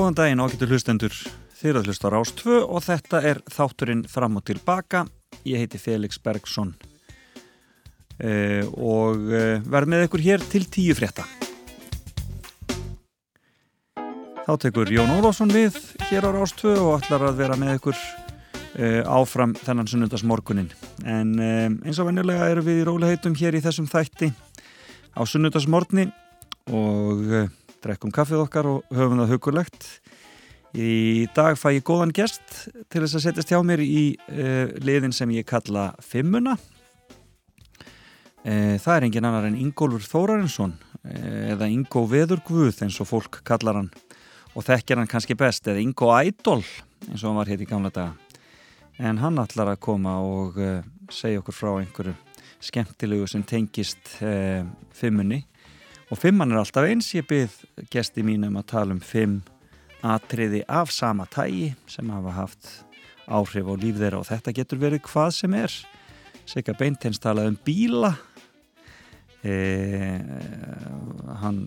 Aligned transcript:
Góðan 0.00 0.14
daginn 0.16 0.40
ágættu 0.40 0.64
hlustendur 0.64 1.12
þeirra 1.60 1.82
hlust 1.84 2.04
á 2.08 2.08
Rás 2.08 2.30
2 2.38 2.54
og 2.62 2.80
þetta 2.86 3.18
er 3.20 3.42
þátturinn 3.52 4.06
fram 4.08 4.38
og 4.40 4.46
tilbaka. 4.48 5.02
Ég 5.44 5.60
heiti 5.60 5.76
Felix 5.76 6.16
Bergsson 6.16 6.70
uh, 6.72 8.64
og 8.80 9.20
uh, 9.28 9.60
verð 9.60 9.92
með 9.92 10.06
ykkur 10.06 10.24
hér 10.24 10.46
til 10.48 10.64
tíu 10.72 10.96
frétta. 10.96 11.26
Þá 14.46 14.52
tekur 14.64 14.88
Jón 14.88 15.12
Ólásson 15.18 15.52
við 15.52 15.76
hér 16.08 16.24
á 16.24 16.30
Rás 16.32 16.56
2 16.56 16.78
og 16.80 16.96
ætlar 17.02 17.28
að 17.28 17.44
vera 17.44 17.60
með 17.60 17.76
ykkur 17.76 18.00
uh, 18.00 19.04
áfram 19.04 19.52
þennan 19.60 19.92
sunnundasmorgunin. 19.92 20.72
En 21.04 21.36
eins 21.44 22.00
og 22.00 22.08
vennilega 22.08 22.48
eru 22.48 22.64
við 22.64 22.86
í 22.86 22.88
róliheitum 22.88 23.36
hér 23.36 23.60
í 23.60 23.64
þessum 23.68 23.92
þætti 23.92 24.32
á 25.12 25.20
sunnundasmorgni 25.28 26.08
og 26.72 27.50
drekkum 27.84 28.12
kaffið 28.14 28.44
okkar 28.44 28.68
og 28.68 28.90
höfum 28.94 29.22
það 29.22 29.32
hugulegt. 29.34 29.86
Í 30.70 31.26
dag 31.34 31.56
fæ 31.58 31.72
ég 31.74 31.86
góðan 31.86 32.12
gest 32.14 32.68
til 32.92 33.02
þess 33.02 33.16
að 33.18 33.24
setjast 33.24 33.50
hjá 33.50 33.58
mér 33.66 33.82
í 33.82 34.02
uh, 34.30 34.70
liðin 34.84 35.14
sem 35.14 35.32
ég 35.34 35.48
kalla 35.48 35.90
Fimmuna. 36.04 36.54
Uh, 38.44 38.76
það 38.78 38.94
er 38.94 39.06
engin 39.08 39.26
annar 39.26 39.48
en 39.48 39.58
Ingólfur 39.58 40.06
Þórarinsson 40.06 40.76
uh, 40.76 41.56
eða 41.56 41.68
Ingó 41.72 42.04
Veðurgvuð 42.08 42.84
eins 42.86 43.00
og 43.02 43.10
fólk 43.10 43.40
kallar 43.48 43.80
hann 43.80 43.90
og 44.54 44.64
þekkir 44.66 45.00
hann 45.00 45.10
kannski 45.10 45.36
best 45.38 45.66
eða 45.70 45.82
Ingó 45.82 46.12
Ædol 46.14 46.62
eins 46.62 47.20
og 47.24 47.30
hann 47.30 47.40
var 47.40 47.50
hér 47.50 47.64
í 47.64 47.68
gamla 47.68 47.90
daga. 47.94 48.14
En 49.00 49.18
hann 49.22 49.40
ætlar 49.40 49.72
að 49.72 49.82
koma 49.82 50.18
og 50.20 50.58
segja 51.10 51.40
okkur 51.40 51.56
frá 51.56 51.70
einhverju 51.80 52.12
skemmtilegu 52.60 53.24
sem 53.30 53.42
tengist 53.48 54.18
Fimmunni 54.92 55.40
og 56.10 56.18
Fimman 56.18 56.50
er 56.50 56.58
alltaf 56.58 56.88
eins, 56.88 57.12
ég 57.14 57.26
byrð 57.30 57.86
gesti 57.92 58.24
mínum 58.26 58.58
að 58.58 58.70
tala 58.72 58.96
um 58.96 59.02
fimm 59.02 59.40
atriði 60.02 60.64
af 60.68 60.90
sama 60.90 61.26
tægi 61.30 61.74
sem 61.90 62.08
hafa 62.10 62.32
haft 62.34 62.70
áhrif 63.30 63.68
á 63.70 63.74
líf 63.78 64.00
þeirra. 64.00 64.20
Og 64.20 64.26
þetta 64.26 64.54
getur 64.56 64.80
verið 64.80 65.04
hvað 65.06 65.30
sem 65.36 65.54
er. 65.54 65.74
Sigga 66.48 66.74
Beintens 66.74 67.22
talaði 67.22 67.52
um 67.52 67.58
bíla. 67.66 68.14
E, 69.46 69.54
hann 71.44 71.62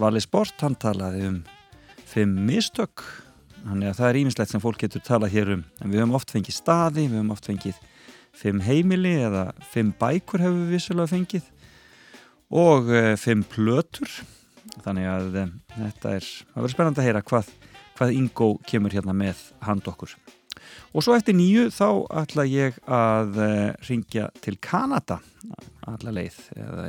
Vali 0.00 0.22
Sport, 0.24 0.56
hann 0.64 0.78
talaði 0.80 1.26
um 1.28 1.40
fimm 2.08 2.38
mistök. 2.48 3.04
Þannig 3.60 3.90
að 3.90 3.98
það 3.98 4.08
er 4.08 4.20
ímislegt 4.22 4.54
sem 4.54 4.62
fólk 4.62 4.80
getur 4.80 5.04
talað 5.04 5.36
hér 5.36 5.54
um. 5.58 5.64
En 5.82 5.92
við 5.92 6.00
höfum 6.00 6.16
oft 6.16 6.32
fengið 6.32 6.56
staði, 6.56 7.10
við 7.10 7.20
höfum 7.20 7.34
oft 7.36 7.50
fengið 7.50 7.80
fimm 8.40 8.62
heimili 8.64 9.18
eða 9.20 9.50
fimm 9.68 9.90
bækur 10.00 10.40
hefur 10.40 10.62
við 10.62 10.78
vissulega 10.78 11.12
fengið 11.12 11.48
og 12.50 12.90
e, 12.90 13.14
fimm 13.20 13.44
plötur. 13.46 14.10
Þannig 14.84 15.08
að 15.10 15.38
um, 15.42 15.54
þetta 15.76 16.12
er 16.16 16.26
það 16.26 16.58
verður 16.58 16.74
spennand 16.74 17.00
að 17.00 17.08
heyra 17.08 17.24
hvað, 17.26 17.48
hvað 17.98 18.12
Ingo 18.16 18.50
kemur 18.68 18.94
hérna 18.94 19.14
með 19.16 19.42
hand 19.66 19.88
okkur. 19.90 20.14
Og 20.94 21.04
svo 21.04 21.14
eftir 21.14 21.36
nýju 21.38 21.68
þá 21.74 21.86
ætla 22.22 22.46
ég 22.50 22.78
að 22.90 23.38
eh, 23.44 23.72
ringja 23.86 24.28
til 24.42 24.56
Kanada. 24.62 25.20
Alla 25.86 26.14
leið 26.14 26.38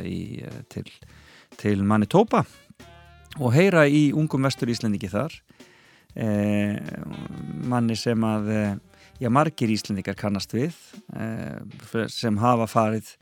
í, 0.06 0.20
til, 0.74 0.88
til 1.62 1.84
Manitoba. 1.86 2.44
Og 3.40 3.54
heyra 3.56 3.86
í 3.88 4.10
ungum 4.18 4.48
vestur 4.48 4.72
Íslandiki 4.74 5.10
þar. 5.12 5.36
Eh, 6.18 6.78
manni 7.70 7.96
sem 7.96 8.26
að 8.28 8.50
já, 9.22 9.30
margir 9.30 9.72
Íslandikar 9.72 10.18
kannast 10.20 10.54
við 10.56 10.76
eh, 11.16 12.10
sem 12.12 12.42
hafa 12.42 12.68
farið 12.70 13.14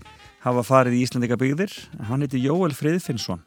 hafa 0.43 0.63
farið 0.63 0.97
í 0.97 1.03
Íslandika 1.05 1.37
byggðir 1.39 1.73
hann 2.07 2.23
heiti 2.23 2.41
Jóel 2.41 2.71
Friðfinnsson 2.75 3.41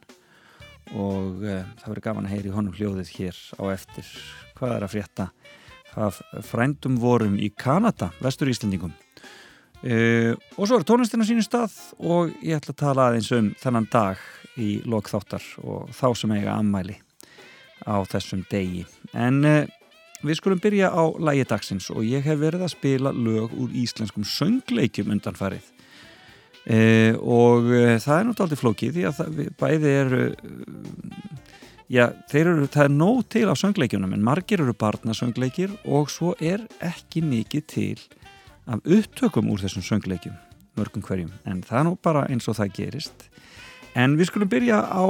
og 0.92 1.44
uh, 1.44 1.62
það 1.80 1.88
verður 1.88 2.04
gaman 2.04 2.28
að 2.28 2.34
heyri 2.34 2.52
honum 2.52 2.76
hljóðið 2.76 3.12
hér 3.16 3.38
á 3.56 3.64
eftir. 3.72 4.08
Hvað 4.58 4.74
er 4.76 4.84
að 4.84 4.92
frétta 4.92 5.28
af 5.92 6.20
frændum 6.48 6.96
vorum 7.00 7.36
í 7.40 7.50
Kanada, 7.56 8.10
vestur 8.24 8.50
Íslandingum 8.52 8.92
uh, 8.92 10.32
og 10.56 10.66
svo 10.66 10.78
er 10.78 10.86
tónlistin 10.88 11.24
á 11.24 11.28
sínu 11.28 11.44
stað 11.44 11.76
og 11.98 12.32
ég 12.44 12.58
ætla 12.58 12.76
að 12.76 12.82
tala 12.84 13.08
aðeins 13.08 13.32
um 13.36 13.52
þennan 13.62 13.88
dag 13.92 14.20
í 14.60 14.74
lokþáttar 14.84 15.46
og 15.64 15.92
þá 15.96 16.08
sem 16.18 16.34
eiga 16.36 16.58
ammæli 16.58 16.98
á 17.88 17.96
þessum 18.06 18.44
degi. 18.50 18.84
En 19.16 19.40
uh, 19.48 19.62
við 20.22 20.38
skulum 20.38 20.60
byrja 20.62 20.92
á 20.92 21.02
lægi 21.18 21.48
dagsins 21.48 21.88
og 21.94 22.04
ég 22.06 22.24
hef 22.26 22.42
verið 22.42 22.66
að 22.66 22.74
spila 22.76 23.14
lög 23.16 23.56
úr 23.56 23.72
íslenskum 23.80 24.26
söngleikjum 24.28 25.14
undanfarið 25.16 25.72
e, 26.66 26.80
og 27.18 27.70
e, 27.72 27.98
það 28.02 28.18
er 28.18 28.28
náttúrulega 28.28 28.60
flókið 28.60 28.94
því 28.96 29.06
að 29.08 29.18
það, 29.18 29.42
bæði 29.62 29.92
eru 30.02 30.22
já, 31.92 32.06
þeir 32.32 32.46
eru, 32.54 32.70
það 32.72 32.86
er 32.86 32.96
nóg 32.96 33.20
til 33.34 33.44
á 33.48 33.54
söngleikjunum 33.58 34.16
en 34.16 34.24
margir 34.24 34.62
eru 34.64 34.76
barnasöngleikir 34.78 35.74
og 35.84 36.10
svo 36.12 36.36
er 36.40 36.64
ekki 36.84 37.24
mikið 37.26 37.68
til 37.74 38.00
af 38.70 38.82
upptökum 38.86 39.50
úr 39.50 39.64
þessum 39.64 39.84
söngleikjum 39.86 40.38
mörgum 40.78 41.04
hverjum, 41.04 41.32
en 41.48 41.60
það 41.66 41.78
er 41.78 41.86
nú 41.88 41.96
bara 42.04 42.24
eins 42.32 42.48
og 42.48 42.56
það 42.58 42.76
gerist. 42.78 43.26
En 43.98 44.16
við 44.16 44.30
skulum 44.30 44.48
byrja 44.48 44.78
á 44.88 45.04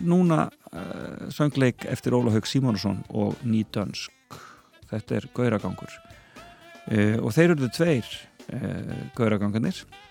núna 0.00 0.46
uh, 0.48 1.28
söngleik 1.34 1.84
eftir 1.92 2.16
Óla 2.16 2.32
Haug 2.32 2.48
Simonsson 2.48 3.02
og 3.12 3.36
Nýdönsk 3.44 4.38
þetta 4.92 5.18
er 5.18 5.28
Gauragangur. 5.36 5.98
Uh, 6.88 7.18
og 7.20 7.34
þeir 7.36 7.52
eru 7.52 7.68
þau 7.68 7.76
tveir 7.76 8.14
uh, 8.56 8.96
Gauragangarnir. 9.18 9.82
Eh, 9.84 10.01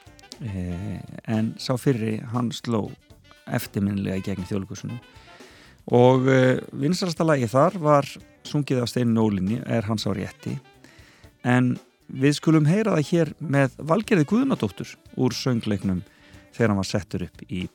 en 0.41 1.53
sá 1.61 1.75
fyrri 1.77 2.17
hann 2.33 2.49
sló 2.55 2.87
eftirminnilega 3.51 4.21
í 4.21 4.25
gegn 4.25 4.47
þjóðlugusunum 4.49 4.99
og 5.91 6.27
eh, 6.29 6.59
vinsarasta 6.77 7.25
lagi 7.25 7.49
þar 7.49 7.77
var 7.81 8.09
sungið 8.47 8.83
af 8.83 8.91
Steinin 8.91 9.21
Ólinni 9.21 9.61
er 9.65 9.87
hans 9.89 10.05
á 10.05 10.11
rétti. 10.13 10.57
En 11.43 11.75
við 12.07 12.37
skulum 12.37 12.69
heyra 12.69 12.97
það 12.97 13.09
hér 13.11 13.33
með 13.39 13.77
Valgerði 13.77 14.29
Guðnadóttur 14.29 14.95
úr 15.17 15.35
söngleiknum 15.35 16.03
þegar 16.51 16.73
hann 16.73 16.81
var 16.83 16.91
settur 16.91 17.27
upp 17.29 17.45
í 17.49 17.67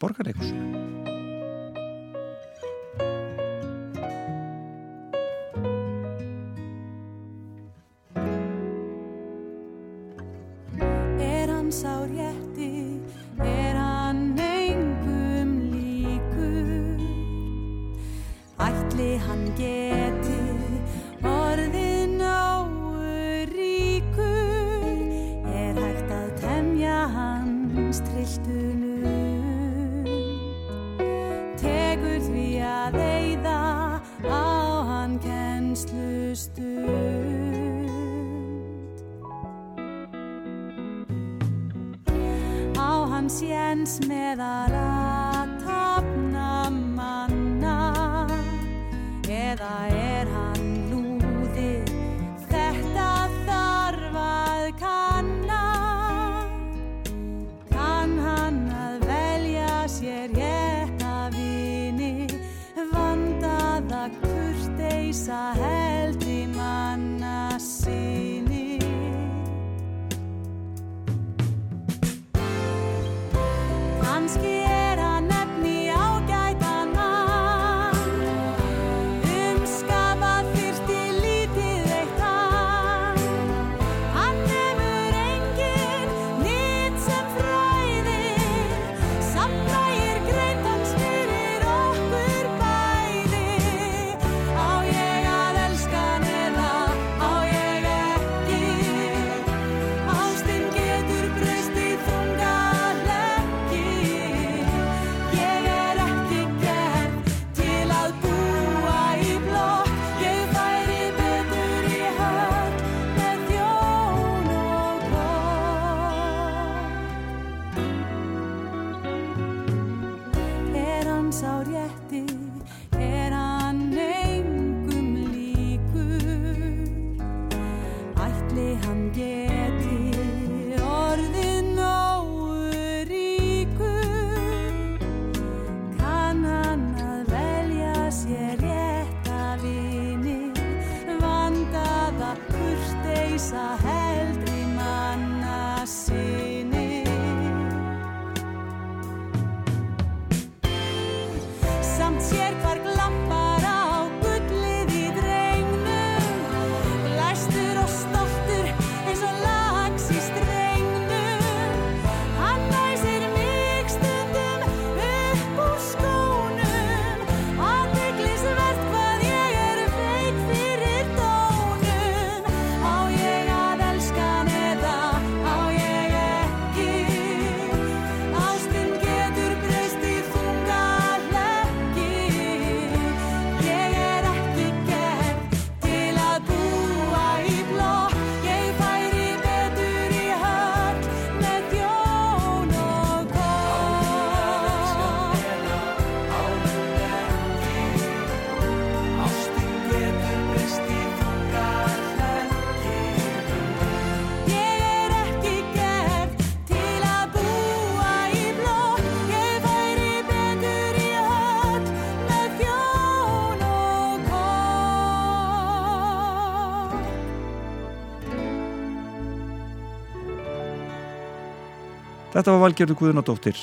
Þetta 222.37 222.53
var 222.53 222.67
Valgerður 222.67 222.97
Guðunadóttir 223.01 223.61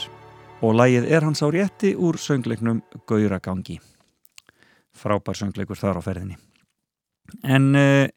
og 0.66 0.72
lægið 0.74 1.04
er 1.14 1.22
hans 1.22 1.44
á 1.46 1.48
rétti 1.54 1.92
úr 1.94 2.18
söngleiknum 2.18 2.80
Gauragangi. 3.06 3.76
Frábær 4.98 5.38
söngleikur 5.38 5.78
þar 5.78 6.00
á 6.02 6.02
ferðinni. 6.02 6.40
En 7.46 7.68
uh, 7.78 8.10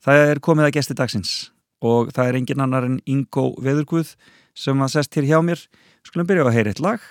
það 0.00 0.20
er 0.30 0.40
komið 0.40 0.68
að 0.70 0.72
gesti 0.78 0.96
dagsins 0.96 1.32
og 1.84 2.08
það 2.16 2.30
er 2.30 2.38
engin 2.40 2.64
annar 2.64 2.86
en 2.88 2.94
Ingo 3.04 3.50
Veðurguð 3.60 4.14
sem 4.56 4.80
að 4.80 4.94
sest 4.94 5.18
hér 5.18 5.28
hjá 5.28 5.42
mér. 5.44 5.60
Skulum 6.00 6.30
byrja 6.30 6.46
á 6.46 6.48
að 6.48 6.56
heyra 6.56 6.72
eitt 6.72 6.80
lag 6.80 7.04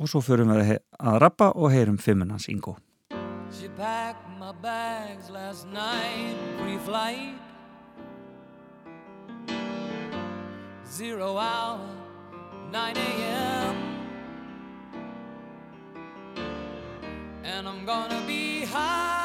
og 0.00 0.08
svo 0.08 0.22
förum 0.24 0.54
við 0.56 0.78
að 0.80 1.18
rappa 1.20 1.50
og 1.52 1.76
heyrum 1.76 2.00
fimmunans 2.00 2.48
Ingo. 2.48 2.78
She 3.52 3.68
packed 3.76 4.24
my 4.40 4.56
bags 4.64 5.28
last 5.28 5.68
night 5.68 6.40
pre-flight 6.62 7.36
Zero 10.88 11.36
hour 11.36 12.03
9 12.72 12.96
a.m. 12.96 13.76
And 17.44 17.68
I'm 17.68 17.84
gonna 17.84 18.22
be 18.26 18.64
high 18.64 19.24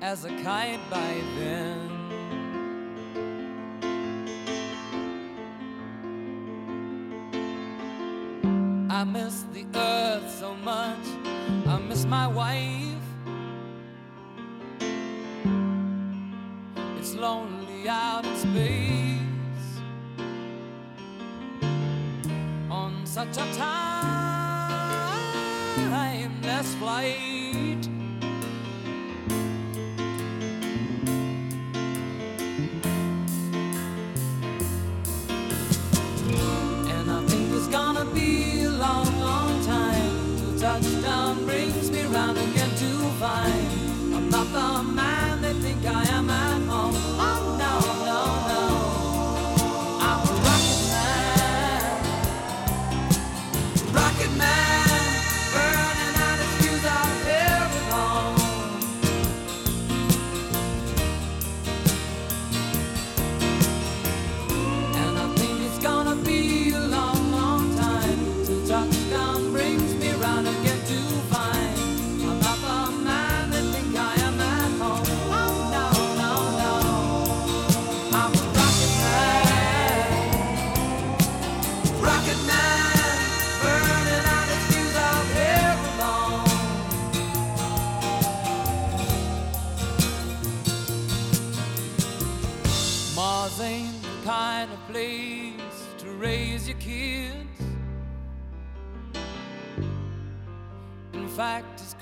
as 0.00 0.24
a 0.24 0.30
kite 0.42 0.80
by 0.88 1.20
then. 1.36 1.90
I 8.88 9.04
miss 9.04 9.44
the 9.52 9.66
earth 9.74 10.30
so 10.38 10.54
much, 10.54 11.06
I 11.66 11.78
miss 11.88 12.04
my 12.06 12.26
wife. 12.28 13.06
It's 16.98 17.14
lonely 17.14 17.88
out 17.88 18.24
such 23.16 23.38
a 23.38 23.46
timeless 25.86 26.74
flight. 26.74 27.95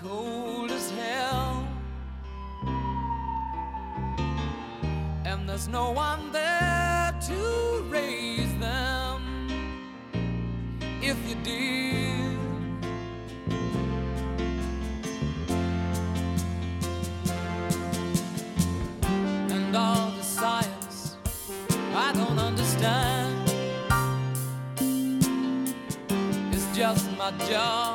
cold 0.04 0.70
as 0.70 0.90
hell. 0.90 1.66
And 5.24 5.48
there's 5.48 5.68
no 5.68 5.92
one 5.92 6.30
there 6.30 7.14
to 7.28 7.84
raise 7.88 8.54
them 8.58 9.22
if 11.02 11.16
you 11.28 11.36
did. 11.42 12.38
And 19.54 19.74
all 19.74 20.10
the 20.10 20.22
science 20.22 21.16
I 21.94 22.12
don't 22.12 22.38
understand 22.38 23.48
it's 26.52 26.76
just 26.76 27.10
my 27.16 27.30
job. 27.48 27.93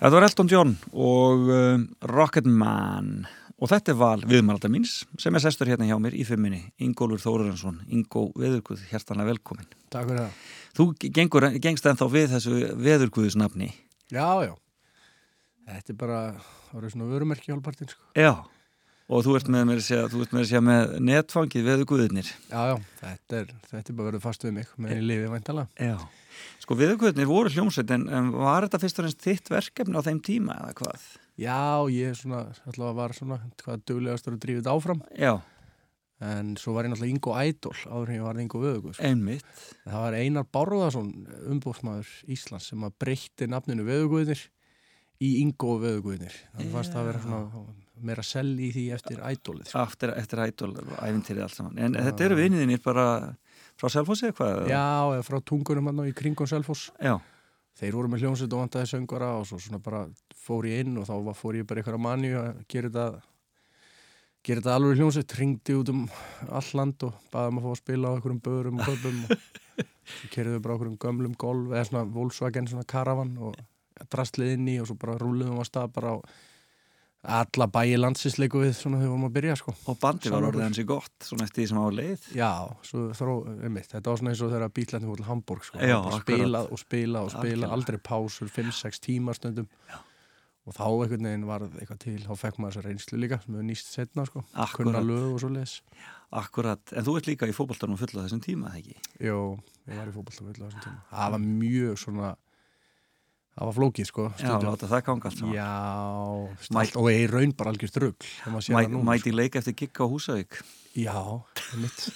Þetta 0.00 0.16
var 0.16 0.24
Elton 0.24 0.48
John 0.48 0.70
og 0.96 1.48
um, 1.52 1.82
Rocketman 2.08 3.08
og 3.60 3.68
þetta 3.68 3.92
er 3.92 3.96
val 4.00 4.22
viðmælda 4.24 4.70
míns 4.72 4.94
sem 5.20 5.34
er 5.36 5.42
sestur 5.44 5.68
hérna 5.68 5.84
hjá 5.84 5.98
mér 6.00 6.14
í 6.16 6.22
fimminni 6.24 6.62
Ingólfur 6.80 7.20
Þórarensson, 7.20 7.82
Ingó 7.92 8.22
Veðurguð 8.32 8.86
hjertanlega 8.88 9.34
velkomin. 9.34 9.68
Takk 9.92 10.08
fyrir 10.08 10.22
það. 10.22 10.38
Þú 10.78 10.86
gengur, 11.18 11.46
gengst 11.66 11.88
ennþá 11.90 12.08
við 12.14 12.32
þessu 12.32 12.60
Veðurguðusnafni. 12.86 13.68
Já, 14.08 14.24
já. 14.46 14.54
Þetta 15.68 15.92
er 15.92 16.00
bara, 16.00 16.22
það 16.70 16.78
voru 16.78 16.94
svona 16.94 17.10
vörumerki 17.10 17.52
hálfpartinn 17.52 17.92
sko. 17.92 18.08
Já, 18.16 18.32
og 19.04 19.26
þú 19.26 19.36
ert 19.36 19.52
með 19.52 19.68
mér 19.68 19.82
að 19.84 20.48
segja 20.48 20.64
með 20.64 20.96
netfangið 21.10 21.68
Veðurguðinir. 21.68 22.32
Já, 22.48 22.72
já, 22.72 22.74
þetta 23.02 23.42
er, 23.42 23.52
þetta 23.68 23.84
er 23.84 24.00
bara 24.00 24.14
verið 24.14 24.24
fast 24.24 24.48
við 24.48 24.56
mig 24.62 24.72
með 24.80 25.04
lífið 25.12 25.36
væntala. 25.36 25.68
Já. 25.76 25.98
Sko 26.60 26.76
Veðurguðunir 26.76 27.28
voru 27.28 27.52
hljómsveit, 27.54 27.90
en, 27.94 28.04
en 28.12 28.34
var 28.36 28.66
þetta 28.66 28.82
fyrst 28.82 28.98
og 29.00 29.06
reynst 29.06 29.24
þitt 29.24 29.48
verkefni 29.48 29.96
á 29.96 30.04
þeim 30.04 30.20
tíma 30.24 30.58
eða 30.60 30.74
hvað? 30.80 31.06
Já, 31.40 31.88
ég 31.94 32.18
svona, 32.18 32.42
alltaf 32.68 32.92
var 32.98 33.16
svona, 33.16 33.40
hvað 33.62 33.86
duglegastur 33.88 34.36
að 34.36 34.42
drífa 34.44 34.60
þetta 34.60 34.74
áfram. 34.76 35.00
Já. 35.16 35.32
En 36.20 36.52
svo 36.60 36.74
var 36.76 36.84
ég 36.84 36.92
náttúrulega 36.92 37.14
Ingo 37.14 37.32
Ædol 37.40 37.76
áður 37.88 38.10
en 38.10 38.18
ég 38.18 38.24
var 38.26 38.40
Ingo 38.42 38.60
Vöðugur. 38.60 38.96
Sko. 38.98 39.08
Einmitt. 39.08 39.60
Það 39.86 40.02
var 40.04 40.16
Einar 40.18 40.48
Bárðarsson, 40.52 41.12
umbóðsmaður 41.48 42.10
Íslands, 42.36 42.66
sem 42.68 42.84
að 42.84 42.96
breytti 43.00 43.48
nafninu 43.48 43.86
Vöðuguðinir 43.88 44.42
í 45.24 45.30
Ingo 45.40 45.78
Vöðuguðinir. 45.80 46.36
Þannig 46.52 46.74
fannst 46.76 46.92
það 46.92 47.00
að 47.00 47.08
vera 47.08 47.22
svona 47.24 47.64
meira 48.10 48.24
sell 48.24 48.52
í 48.60 48.68
því 48.74 48.84
eftir 48.98 49.24
Ædolið. 49.24 49.70
Sko. 49.70 49.86
Eftir, 49.86 50.12
eftir 50.20 50.44
Ædol, 50.44 50.74
æfintýrið 50.98 51.46
allt 51.46 51.56
saman. 51.56 51.80
En 51.80 51.96
Já. 51.96 52.04
þetta 52.10 52.28
eru 52.28 52.38
vinniðinir 52.42 52.84
bara 52.84 53.06
frá 53.80 53.92
Selfossi 53.92 54.28
eitthvað? 54.28 54.66
Já, 54.68 54.84
eða 55.16 55.26
frá 55.26 55.40
tungunum 55.40 55.90
hann 55.90 56.02
og 56.04 56.10
í 56.10 56.16
kringun 56.16 56.50
Selfoss. 56.50 56.90
Já. 57.00 57.16
Þeir 57.80 57.96
voru 57.96 58.10
með 58.12 58.26
hljómsveit 58.26 58.52
og 58.52 58.64
vandaði 58.64 58.90
söngvara 58.90 59.32
og 59.40 59.46
svo 59.48 59.58
svona 59.62 59.80
bara 59.80 60.04
fór 60.36 60.68
ég 60.68 60.84
inn 60.84 60.98
og 61.00 61.06
þá 61.08 61.14
fór 61.38 61.60
ég 61.60 61.68
bara 61.68 61.80
eitthvað 61.80 61.96
að 61.96 62.04
manni 62.04 62.32
að 62.36 62.64
gera 62.68 62.90
þetta 62.90 63.06
gera 64.44 64.62
þetta 64.62 64.74
alveg 64.76 65.00
hljómsveit, 65.00 65.34
ringdi 65.36 65.76
út 65.76 65.90
um 65.92 66.04
all 66.48 66.68
land 66.76 67.06
og 67.08 67.16
baði 67.32 67.54
maður 67.56 67.56
um 67.56 67.58
að 67.60 67.66
fá 67.66 67.72
að 67.72 67.80
spila 67.80 68.08
á 68.08 68.14
einhverjum 68.16 68.44
börum 68.46 68.80
og 68.80 68.88
köpum 68.88 69.18
og 69.30 70.30
kerðið 70.34 70.62
bara 70.64 70.76
okkur 70.76 70.90
um 70.90 71.00
gömlum 71.04 71.34
golf 71.40 71.74
eða 71.74 71.88
svona 71.88 72.04
Volkswagen 72.14 72.70
svona 72.70 72.88
karavan 72.88 73.34
og 73.40 73.58
drastlið 74.12 74.54
inn 74.56 74.70
í 74.72 74.78
og 74.80 74.88
svo 74.88 74.96
bara 75.00 75.18
rúliðum 75.20 75.60
á 75.60 75.64
stað 75.68 75.92
bara 75.96 76.14
á 76.16 76.18
alla 77.20 77.66
bæi 77.68 77.98
landsisleiku 77.98 78.62
við 78.62 78.70
svona 78.78 78.96
þegar 78.96 79.04
við 79.04 79.12
vorum 79.12 79.26
að 79.26 79.34
byrja 79.34 79.56
sko. 79.60 79.74
og 79.92 79.96
bandi 80.00 80.30
var 80.32 80.46
orðið 80.48 80.62
hansi 80.64 80.84
gott 80.88 81.26
svona 81.26 81.44
eftir 81.44 81.60
því 81.62 81.66
sem 81.68 81.80
á 81.80 81.86
leið 81.92 82.28
já, 82.38 82.52
svo 82.88 83.02
þró, 83.18 83.34
einmitt, 83.60 83.90
þetta 83.92 84.08
var 84.08 84.22
svona 84.22 84.32
eins 84.32 84.44
og 84.46 84.54
þegar 84.54 84.72
bílandi 84.78 85.10
fór 85.10 85.20
til 85.20 85.28
Hamburg 85.28 85.66
sko. 85.68 85.82
já, 85.84 85.98
spila 86.16 86.62
og 86.64 86.80
spila 86.80 87.24
og 87.26 87.34
spila 87.34 87.66
Akkurat. 87.68 87.74
aldrei 87.76 88.00
pásur, 88.00 88.48
5-6 88.48 89.04
tímar 89.04 89.36
stundum 89.36 89.68
já. 89.68 90.00
og 90.64 90.76
þá 90.78 90.86
einhvern 90.88 91.28
veginn 91.28 91.46
var 91.50 91.68
eitthvað 91.68 92.02
til 92.06 92.18
þá 92.24 92.32
fekk 92.40 92.58
maður 92.58 92.78
þessa 92.78 92.88
reynslu 92.88 93.20
líka 93.20 93.42
sem 93.44 93.60
við 93.60 93.68
nýst 93.68 93.92
setna 93.92 94.24
sko, 94.24 94.46
kunna 94.78 95.04
lög 95.04 95.34
og 95.34 95.40
svo 95.44 95.52
leiðis 95.52 95.80
Akkurat, 96.30 96.92
en 96.94 97.04
þú 97.04 97.18
ert 97.18 97.26
líka 97.26 97.48
í 97.50 97.52
fókbaltarnum 97.52 97.98
fulla 97.98 98.22
þessum 98.22 98.40
tíma, 98.40 98.70
ekki? 98.78 98.94
Jó, 99.18 99.58
ég 99.90 99.98
var 99.98 100.08
í 100.08 100.14
fókbaltarnum 100.14 100.54
fulla 100.54 100.70
þessum 100.70 100.84
tíma 100.86 101.00
það 101.10 101.34
var 101.34 101.44
mjög 101.44 102.00
svona 102.00 102.36
það 103.60 103.68
var 103.68 103.76
flókið 103.76 104.08
sko 104.08 104.26
Já, 104.40 104.52
láta 104.64 104.88
það 104.88 105.06
ganga 105.10 105.30
allt 105.30 105.42
Já, 105.54 105.70
Mæt, 106.74 106.96
og 106.96 107.10
ég 107.12 107.30
raun 107.30 107.52
bara 107.58 107.74
algjör 107.74 107.92
drugg 107.98 108.28
Mæti 108.48 109.28
sko. 109.28 109.36
leik 109.36 109.60
eftir 109.60 109.76
gigg 109.76 110.00
á 110.00 110.04
Húsavík. 110.08 110.62
Já, 110.96 111.14
mitt 111.78 112.08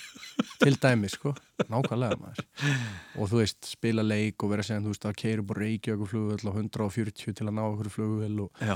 til 0.59 0.75
dæmi 0.83 1.07
sko, 1.13 1.31
nákvæmlega 1.71 2.17
maður. 2.19 2.41
Og 3.21 3.29
þú 3.31 3.39
veist, 3.39 3.69
spila 3.69 4.03
leik 4.03 4.43
og 4.43 4.51
vera 4.51 4.65
að 4.65 4.71
segja 4.71 4.83
þú 4.83 4.91
veist, 4.95 5.07
að 5.07 5.19
keira 5.21 5.45
búið 5.47 5.61
reykja 5.61 5.95
okkur 5.95 6.11
flugvel 6.11 6.51
og 6.51 6.57
140 6.59 7.37
til 7.39 7.47
að 7.47 7.55
ná 7.55 7.63
okkur 7.69 7.91
flugvel 7.95 8.41
og 8.47 8.65
Já. 8.65 8.75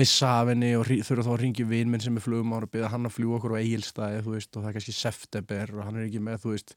missa 0.00 0.30
af 0.40 0.52
henni 0.52 0.70
og 0.78 0.86
þurfa 0.88 1.26
þá 1.26 1.32
að 1.34 1.42
ringi 1.42 1.66
vinn 1.68 1.92
minn 1.92 2.04
sem 2.04 2.16
er 2.16 2.24
flugum 2.24 2.54
ára 2.56 2.68
og 2.68 2.72
byrja 2.72 2.92
hann 2.94 3.08
að 3.10 3.16
fljúa 3.18 3.36
okkur 3.40 3.56
á 3.56 3.60
eigilstæði, 3.60 4.24
þú 4.24 4.34
veist, 4.38 4.50
og 4.54 4.62
það 4.62 4.70
er 4.70 4.78
kannski 4.78 4.96
september 4.96 5.74
og 5.76 5.84
hann 5.84 6.00
er 6.00 6.08
ekki 6.08 6.24
með, 6.24 6.40
þú 6.46 6.54
veist 6.54 6.74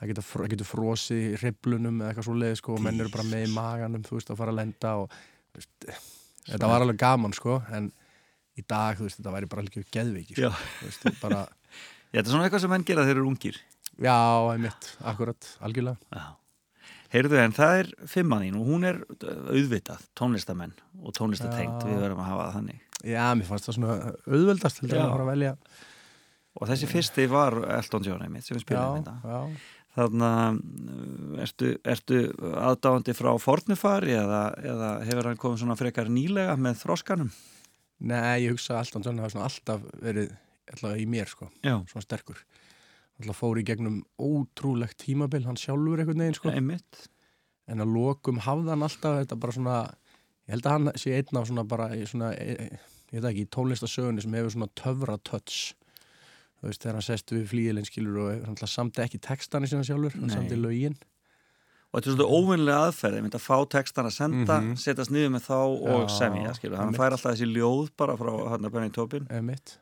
það 0.00 0.12
getur, 0.12 0.46
getur 0.54 0.68
frosið 0.68 1.20
í 1.20 1.38
riblunum 1.42 2.00
eða 2.00 2.10
eitthvað 2.10 2.28
svo 2.30 2.36
leið 2.40 2.56
sko 2.60 2.76
og 2.76 2.84
menn 2.84 3.00
eru 3.02 3.12
bara 3.12 3.28
með 3.28 3.46
í 3.46 3.52
maganum 3.54 4.04
þú 4.06 4.16
veist 4.16 4.32
að 4.32 4.40
fara 4.40 4.54
að 4.54 4.60
lenda 4.62 4.94
og 5.02 5.16
veist, 5.56 5.88
þetta 6.48 6.70
var 6.72 6.84
alveg 6.86 7.00
gaman 7.00 7.36
sko 7.36 7.60
en 7.76 7.90
í 8.56 8.64
dag 8.64 8.98
þú 8.98 9.06
veist 9.06 9.20
þetta 9.20 9.34
væri 9.36 9.50
bara 9.50 9.64
alveg 9.64 9.88
geðviki 9.92 10.38
sko. 10.38 10.52
veist, 10.84 11.08
bara... 11.22 11.46
Já, 12.10 12.18
þetta 12.18 12.26
er 12.26 12.32
svona 12.32 12.46
eitthvað 12.48 12.62
sem 12.64 12.72
menn 12.74 12.84
gera 12.88 13.02
þegar 13.04 13.12
þeir 13.12 13.20
eru 13.20 13.30
ungir. 13.30 13.58
Já, 14.00 14.16
einmitt, 14.50 14.86
akkurat, 15.06 15.50
algjörlega. 15.62 16.08
Já. 16.10 16.24
Heyrðu 17.10 17.38
en 17.42 17.54
það 17.54 17.76
er 17.76 17.90
fimmaðín 18.10 18.56
og 18.58 18.66
hún 18.66 18.86
er 18.86 18.98
auðvitað 19.22 20.02
tónlistamenn 20.18 20.74
og 21.02 21.14
tónlistatengt 21.14 21.84
við 21.86 22.00
verðum 22.02 22.22
að 22.24 22.28
hafa 22.32 22.48
það 22.48 22.56
þannig. 22.56 22.82
Já, 23.12 23.22
mér 23.38 23.48
fannst 23.48 23.68
það 23.68 23.76
svona 23.76 23.96
auðveldast 24.26 24.82
til 24.82 24.90
að 24.98 25.24
velja. 25.30 25.54
Og 26.58 26.66
þessi 26.70 26.90
fyrsti 26.90 27.26
var 27.30 27.56
Elton 27.76 28.06
John 28.06 28.24
einmitt 28.26 28.46
sem 28.46 28.58
við 28.58 28.64
spilum 28.64 29.04
þetta 29.04 29.44
Þannig 29.96 31.40
ertu, 31.42 31.72
ertu 31.82 32.18
aðdáðandi 32.38 33.14
frá 33.18 33.32
fornufari 33.42 34.14
eða, 34.14 34.42
eða 34.62 34.90
hefur 35.08 35.28
hann 35.30 35.40
komið 35.40 35.64
svona 35.64 35.76
frekar 35.78 36.10
nýlega 36.12 36.54
með 36.60 36.84
þróskanum? 36.84 37.32
Nei, 38.00 38.46
ég 38.46 38.54
hugsa 38.54 38.78
Alton 38.78 39.04
John 39.04 39.18
hafa 39.20 39.42
alltaf 39.44 39.82
verið 40.00 40.30
alltaf 40.70 41.00
í 41.00 41.06
mér 41.10 41.28
sko, 41.30 41.50
Já. 41.66 41.80
svona 41.90 42.04
sterkur. 42.06 42.38
Alltaf 43.20 43.40
fór 43.42 43.58
í 43.60 43.66
gegnum 43.66 43.98
ótrúlegt 44.22 45.00
tímabil, 45.02 45.42
hann 45.48 45.58
sjálfur 45.58 46.00
einhvern 46.00 46.22
veginn 46.22 46.38
sko. 46.38 46.54
Einmitt. 46.54 47.08
En 47.70 47.82
að 47.82 47.92
lokum 47.98 48.40
hafði 48.46 48.72
hann 48.72 48.86
alltaf 48.86 49.18
þetta 49.18 49.40
bara 49.42 49.56
svona, 49.58 49.76
ég 50.46 50.54
held 50.54 50.70
að 50.70 50.76
hann 50.76 50.94
sé 51.02 51.18
einn 51.18 51.42
af 51.42 51.50
svona 51.50 51.66
bara, 51.68 51.90
svona, 52.08 52.30
ég, 52.38 52.78
ég 53.10 53.18
veit 53.18 53.30
ekki, 53.34 53.50
tónlistasögunni 53.58 54.22
sem 54.22 54.38
hefur 54.38 54.54
svona 54.54 54.70
töfra 54.78 55.18
touch 55.26 55.74
þú 56.60 56.68
veist, 56.68 56.82
þegar 56.82 56.98
hann 56.98 57.06
sest 57.06 57.34
við 57.34 57.46
flíilinn 57.50 57.88
skilur 57.88 58.20
og 58.24 58.44
hann 58.46 58.70
samti 58.70 59.04
ekki 59.04 59.20
textan 59.24 59.64
í 59.64 59.70
síðan 59.70 59.88
sjálfur, 59.88 60.18
hann 60.20 60.32
samti 60.34 60.60
lögin. 60.60 60.98
Og 61.90 61.98
þetta 61.98 62.10
er 62.10 62.16
svona 62.16 62.38
óvinnilega 62.38 62.86
aðferð 62.86 63.18
ég 63.18 63.24
myndi 63.26 63.38
að 63.40 63.46
fá 63.48 63.56
textan 63.74 64.06
að 64.06 64.14
senda, 64.14 64.60
mm 64.60 64.66
-hmm. 64.66 64.76
setjast 64.78 65.10
niður 65.10 65.30
með 65.34 65.46
þá 65.48 65.60
og 65.60 66.02
Já, 66.04 66.08
semja, 66.18 66.54
skilur, 66.54 66.78
hann 66.78 66.94
fær 66.94 67.16
alltaf 67.16 67.32
þessi 67.32 67.48
ljóð 67.50 67.90
bara 67.96 68.16
frá 68.16 68.32
hann 68.52 68.64
að 68.64 68.74
benni 68.76 68.92
tópin 68.94 69.26
Emitt 69.30 69.80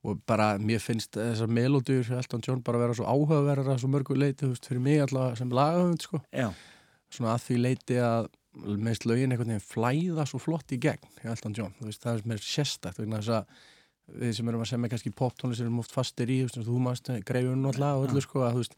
og 0.00 0.20
bara 0.28 0.54
mér 0.56 0.80
finnst 0.80 1.16
þessar 1.16 1.50
melodýr 1.52 2.08
Elton 2.16 2.42
John 2.46 2.62
bara 2.64 2.80
vera 2.80 2.96
svo 2.96 3.04
áhugaverðar 3.04 3.80
svo 3.80 3.90
mörgu 3.92 4.16
leiti, 4.16 4.46
þú 4.46 4.54
veist, 4.54 4.68
fyrir 4.70 4.84
mig 4.84 5.00
alltaf 5.04 5.36
sem 5.38 5.50
lagahöfund, 5.52 6.06
sko. 6.06 6.22
Svona 7.10 7.34
að 7.34 7.44
því 7.48 7.58
leiti 7.66 7.98
að 8.00 8.30
meðst 8.80 9.04
lögin 9.06 9.34
einhvern 9.34 9.52
veginn 9.52 9.66
flæða 9.66 10.26
svo 10.26 10.40
flott 10.42 10.72
í 10.72 10.80
gegn 10.80 11.04
Elton 11.28 11.54
John, 11.56 11.74
þú 11.78 11.90
veist, 11.90 12.02
það 12.02 12.16
er 12.16 12.30
mér 12.32 12.42
sérstakt 12.44 13.00
vegna 13.02 13.20
þess 13.20 13.34
að 13.36 13.68
við 14.18 14.36
sem 14.36 14.50
erum 14.50 14.64
að 14.64 14.70
semja 14.72 14.90
kannski 14.92 15.12
poptónlistir 15.16 15.66
erum 15.66 15.80
oft 15.82 15.94
fastir 15.94 16.30
í, 16.32 16.42
þú 16.50 16.78
mást 16.82 17.10
greifun 17.26 17.66
alltaf 17.70 17.98
og 18.00 18.08
öllu 18.08 18.22
sko 18.24 18.44
að 18.46 18.60
veist, 18.60 18.76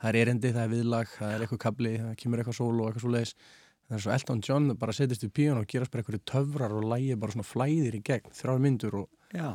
það 0.00 0.10
er 0.10 0.20
erendi, 0.22 0.54
það 0.54 0.64
er 0.64 0.72
viðlag, 0.72 1.12
það 1.18 1.34
er 1.34 1.44
eitthvað 1.44 1.62
kabli 1.66 1.92
það 2.00 2.16
kemur 2.22 2.42
eitthvað 2.42 2.58
sól 2.58 2.72
og 2.74 2.88
eitthvað 2.88 3.04
svo 3.04 3.12
leiðis 3.14 3.36
það 3.84 3.98
er 3.98 4.04
svo 4.04 4.14
Elton 4.16 4.42
John 4.44 4.74
bara 4.80 4.96
setjast 4.96 5.26
í 5.26 5.30
píun 5.32 5.60
og 5.60 5.68
gerast 5.70 5.92
bara 5.92 6.04
eitthvað 6.04 6.24
töfrar 6.30 6.74
og 6.74 6.88
lægi 6.88 7.16
bara 7.20 7.36
svona 7.36 7.48
flæðir 7.48 7.98
í 7.98 8.02
gegn, 8.04 8.34
þrjár 8.34 8.62
myndur 8.64 8.98
og 9.02 9.34
Já. 9.34 9.48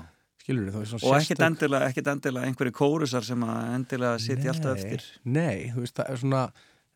skilur 0.43 0.73
þið 0.75 0.97
og 0.99 1.15
ekkert 1.17 1.45
endilega, 1.47 1.89
endilega 2.13 2.49
einhverju 2.49 2.75
kórusar 2.77 3.25
sem 3.25 3.45
endilega 3.49 4.19
setja 4.21 4.53
alltaf 4.53 4.77
eftir. 4.77 5.05
Nei, 5.25 5.71
þú 5.73 5.85
veist, 5.85 5.97
það 5.97 6.13
er 6.13 6.21
svona 6.23 6.43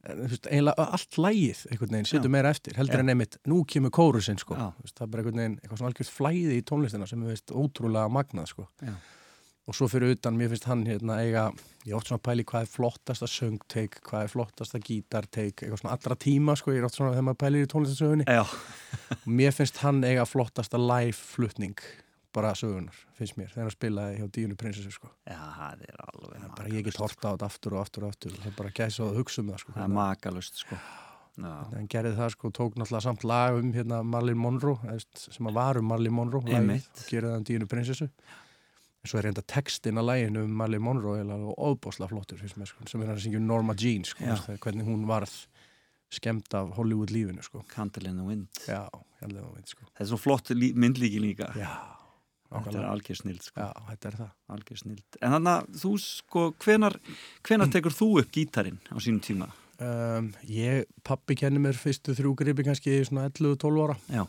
eiginlega 0.03 0.85
allt 0.97 1.17
lægið 1.21 1.63
einhvern 1.71 1.95
veginn 1.95 2.09
setur 2.09 2.31
meira 2.33 2.51
eftir 2.51 2.75
heldur 2.75 2.99
Já. 2.99 3.03
en 3.05 3.13
einmitt, 3.13 3.37
nú 3.47 3.61
kemur 3.63 3.93
kórusinn 3.95 4.39
sko. 4.41 4.57
Það 4.57 5.05
er 5.05 5.11
bara 5.13 5.23
einhvern 5.23 5.41
veginn 5.41 5.57
eitthvað 5.61 5.79
svona 5.79 5.91
algjörð 5.93 6.13
flæði 6.17 6.57
í 6.59 6.65
tónlistina 6.67 7.07
sem 7.07 7.23
er 7.23 7.31
veist 7.31 7.53
ótrúlega 7.55 8.11
magnað 8.11 8.49
sko. 8.51 8.67
Og 9.63 9.77
svo 9.77 9.87
fyrir 9.87 10.17
utan, 10.17 10.35
mér 10.35 10.49
finnst 10.51 10.67
hann 10.67 10.83
hérna 10.89 11.21
eiga 11.23 11.45
ég 11.87 11.95
ótt 11.95 12.09
svona 12.09 12.19
að 12.19 12.25
pæli 12.27 12.43
hvað 12.47 12.65
er 12.65 12.71
flottasta 12.73 13.29
söngteik 13.31 14.01
hvað 14.03 14.25
er 14.25 14.31
flottasta 14.31 14.79
gítarteik 14.83 15.63
eitthvað 15.63 15.79
svona 15.81 15.95
allra 15.95 16.17
tíma 16.19 16.55
sko, 16.59 16.73
ég 16.75 16.83
er 16.83 16.87
ótt 16.87 16.97
svona 16.97 17.13
þegar 17.15 17.27
maður 17.29 17.41
pælir 17.45 17.63
í 17.63 17.69
tónlistasögunni 17.71 18.27
og 18.27 19.27
mér 19.39 19.55
finnst 19.55 19.79
hann 19.83 20.03
eiga 20.03 20.27
flottasta 20.27 20.79
live 20.79 21.15
flutning 21.15 21.79
bara 22.33 22.51
sögunar, 22.57 22.97
finnst 23.17 23.37
mér, 23.37 23.51
þegar 23.53 23.67
hann 23.67 23.73
spilaði 23.73 24.19
hjá 24.19 24.27
Díunu 24.35 24.57
prinsessu 24.59 24.91
sko. 24.93 25.09
Já, 25.29 25.37
það 25.37 25.87
er 25.87 26.03
alveg 26.03 26.35
það 26.35 26.45
er 26.47 26.53
bara, 26.57 26.73
ég 26.73 26.85
get 26.87 26.99
horta 27.01 27.29
á 27.29 27.33
þetta 27.33 27.49
aftur 27.49 27.75
og 27.75 27.81
aftur 27.83 28.05
og 28.05 28.13
aftur. 28.13 28.35
Það 28.39 28.49
er 28.49 28.55
bara 28.57 28.75
gæsa 28.79 29.07
að 29.07 29.17
hugsa 29.21 29.41
um 29.43 29.51
það 29.53 29.63
sko. 29.63 29.73
Það 29.77 29.85
er 29.85 29.93
makalust 29.97 30.61
sko. 30.63 30.79
En 31.79 31.89
gerði 31.89 32.13
það 32.19 32.31
sko, 32.35 32.51
tók 32.53 32.75
náttúrulega 32.77 33.05
samt 33.07 33.23
lag 33.25 33.57
um 33.57 33.71
hérna 33.73 34.03
Marlene 34.05 34.37
Monroe 34.37 34.97
sem 35.17 35.49
að 35.49 35.57
var 35.57 35.79
um 35.81 35.87
Marlene 35.89 36.13
Monroe 36.13 36.43
og 36.43 36.49
gerði 37.09 37.29
það 37.29 37.37
um 37.39 37.47
Díunu 37.49 37.69
prinsessu. 37.69 38.09
En 39.03 39.09
svo 39.09 39.19
er 39.19 39.27
reynda 39.27 39.41
textin 39.49 39.97
að 39.99 40.09
læginu 40.11 40.45
um 40.45 40.53
Marlene 40.61 40.85
Monroe 40.85 41.23
og 41.25 41.57
óbásla 41.57 42.09
flottur 42.11 42.43
mér, 42.43 42.69
sko, 42.69 42.85
sem 42.85 43.01
er 43.01 43.09
hann 43.09 43.17
að 43.17 43.25
syngja 43.25 43.41
Norma 43.41 43.73
Jean 43.77 44.05
sko, 44.07 44.29
hvernig 44.61 44.85
hún 44.87 45.07
varð 45.09 45.33
skemmt 46.13 46.53
af 46.53 46.69
Hollywood 46.77 47.09
lífinu 47.09 47.41
sko. 47.41 47.63
Candle 47.73 48.11
in 48.11 48.21
the 48.21 48.27
Wind. 48.27 48.61
Já, 48.69 48.85
Candle 49.17 49.41
in 49.41 49.47
the 49.47 49.55
Wind 49.55 49.73
sko. 49.73 49.89
Það 49.89 50.05
er 50.05 50.09
svo 50.11 50.21
flott 50.21 50.53
myndlíki 50.53 51.17
líka. 51.23 51.49
Já 51.57 51.73
Þetta 52.53 52.79
er 52.79 52.85
algjör 52.91 53.17
snild 53.19 53.41
sko. 53.45 53.57
Já, 53.59 53.69
þetta 53.89 54.09
er 54.11 54.15
það 54.19 54.29
Algjör 54.55 54.79
snild 54.83 55.17
En 55.21 55.33
þannig 55.35 55.51
að 55.53 55.81
þú 55.81 55.91
sko, 56.03 56.43
hvenar, 56.63 56.95
hvenar 57.47 57.71
tekur 57.73 57.95
þú 57.97 58.07
upp 58.21 58.31
gítarin 58.35 58.79
á 58.93 58.97
sínum 59.01 59.21
tíma? 59.25 59.49
Um, 59.83 60.29
ég, 60.47 60.85
pappi 61.03 61.35
kenni 61.39 61.59
mér 61.59 61.75
fyrstu 61.75 62.13
þrjú 62.15 62.35
gripi 62.39 62.63
kannski 62.67 62.99
svona 63.07 63.25
11-12 63.31 63.81
ára 63.87 63.95
Já. 64.13 64.23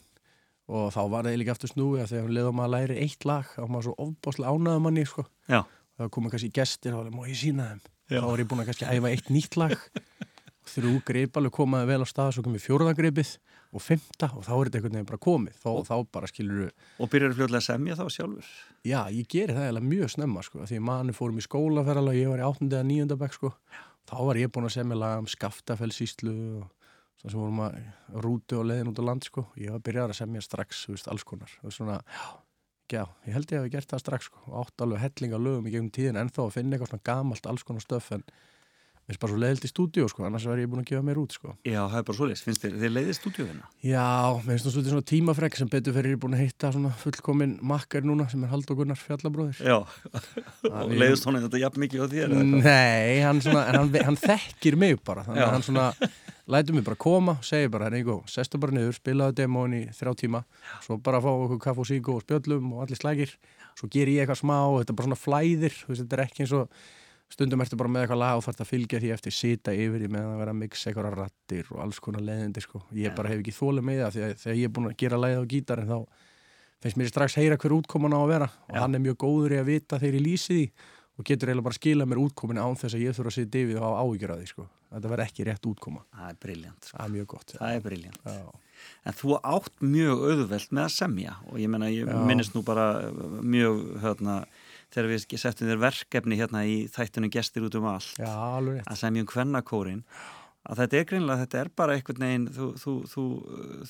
og 0.73 0.87
þá 0.95 1.01
var 1.13 1.29
það 1.29 1.37
líka 1.43 1.53
aftur 1.55 1.71
snúi 1.75 2.01
að 2.01 2.15
þegar 2.15 2.25
við 2.31 2.37
leiðum 2.39 2.63
að 2.65 2.73
læri 2.75 2.97
eitt 3.05 3.27
lag 3.29 3.51
þá 3.53 3.61
var 3.61 3.73
maður 3.75 3.87
svo 3.91 3.95
ofbáslega 4.07 4.55
ánæðum 4.57 4.87
manni 4.89 5.05
sko. 5.07 5.27
Já. 5.53 5.61
og 5.61 6.01
það 6.01 6.13
komið 6.17 6.35
kannski 6.35 6.53
gestir 6.57 6.97
og 6.97 7.03
það 7.05 7.11
var 7.11 7.19
má 7.19 7.29
ég 7.29 7.39
sína 7.45 7.69
þeim 7.75 7.83
Já. 7.85 8.19
þá 8.25 8.27
var 8.31 8.43
ég 8.43 8.49
búin 8.51 8.65
að 8.65 8.71
kannski 8.73 8.89
æfa 8.89 9.13
eitt 9.13 9.31
nýtt 9.37 9.59
lag 9.61 9.77
þrjú 10.75 10.95
greip 11.05 11.37
alveg 11.39 11.55
komaði 11.61 11.91
vel 11.93 12.01
á 12.03 12.07
stað 12.09 12.33
svo 12.39 12.47
komið 12.49 12.65
fjórðagreipið 12.65 13.35
og 13.75 13.83
fymta 13.83 14.29
og 14.35 14.45
þá 14.47 14.53
er 14.55 14.69
þetta 14.69 14.79
einhvern 14.79 14.99
veginn 14.99 15.09
bara 15.09 15.23
komið. 15.27 15.57
Þá, 15.63 15.71
þá 15.89 15.95
bara 16.15 16.31
skilur 16.31 16.69
Og 17.03 17.11
byrjar 17.13 17.35
fljóðlega 17.35 17.63
að 17.63 17.67
semja 17.67 17.97
þá 17.99 18.05
sjálfur? 18.17 18.53
Já, 18.87 19.01
ég 19.11 19.27
geri 19.35 19.57
það 19.57 19.67
eiginlega 19.67 19.91
mjög 19.91 20.15
snemma 20.15 20.45
sko, 20.47 20.63
því 20.71 20.79
manni 20.85 21.17
fórum 21.17 21.41
í 21.41 21.45
skólaferðalag 21.45 22.21
ég 22.21 22.31
var 22.31 22.43
í 22.43 22.47
8. 22.47 22.71
eða 22.71 22.87
9. 22.93 23.19
bekk 23.25 23.37
sko. 23.39 23.53
Þá 24.05 24.17
var 24.29 24.41
ég 24.41 24.53
búin 24.53 24.69
að 24.69 24.75
semja 24.77 25.01
lag 25.01 25.23
um 25.23 25.29
skaftafellsíslu 25.33 26.35
og 26.61 26.65
svona 27.19 27.33
sem 27.33 27.41
vorum 27.41 27.61
að 27.65 27.77
rúti 28.25 28.59
og 28.59 28.67
leiðin 28.69 28.91
út 28.93 29.01
á 29.01 29.05
land 29.09 29.27
sko. 29.27 29.47
Ég 29.61 29.73
var 29.75 29.85
byrjað 29.85 30.13
að 30.13 30.19
semja 30.21 30.45
strax, 30.45 30.85
þú 30.85 30.97
veist, 30.97 31.11
alls 31.11 31.25
konar. 31.25 31.55
Og 31.65 31.73
svona, 31.73 32.01
já, 32.93 33.05
ég 33.25 33.37
held 33.37 33.55
ég 33.55 33.61
að 33.63 33.69
við 33.69 33.77
gert 33.79 33.95
það 33.95 34.03
strax 34.05 34.29
sko. 34.29 34.43
Og 34.51 34.59
átt 34.61 34.85
alveg 34.85 35.05
hellinga 35.07 35.41
lögum 35.41 35.69
í 35.71 35.73
gegnum 35.73 35.95
tíðin 35.95 36.21
en 36.21 36.33
þá 36.33 36.43
að 36.45 36.57
finna 36.59 36.77
eitthvað 36.77 36.93
svona 36.93 37.09
gamalt 37.09 37.49
alls 37.49 37.65
konar 37.65 37.87
stöf 37.87 38.11
en 38.13 38.27
finnst 39.05 39.21
bara 39.21 39.33
svo 39.35 39.41
leiðilt 39.43 39.67
í 39.67 39.71
stúdíu 39.71 40.07
sko 40.09 40.25
annars 40.25 40.47
verð 40.49 40.63
ég 40.65 40.71
búin 40.73 40.81
að 40.81 40.89
gefa 40.91 41.05
mér 41.05 41.19
út 41.21 41.35
sko. 41.37 41.55
Já, 41.69 41.81
það 41.93 41.99
er 41.99 42.07
bara 42.09 42.19
svoleiðis, 42.19 42.43
finnst 42.47 42.63
þér, 42.65 42.77
þið 42.81 42.93
leiðið 42.95 43.17
stúdíuðina 43.19 43.67
Já, 43.85 44.07
mér 44.39 44.51
finnst 44.55 44.65
það 44.69 44.75
svolítið 44.77 44.95
svona 44.95 45.09
tímafrek 45.11 45.59
sem 45.61 45.71
betur 45.75 45.97
fyrir 45.99 46.15
ég 46.15 46.17
er 46.17 46.23
búin 46.25 46.37
að 46.39 46.45
hitta 46.45 46.71
svona 46.73 46.93
fullkomin 47.03 47.55
makkar 47.75 48.07
núna 48.09 48.29
sem 48.33 48.47
er 48.47 48.53
Haldur 48.55 48.79
Gunnar 48.81 49.01
fjallabróðir. 49.01 49.61
Já, 49.61 49.77
og 50.71 50.95
leiðist 50.95 51.29
honum 51.29 51.45
þetta 51.45 51.61
jafn 51.67 51.85
mikið 51.85 52.01
á 52.01 52.07
þér? 52.15 52.37
Nei, 52.55 53.21
hann, 53.27 53.45
svona, 53.45 53.67
hann, 53.69 53.93
hann 54.09 54.21
þekkir 54.25 54.79
mig 54.81 54.97
bara 55.05 55.27
þannig 55.29 55.45
Já. 55.45 55.49
að 55.51 55.55
hann 55.59 55.67
svona 55.69 55.87
lætur 56.55 56.77
mig 56.77 56.85
bara 56.85 56.99
koma 57.01 57.37
segir 57.45 57.71
bara, 57.73 57.89
Ríko, 57.93 58.19
sestu 58.29 58.59
bara 58.61 58.75
niður 58.77 58.97
spilaðu 58.99 59.37
demón 59.39 59.77
í 59.77 59.85
þrjá 59.97 60.13
tíma. 60.25 60.43
Svo 60.85 60.99
bara 61.01 61.21
fá 61.25 61.31
okkur 61.33 61.61
kaff 61.63 61.81
og 61.81 61.89
síku 61.89 62.17
og 62.19 62.25
spjöllum 62.25 62.73
og 62.77 62.85
allir 62.85 63.01
slægir, 63.01 63.33
svo 63.79 63.89
ger 63.93 64.11
ég 64.13 64.25
eitthvað 64.25 64.43
smá 64.43 64.59
og 64.67 64.83
þetta 64.83 64.93
er 64.93 64.99
bara 65.01 65.09
svona 65.09 65.23
flæðir, 65.23 65.79
þetta 65.89 66.19
er 66.19 66.25
ekki 66.27 66.45
eins 66.45 66.53
og 66.59 66.85
stundum 67.33 67.63
ertu 67.65 67.79
bara 67.81 67.91
með 67.91 68.05
eitthvað 68.05 68.21
lag 68.21 68.39
og 68.39 68.45
þarf 68.47 68.61
að 68.63 68.71
fylgja 68.71 69.01
því 69.03 69.13
eftir 69.15 69.35
sita 69.35 69.75
yfir 69.75 70.05
í 70.05 70.11
meðan 70.13 70.35
að 70.35 70.43
vera 70.43 70.55
að 70.55 70.61
mixa 70.61 70.91
eitthvað 70.91 71.17
rattir 71.19 71.71
og 71.73 71.81
alls 71.85 72.01
konar 72.05 72.25
leiðindi 72.25 72.63
sko. 72.63 72.83
ég 72.93 73.11
Já. 73.11 73.15
bara 73.17 73.33
hef 73.33 73.41
ekki 73.43 73.57
þólið 73.57 73.89
með 73.89 74.03
það 74.03 74.19
að 74.29 74.37
þegar 74.45 74.59
ég 74.61 74.69
er 74.69 74.75
búin 74.77 74.91
að 74.91 74.99
gera 75.03 75.21
lagið 75.23 75.41
á 75.41 75.53
gítarinn 75.55 75.91
þá 75.91 75.99
finnst 76.85 77.01
mér 77.01 77.09
strax 77.11 77.39
heyra 77.41 77.57
hver 77.57 77.77
útkoman 77.79 78.15
á 78.15 78.21
að 78.21 78.31
vera 78.35 78.51
og 78.69 78.77
Já. 78.77 78.81
hann 78.85 78.95
er 78.95 79.05
mjög 79.07 79.19
góður 79.25 79.57
í 79.57 79.61
að 79.63 79.71
vita 79.73 79.99
þegar 79.99 80.19
ég 80.21 80.27
lýsi 80.29 80.59
því 80.59 80.67
og 81.15 81.27
getur 81.29 81.51
eiginlega 81.51 81.65
bara 81.69 81.75
að 81.75 81.81
skila 81.81 82.07
mér 82.11 82.21
útkomin 82.25 82.59
án 82.61 82.77
þess 82.79 82.97
að 82.97 83.05
ég 83.05 83.15
þurfa 83.17 83.31
að 83.31 83.37
sitja 83.39 83.63
yfir 83.63 83.79
og 83.79 83.87
hafa 83.87 84.03
áhyggjur 84.03 84.33
af 84.35 84.41
því 84.41 84.49
sko. 84.51 84.65
þetta 84.95 85.11
verð 85.13 85.25
ekki 85.25 85.47
rétt 85.47 85.69
útkoma 85.71 86.03
Það 86.11 86.29
er 86.31 86.39
briljant, 86.43 86.89
sko. 86.89 86.97
það 86.99 87.07
það. 88.25 88.61
En 89.07 89.17
þú 89.17 89.37
átt 89.55 89.85
mjög 89.95 90.25
auðvelt 90.29 90.75
með 90.75 90.85
að 90.85 90.95
semja 90.97 91.37
og 91.51 91.61
ég 91.63 91.71
menna, 91.71 91.91
ég 91.95 92.11
minnist 92.27 92.57
nú 92.57 92.65
bara 92.67 92.87
mjög, 93.47 93.85
hérna, 94.03 94.37
þegar 94.95 95.11
við 95.11 95.27
settum 95.43 95.69
þér 95.71 95.83
verkefni 95.83 96.39
hérna 96.39 96.65
í 96.69 96.79
þættunum 96.95 97.35
gestir 97.35 97.67
út 97.67 97.77
um 97.79 97.91
allt 97.91 98.17
Já, 98.21 98.31
að 98.31 98.99
semja 99.01 99.25
um 99.25 99.31
kvennakórin 99.31 100.03
að 100.65 100.81
þetta 100.81 100.99
er 100.99 101.07
greinlega, 101.09 101.45
þetta 101.45 101.61
er 101.61 101.71
bara 101.77 101.95
einhvern 101.99 102.25
veginn 102.25 102.47
þú, 102.55 102.69
þú, 102.81 102.95
þú, 103.11 103.25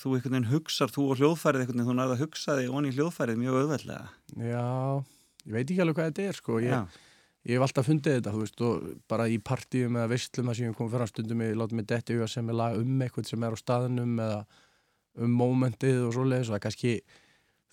þú 0.01 0.13
einhvern 0.17 0.35
veginn 0.35 0.51
hugsar 0.51 0.91
þú 0.91 1.07
og 1.11 1.21
hljóðfærið 1.21 1.63
einhvern 1.63 1.79
veginn, 1.79 1.89
þú 1.89 1.97
nærða 1.99 2.17
að 2.17 2.23
hugsa 2.25 2.57
þig 2.59 2.75
onni 2.75 2.91
í 2.91 2.95
hljóðfærið 2.97 3.41
mjög 3.41 3.59
auðveldlega. 3.61 4.07
Já, 4.43 4.65
ég 5.45 5.55
veit 5.55 5.63
ekki 5.63 5.81
alveg 5.85 5.99
hvað 5.99 6.09
þetta 6.09 6.25
er 6.25 6.39
sko. 6.39 6.59
ég, 6.65 6.99
ég 7.45 7.55
hef 7.55 7.65
alltaf 7.67 7.87
fundið 7.87 8.17
þetta 8.17 8.35
þú 8.35 8.43
veist, 8.43 8.65
og 8.67 8.89
bara 9.11 9.29
í 9.31 9.39
partíum 9.39 9.99
eða 10.01 10.11
veistlum 10.11 10.51
að 10.51 10.59
sem 10.59 10.67
ég 10.67 10.77
kom 10.79 10.91
fyrir 10.91 11.11
stundum 11.11 11.45
ég 11.45 11.59
láta 11.61 11.79
mig 11.79 11.87
detti 11.87 12.17
huga 12.17 12.27
sem 12.31 12.51
er 12.51 12.59
lag 12.59 12.79
um 12.81 13.05
eitthvað 13.05 13.31
sem 13.31 13.47
er 13.47 13.55
á 13.55 13.57
staðnum 13.63 14.19
eða 14.25 14.41
um 15.15 15.37
mómentið 15.39 16.01
og 16.09 16.17
svoleiðis 16.17 16.49
og 16.49 16.55
það 16.55 16.59
er 16.59 16.65
kannski 16.67 16.95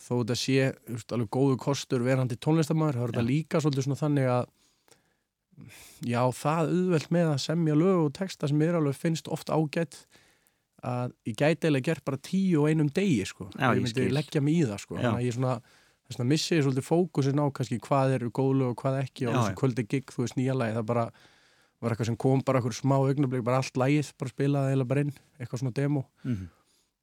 þó 0.02 0.12
þetta 0.16 0.36
sé 0.38 0.72
veist, 0.88 1.14
alveg 1.14 1.30
góðu 1.32 1.58
kostur 1.62 2.02
verandi 2.06 2.38
tónlistamæður 2.42 2.98
þá 2.98 3.04
er 3.04 3.12
þetta 3.12 3.26
líka 3.28 3.62
svolítið 3.62 3.86
svona 3.86 4.00
þannig 4.00 4.30
að 4.32 4.50
já, 6.08 6.22
það 6.34 6.72
auðvelt 6.72 7.12
með 7.14 7.30
að 7.30 7.42
semja 7.44 7.76
lög 7.78 8.00
og 8.06 8.12
texta 8.16 8.50
sem 8.50 8.58
mér 8.58 8.78
alveg 8.80 8.98
finnst 8.98 9.30
oft 9.32 9.52
ágætt 9.52 10.02
að 10.82 11.12
ég 11.28 11.36
gæti 11.38 11.68
eiginlega 11.68 11.86
gert 11.92 12.04
bara 12.08 12.18
tíu 12.18 12.64
og 12.64 12.72
einum 12.72 12.88
degi 12.90 13.22
sko. 13.28 13.46
Já, 13.54 13.68
ég 13.70 13.78
ég 13.78 13.84
myndi 13.84 13.92
skil. 13.94 14.14
leggja 14.16 14.42
mig 14.42 14.56
í 14.58 14.64
það 14.66 14.80
sko. 14.82 14.96
Þannig 14.98 15.20
að 15.20 15.26
ég 15.28 15.36
svona 15.36 15.52
þess 15.62 16.16
vegna 16.16 16.26
missi 16.32 16.56
ég 16.56 16.64
svolítið 16.66 16.86
fókusin 16.88 17.42
á 17.42 17.46
kannski 17.54 17.78
hvað 17.84 18.16
eru 18.16 18.32
góðlög 18.34 18.72
og 18.72 18.80
hvað 18.82 18.98
ekki 19.04 19.28
og 19.28 19.36
þessu 19.36 19.60
kvöldi 19.60 19.84
gig, 19.86 20.10
þú 20.10 20.24
veist, 20.24 20.38
nýja 20.40 20.56
lagi 20.58 20.74
það 20.80 20.88
bara 20.90 21.04
var 21.82 21.94
eitthvað 21.94 22.10
sem 22.10 22.18
kom 22.24 22.42
bara 22.46 22.62
okkur 22.62 22.74
smá 22.74 22.96
augnablik 22.98 23.46
bara 23.46 23.62
allt 23.62 23.78
lagið, 23.78 24.10
bara 24.18 24.34
spilaði 24.34 24.74
eða 24.74 24.88
bara 24.90 25.06
inn 25.06 25.14
eitthvað 25.38 25.62
svona 25.62 25.76
demo 25.78 26.04
mm 26.26 26.42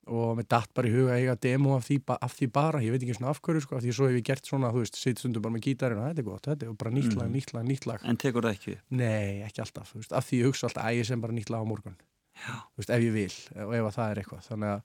og 0.07 0.37
mér 0.39 0.47
datt 0.49 0.71
bara 0.73 0.87
í 0.87 0.91
huga 0.93 1.11
að 1.13 1.19
eiga 1.21 1.35
demo 1.41 1.75
af 1.75 1.83
því, 1.87 1.97
af 2.21 2.33
því 2.37 2.47
bara, 2.51 2.79
ég 2.81 2.91
veit 2.91 3.03
ekki 3.03 3.15
svona 3.17 3.29
af 3.29 3.41
hverju 3.41 3.61
sko, 3.61 3.75
af 3.77 3.83
því 3.83 3.91
svo 3.93 4.07
hef 4.07 4.15
ég 4.17 4.23
gert 4.25 4.45
svona, 4.45 4.71
þú 4.73 4.79
veist, 4.81 4.95
sitt 4.97 5.19
stundum 5.19 5.41
bara 5.43 5.53
með 5.53 5.65
gítarinn 5.67 5.99
og 5.99 6.07
þetta 6.09 6.19
er 6.23 6.27
gott, 6.29 6.45
þetta 6.47 6.65
er 6.65 6.73
bara 6.73 6.91
nýtt 6.91 7.13
lag, 7.17 7.27
Mhm. 7.27 7.33
nýtt 7.35 7.53
lag, 7.53 7.65
nýtt 7.65 7.85
lag 7.85 7.99
en 8.05 8.17
tekur 8.17 8.41
það 8.41 8.55
ekki? 8.57 8.77
Nei, 8.89 9.41
ekki 9.45 9.61
alltaf, 9.61 9.91
þú 9.93 9.95
veist, 10.01 10.13
af 10.13 10.25
því 10.29 10.39
ég 10.39 10.45
hugsa 10.49 10.67
alltaf 10.67 10.83
að 10.85 10.97
ég 10.97 11.05
sem 11.05 11.21
bara 11.21 11.33
nýtt 11.33 11.49
lag 11.49 11.61
á 11.61 11.65
morgun 11.69 11.95
Já. 12.39 12.53
þú 12.73 12.77
veist, 12.77 12.89
ef 12.89 13.01
ég 13.03 13.13
vil 13.13 13.65
og 13.65 13.73
ef 13.75 13.83
að 13.85 13.95
það 13.99 14.11
er 14.11 14.15
eitthvað 14.23 14.47
þannig 14.49 14.69
að 14.73 14.81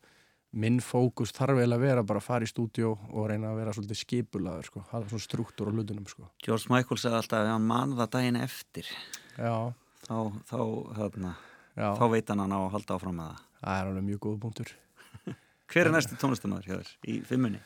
minn 0.55 0.79
fókus 0.81 1.33
þarf 1.33 1.57
vel 1.57 1.73
að 1.73 1.81
vera 1.81 2.03
bara 2.05 2.21
að 2.21 2.23
fara 2.29 2.45
í 2.45 2.51
stúdíó 2.53 2.99
og 3.11 3.29
reyna 3.31 3.49
að 3.51 3.57
vera 3.59 3.73
svolítið 3.73 3.99
skipulaður 4.05 4.65
sko, 4.69 4.81
hafa 4.91 5.09
svona 5.09 5.25
struktúr 5.27 5.67
á 5.67 5.73
hlutunum 5.75 6.07
sko. 6.07 6.29
George 6.45 6.67
Michael 6.71 6.97
sagði 6.99 7.19
alltaf 7.19 7.41
að 9.39 9.75
þá, 10.05 10.33
þá, 10.47 10.59
hérna, 10.99 11.35
þá 11.75 12.05
veit 12.13 12.29
hann 12.29 12.39
hann 12.45 12.53
á 12.55 12.61
að 12.61 12.71
halda 12.77 12.95
áfram 12.99 13.17
með 13.19 13.31
það 13.33 13.41
það 13.65 13.79
er 13.81 13.89
alveg 13.91 14.05
mjög 14.09 14.21
góð 14.27 14.39
punktur 14.45 14.73
Hver 15.73 15.89
er 15.89 15.95
næsti 15.95 16.19
tónlistamæður 16.21 16.67
hjá 16.69 16.75
þér 16.81 16.91
í 17.09 17.21
fimmunni? 17.29 17.61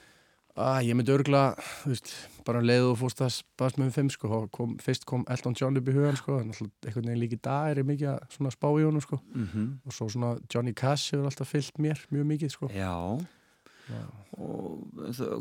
ah, 0.58 0.80
Ég 0.82 0.96
myndi 0.98 1.12
örgla, 1.14 1.52
þú 1.84 1.92
veist, 1.92 2.08
bara 2.46 2.58
um 2.58 2.66
leið 2.66 2.86
og 2.88 2.96
fórst 2.98 3.20
að 3.22 3.28
spast 3.36 3.76
með 3.78 3.86
um 3.86 3.92
fimm 3.94 4.08
sko, 4.10 4.40
kom, 4.50 4.72
fyrst 4.82 5.04
kom 5.06 5.22
Elton 5.30 5.54
John 5.54 5.78
upp 5.78 5.86
í 5.90 5.94
hugan 5.94 6.18
sko, 6.18 6.40
en 6.42 6.50
alltaf 6.50 6.88
einhvern 6.88 7.06
veginn 7.12 7.20
líka 7.22 7.36
í 7.38 7.42
dag 7.46 7.68
er 7.70 7.80
ég 7.82 7.86
mikið 7.86 8.08
að 8.10 8.24
svona 8.34 8.50
spá 8.54 8.66
í 8.74 8.86
honum 8.88 9.04
sko 9.04 9.20
Mm 9.34 9.68
og 9.86 9.94
svo 9.94 10.08
svona 10.10 10.32
Johnny 10.50 10.74
Cash 10.74 11.12
hefur 11.14 11.28
alltaf 11.30 11.52
fyllt 11.54 11.78
mér 11.78 12.02
mjög 12.10 12.26
mikið 12.32 12.54
sko 12.56 12.70
Já, 12.74 12.90
Já. 13.88 14.02
og, 14.34 14.82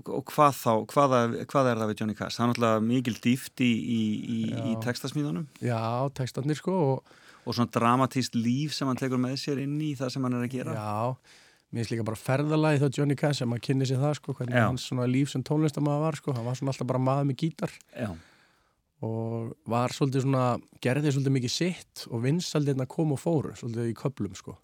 og 0.06 0.24
hvað 0.30 0.54
þá, 0.62 0.72
hvaða, 0.93 1.22
hvað 1.50 1.72
er 1.72 1.82
það 1.82 1.89
við 1.91 2.00
Johnny 2.04 2.15
Cash? 2.22 2.38
Það 2.38 2.46
er 2.46 2.52
náttúrulega 2.54 2.86
mikil 2.91 3.17
dýft 3.26 3.65
í, 3.65 3.72
í, 3.74 4.00
í, 4.38 4.39
í 4.72 4.76
textasmíðunum 4.86 5.48
Já, 5.65 5.82
textarnir 6.13 6.62
sko 6.62 6.78
og 6.91 7.15
og 7.48 7.56
svona 7.56 7.72
dramatíst 7.72 8.34
líf 8.36 8.74
sem 8.76 8.89
hann 8.91 8.98
tekur 9.00 9.20
með 9.24 9.38
sér 9.39 9.62
inn 9.63 9.78
í 9.80 9.93
það 9.96 10.10
sem 10.12 10.26
hann 10.28 10.34
er 10.36 10.41
að 10.43 10.52
gera. 10.52 10.74
Já, 10.76 11.15
mér 11.67 11.84
finnst 11.84 11.91
líka 11.91 12.06
bara 12.08 12.19
ferðalagi 12.19 12.80
þá 12.80 12.88
Johnny 12.95 13.15
Cash 13.19 13.41
sem 13.41 13.49
maður 13.51 13.65
kynni 13.67 13.88
sér 13.89 13.99
það 13.99 14.13
sko, 14.21 14.36
hvernig 14.38 14.56
Já. 14.56 14.65
hans 14.69 14.88
líf 15.12 15.32
sem 15.34 15.43
tónlistamæður 15.43 16.03
var 16.06 16.17
sko, 16.21 16.36
hann 16.38 16.47
var 16.47 16.56
svona 16.60 16.73
alltaf 16.73 16.88
bara 16.88 17.01
maður 17.03 17.27
með 17.27 17.39
gítar 17.43 17.73
Já. 17.91 18.08
og 19.03 19.51
var 19.67 19.95
svolítið 19.95 20.23
svona, 20.23 20.45
gerði 20.82 21.12
svolítið 21.12 21.36
mikið 21.36 21.53
sitt 21.53 22.06
og 22.08 22.23
vinsaldirna 22.23 22.88
kom 22.88 23.12
og 23.17 23.19
fóru 23.19 23.51
svolítið 23.60 23.91
í 23.91 23.97
köplum 23.99 24.38
sko. 24.39 24.56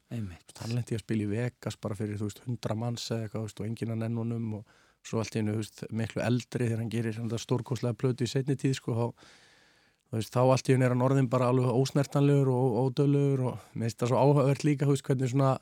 Hann 0.62 0.78
lendi 0.78 0.96
að 0.96 1.04
spila 1.04 1.28
í 1.28 1.32
Vegas 1.34 1.76
bara 1.84 1.98
fyrir 2.00 2.22
þú 2.22 2.30
veist 2.30 2.42
hundra 2.48 2.76
manns 2.80 3.10
eða 3.12 3.28
eitthvað 3.28 3.46
veist, 3.50 3.60
og 3.60 3.68
enginn 3.68 3.94
að 3.98 4.02
nennunum 4.06 4.54
og 4.62 4.80
svo 5.04 5.20
allt 5.20 5.36
í 5.36 5.44
einu 5.44 5.58
veist, 5.60 5.84
miklu 5.92 6.24
eldri 6.24 6.70
þegar 6.70 6.80
hann 6.86 6.94
gerir 6.94 7.20
stórkoslega 7.44 8.00
plötu 8.00 8.24
í 8.24 8.32
setni 8.32 8.56
tíð 8.56 8.78
sko, 8.80 8.96
þá, 8.96 9.06
þú 10.08 10.22
veist, 10.22 10.32
þá 10.32 10.42
allt 10.46 10.72
í 10.72 10.78
einu 10.78 10.88
er 10.88 10.96
hann 10.96 11.04
orðin 11.04 11.28
bara 11.28 11.52
alveg 11.52 11.68
ósnertanlegur 11.76 12.48
og 12.54 12.80
ódölugur 12.88 13.46
og 13.52 13.70
mér 13.76 13.90
finnst 13.92 14.00
það 14.00 14.14
svo 14.14 14.24
áhugavert 14.24 14.64
líka 14.64 14.88
veist, 14.88 15.04
hvernig 15.04 15.34
svona 15.34 15.58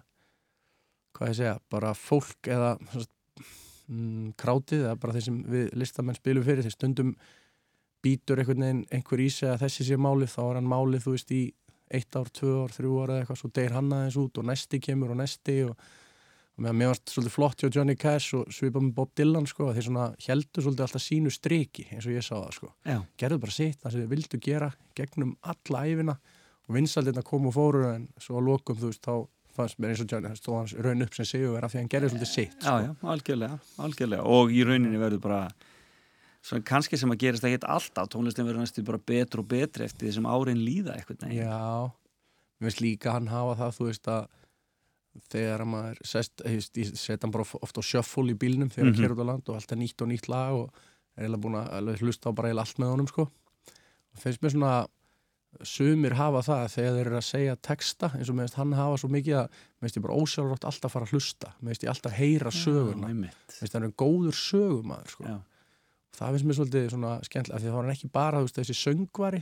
hvað 1.21 1.35
ég 1.35 1.37
segja, 1.37 1.57
bara 1.69 1.93
fólk 1.93 2.49
eða 2.49 2.73
mm, 2.81 4.33
krátið 4.41 4.87
eða 4.87 4.97
bara 5.03 5.13
þeir 5.13 5.27
sem 5.27 5.39
við 5.53 5.71
listamenn 5.77 6.17
spilum 6.17 6.45
fyrir 6.47 6.65
þeir 6.65 6.73
stundum 6.73 7.15
býtur 8.01 8.41
einhvern 8.41 8.65
veginn 8.65 8.85
einhver 8.89 9.21
í 9.21 9.29
sig 9.29 9.51
að 9.51 9.67
þessi 9.67 9.85
sé 9.91 9.97
málið 10.01 10.33
þá 10.33 10.41
er 10.47 10.57
hann 10.57 10.71
málið 10.71 11.03
þú 11.05 11.13
veist 11.13 11.33
í 11.37 11.41
eitt 11.91 12.17
ár, 12.17 12.31
tvö 12.33 12.53
ár, 12.63 12.73
þrjú 12.73 12.93
ár 13.03 13.11
eða 13.13 13.21
eitthvað 13.21 13.41
svo 13.41 13.51
deyr 13.53 13.75
hann 13.75 13.91
aðeins 13.93 14.17
út 14.17 14.39
og 14.41 14.47
næsti 14.47 14.79
kemur 14.81 15.11
og 15.13 15.19
næsti 15.19 15.57
og, 15.67 15.75
og 16.55 16.63
meðan 16.63 16.79
mér 16.79 16.91
varst 16.93 17.13
svolítið 17.13 17.35
flott 17.35 17.61
hjá 17.61 17.69
Johnny 17.75 17.97
Cash 17.99 18.37
og 18.39 18.53
svipað 18.55 18.87
með 18.87 18.95
Bob 18.97 19.11
Dylan 19.19 19.49
sko 19.51 19.69
þeir 19.75 19.87
svona 19.89 20.07
heldur 20.25 20.65
svolítið 20.65 20.85
alltaf 20.87 21.05
sínu 21.05 21.33
striki 21.35 21.85
eins 21.91 22.07
og 22.07 22.15
ég 22.15 22.25
sá 22.25 22.33
það 22.39 22.55
sko 22.57 22.71
Já. 22.87 22.97
gerðu 23.21 23.41
bara 23.43 23.57
sitt, 23.59 23.77
það 23.83 23.93
sem 23.93 24.05
þið 24.05 24.15
vildu 24.15 24.41
gera 24.47 24.71
gegnum 24.97 25.35
alla 25.53 25.83
æfina 25.85 26.17
og 26.65 26.75
vinsaldina 26.79 27.25
kom 27.27 27.51
og 27.51 27.57
fóru 27.59 27.85
en 27.91 28.09
svo 28.17 28.39
að 28.39 28.49
lokum 28.49 28.79
þú 28.79 28.89
veist 28.93 29.05
þá 29.05 29.15
fannst 29.55 29.79
mér 29.79 29.89
eins 29.93 30.01
og 30.03 30.07
Johnny 30.11 30.29
það 30.31 30.39
stóð 30.41 30.57
hans 30.59 30.73
raun 30.85 31.01
upp 31.05 31.13
sem 31.17 31.25
sigur 31.25 31.63
af 31.63 31.71
því 31.71 31.77
að 31.77 31.81
hann 31.81 31.91
gerði 31.95 32.09
svolítið 32.13 32.31
sitt 32.31 32.57
Já, 32.61 32.71
sko. 32.71 32.79
já, 32.85 32.91
algjörlega, 33.15 33.59
algjörlega. 33.85 34.23
Og 34.25 34.51
í 34.55 34.63
rauninni 34.67 34.97
verður 35.01 35.21
bara, 35.21 35.41
svona 36.41 36.63
kannski 36.71 36.97
sem 36.97 37.11
að 37.11 37.17
gerist 37.25 37.43
það 37.43 37.55
hitt 37.55 37.67
alltaf, 37.69 38.09
tónlistin 38.13 38.45
verður 38.47 38.63
næstu 38.65 38.83
bara 38.87 38.97
betur 38.97 39.43
og 39.43 39.47
betri 39.51 39.85
eftir 39.85 40.07
því 40.07 40.13
sem 40.19 40.25
árin 40.31 40.61
líða 40.65 40.95
eitthvað 40.97 41.25
neginn. 41.27 41.43
Já, 41.45 41.91
mér 42.61 42.69
finnst 42.69 42.81
líka 42.81 43.11
hann 43.17 43.27
hafa 43.27 43.57
það, 43.61 43.75
þú 43.79 43.89
veist 43.91 44.07
að 44.07 44.29
þegar 45.31 45.65
maður 45.67 45.97
sest, 46.07 46.41
ég 46.47 46.93
set 46.95 47.21
hann 47.25 47.33
bara 47.33 47.43
ofta 47.61 47.83
á 47.83 47.83
shuffle 47.83 48.31
í 48.31 48.37
bílnum 48.39 48.69
þegar 48.71 48.85
hann 48.87 48.95
Mhm. 48.95 49.03
mm 49.03 49.11
út 49.11 49.23
á 49.23 49.29
land 49.31 49.49
og 49.49 49.55
alltaf 49.59 49.77
nýtt 49.77 50.01
og 50.01 50.07
nýtt 50.07 50.29
lag 50.31 50.53
og 50.55 50.71
er 51.17 51.25
eiginlega 51.27 51.41
búin 51.43 51.57
að 51.59 51.99
hlusta 51.99 52.31
á 52.31 52.35
bara 52.35 52.47
eiginlega 52.47 52.63
allt 52.65 52.79
með 52.79 52.91
honum 52.93 53.07
sko. 53.07 53.27
og 53.27 54.19
finnst 54.19 54.41
mér 54.41 54.51
svona 54.55 54.87
sumir 55.67 56.13
hafa 56.17 56.41
það 56.47 56.63
þegar 56.75 56.95
þeir 56.95 57.05
eru 57.07 57.17
að 57.19 57.25
segja 57.27 57.55
texta 57.61 58.09
eins 58.17 58.29
og 58.31 58.35
meðist 58.39 58.55
hann 58.57 58.71
hafa 58.73 58.97
svo 59.01 59.09
mikið 59.11 59.35
að 59.41 59.47
meðist 59.81 59.97
ég 59.99 60.03
bara 60.05 60.17
ósjálfrátt 60.21 60.67
alltaf 60.69 60.91
fara 60.95 61.05
að 61.05 61.11
hlusta 61.15 61.51
meðist 61.61 61.83
ég 61.85 61.89
alltaf 61.91 62.15
heyra 62.17 62.51
söguna 62.55 63.07
meðist 63.59 63.73
hann 63.77 63.83
er 63.89 63.91
góður 63.99 64.37
sögumæður 64.39 65.09
sko. 65.15 65.23
Það 66.11 66.33
finnst 66.35 66.45
mér 66.49 66.57
svolítið 66.59 66.89
svona 66.91 67.11
skemmtilega 67.23 67.55
af 67.55 67.61
því 67.61 67.69
það 67.69 67.75
var 67.77 67.85
hann 67.87 67.95
ekki 67.95 68.09
bara 68.11 68.41
veist, 68.43 68.57
þessi 68.59 68.75
söngvari 68.79 69.39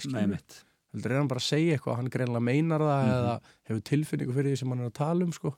heldur 0.94 1.12
er 1.12 1.18
hann 1.20 1.28
bara 1.30 1.40
að 1.44 1.50
segja 1.50 1.78
eitthvað 1.78 1.96
hann 2.00 2.10
greinlega 2.10 2.42
meinar 2.50 2.82
það 2.82 3.02
Mhm. 3.06 3.16
eða 3.16 3.34
hefur 3.70 3.82
tilfinningu 3.90 4.34
fyrir 4.34 4.52
því 4.54 4.58
sem 4.58 4.70
hann 4.70 4.80
er 4.82 4.90
að 4.90 4.94
tala 5.00 5.24
um 5.26 5.32
sko. 5.34 5.56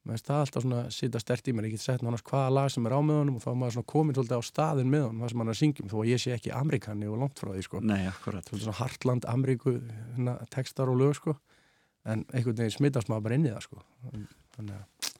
Mér 0.00 0.16
finnst 0.16 0.28
það 0.30 0.42
alltaf 0.42 0.64
svona 0.64 0.82
sita 0.94 1.20
stert 1.20 1.48
í 1.50 1.52
mér 1.52 1.66
ég 1.68 1.74
get 1.76 1.82
sett 1.84 2.04
hann 2.04 2.16
hvaða 2.16 2.52
lag 2.56 2.70
sem 2.72 2.86
er 2.88 2.94
á 2.96 3.00
með 3.04 3.18
honum 3.20 3.36
og 3.36 3.42
þá 3.44 3.50
er 3.50 3.58
maður 3.60 3.74
svona 3.76 3.90
komin 3.92 4.16
svolítið 4.16 4.40
á 4.40 4.44
staðin 4.48 4.92
með 4.92 5.04
honum 5.06 5.20
það 5.20 5.32
sem 5.32 5.42
hann 5.42 5.50
er 5.50 5.56
að 5.56 5.60
syngjum 5.60 5.90
þó 5.90 5.96
að 6.00 6.08
ég 6.08 6.22
sé 6.22 6.32
ekki 6.36 6.52
amerikani 6.56 7.10
og 7.10 7.20
langt 7.20 7.42
frá 7.42 7.50
því 7.52 7.64
sko. 7.66 7.82
Nei, 7.84 8.00
akkurat. 8.08 8.48
svolítið 8.48 8.64
svona 8.64 8.80
Hartland, 8.80 9.28
Ameríku 9.28 9.74
hérna, 9.76 10.36
textar 10.54 10.88
og 10.88 10.96
lög 11.02 11.14
sko. 11.18 11.36
en 12.08 12.24
einhvern 12.32 12.56
veginn 12.56 12.72
smittast 12.78 13.12
maður 13.12 13.26
bara 13.26 13.36
inn 13.36 13.44
í 13.44 13.52
það 13.52 13.66
sko. 13.66 13.82
þannig 14.56 14.78
að 14.78 15.10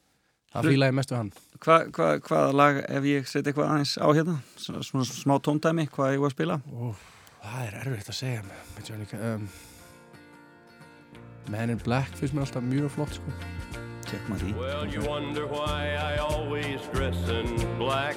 það 0.55 0.71
fíla 0.73 0.89
ég 0.89 0.97
mest 0.97 1.13
við 1.13 1.21
hann 1.21 1.33
Hva, 1.61 1.77
hva, 1.93 2.07
hvaða 2.25 2.55
lag, 2.57 2.81
ef 2.89 3.05
ég 3.05 3.29
seti 3.29 3.53
eitthvað 3.53 3.75
aðeins 3.75 3.99
á 4.01 4.09
hérna, 4.17 4.39
svona, 4.57 5.05
smá 5.05 5.37
tóndæmi, 5.45 5.91
hvað 5.93 6.15
ég 6.17 6.25
var 6.25 6.33
að 6.33 6.39
spila? 6.39 6.57
Ó, 6.73 6.97
það 7.45 7.61
er 7.67 7.77
að 7.77 9.35
um, 9.35 9.47
Man 11.51 11.71
in 11.71 11.81
Black 11.85 12.17
finnst 12.17 12.33
mér 12.33 12.47
alltaf 12.47 12.65
mjög 12.65 12.93
flott 12.95 13.17
sko. 13.21 13.89
Well, 14.57 14.89
you 14.89 15.03
wonder 15.03 15.47
why 15.47 15.93
I 15.95 16.17
always 16.17 16.81
dress 16.93 17.17
in 17.29 17.79
black. 17.79 18.17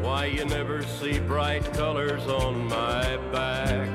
Why 0.00 0.26
you 0.26 0.44
never 0.44 0.82
see 0.82 1.20
bright 1.20 1.72
colors 1.74 2.26
on 2.26 2.66
my 2.66 3.18
back. 3.30 3.88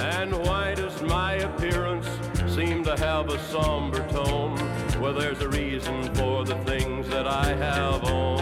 And 0.00 0.32
why 0.32 0.74
does 0.74 1.00
my 1.02 1.34
appearance 1.34 2.08
seem 2.52 2.82
to 2.84 2.96
have 2.96 3.28
a 3.28 3.38
somber 3.50 4.04
tone? 4.08 4.56
Well, 5.00 5.14
there's 5.14 5.40
a 5.42 5.48
reason 5.48 6.12
for 6.16 6.44
the 6.44 6.56
things 6.64 7.08
that 7.10 7.28
I 7.28 7.54
have 7.54 8.02
on. 8.02 8.40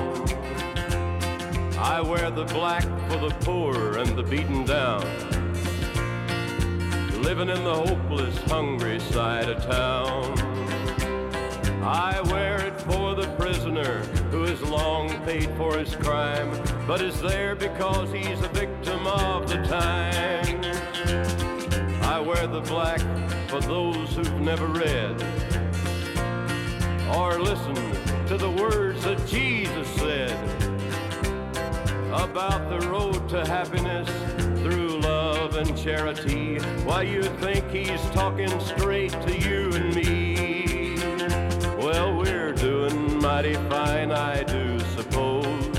I 1.78 2.00
wear 2.00 2.30
the 2.30 2.46
black 2.46 2.84
for 3.10 3.18
the 3.18 3.36
poor 3.40 3.98
and 3.98 4.16
the 4.16 4.22
beaten 4.22 4.64
down. 4.64 5.02
Living 7.20 7.50
in 7.50 7.62
the 7.62 7.74
hopeless, 7.74 8.38
hungry 8.44 9.00
side 9.00 9.50
of 9.50 9.62
town. 9.66 10.57
I 11.82 12.20
wear 12.30 12.66
it 12.66 12.80
for 12.82 13.14
the 13.14 13.28
prisoner 13.38 14.00
who 14.30 14.42
has 14.42 14.60
long 14.62 15.08
paid 15.24 15.50
for 15.56 15.78
his 15.78 15.94
crime, 15.94 16.50
but 16.86 17.00
is 17.00 17.20
there 17.20 17.54
because 17.54 18.12
he's 18.12 18.40
a 18.40 18.48
victim 18.48 19.06
of 19.06 19.48
the 19.48 19.62
time. 19.62 20.60
I 22.02 22.20
wear 22.20 22.46
the 22.46 22.60
black 22.60 23.00
for 23.48 23.60
those 23.60 24.14
who've 24.16 24.40
never 24.40 24.66
read 24.66 25.22
or 27.14 27.40
listened 27.40 27.76
to 28.28 28.36
the 28.36 28.50
words 28.50 29.04
that 29.04 29.24
Jesus 29.26 29.88
said 29.88 30.32
about 32.12 32.68
the 32.68 32.88
road 32.88 33.28
to 33.28 33.46
happiness 33.46 34.08
through 34.62 35.00
love 35.00 35.56
and 35.56 35.78
charity. 35.78 36.58
Why 36.84 37.02
you 37.02 37.22
think 37.22 37.70
he's 37.70 38.02
talking 38.10 38.50
straight 38.60 39.12
to 39.12 39.38
you 39.38 39.70
and 39.72 39.94
me? 39.94 40.37
Mighty 43.28 43.52
fine, 43.68 44.10
I 44.10 44.42
do 44.42 44.80
suppose. 44.96 45.78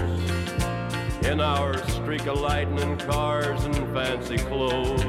In 1.25 1.41
our 1.41 1.75
streak 1.87 2.27
of 2.27 2.39
lightning 2.39 2.95
cars 2.99 3.65
and 3.65 3.75
fancy 3.91 4.37
clothes. 4.37 5.01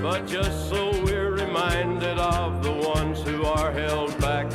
But 0.00 0.28
just 0.28 0.68
so 0.68 0.92
we're 1.02 1.32
reminded 1.32 2.18
of 2.18 2.62
the 2.62 2.72
ones 2.72 3.20
who 3.22 3.44
are 3.44 3.72
held 3.72 4.16
back. 4.20 4.46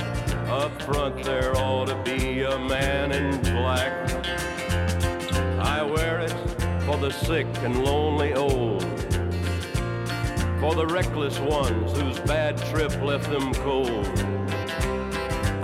Up 0.48 0.82
front 0.84 1.22
there 1.22 1.54
ought 1.58 1.90
to 1.90 1.96
be 2.04 2.44
a 2.44 2.58
man 2.58 3.12
in 3.12 3.42
black. 3.42 4.10
I 5.60 5.84
wear 5.84 6.22
it 6.22 6.32
for 6.86 6.98
the 6.98 7.12
sick 7.12 7.48
and 7.58 7.84
lonely 7.84 8.34
old. 8.34 8.84
For 10.62 10.74
the 10.76 10.88
reckless 10.88 11.40
ones 11.40 11.92
whose 12.00 12.20
bad 12.22 12.58
trip 12.70 12.96
left 13.02 13.30
them 13.30 13.54
cold. 13.56 14.28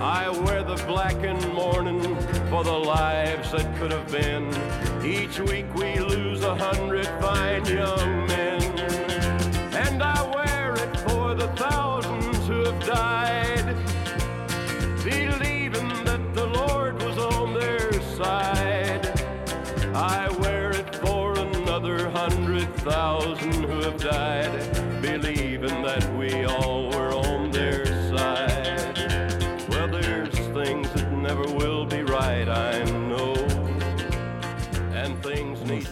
I 0.04 0.28
wear 0.28 0.62
the 0.62 0.76
black 0.86 1.16
in 1.24 1.38
mourning 1.54 2.02
for 2.50 2.62
the 2.62 2.78
lives 2.78 3.52
that 3.52 3.74
could 3.78 3.90
have 3.90 4.06
been. 4.12 4.50
Each 5.02 5.40
week 5.40 5.74
we 5.74 5.98
lose 5.98 6.44
a 6.44 6.54
hundred 6.54 7.06
fine 7.22 7.64
young 7.64 8.26
men. 8.26 8.62
And 9.72 10.02
I 10.02 10.22
wear 10.36 10.74
it 10.74 10.94
for 11.08 11.34
the 11.34 11.48
thousands 11.56 12.36
who 12.46 12.64
have 12.64 12.84
died, 12.84 13.74
believing 15.02 15.88
that 16.04 16.34
the 16.34 16.48
Lord 16.48 17.02
was 17.02 17.16
on 17.16 17.54
their 17.54 17.90
side. 18.18 19.06
I 19.94 20.28
wear 20.38 20.68
it 20.72 20.96
for 20.96 21.32
another 21.38 22.10
hundred 22.10 22.68
thousand 22.76 23.54
who 23.54 23.80
have 23.80 23.96
died, 23.96 24.52
believing 25.00 25.80
that 25.82 26.04
we 26.14 26.44
all 26.44 26.83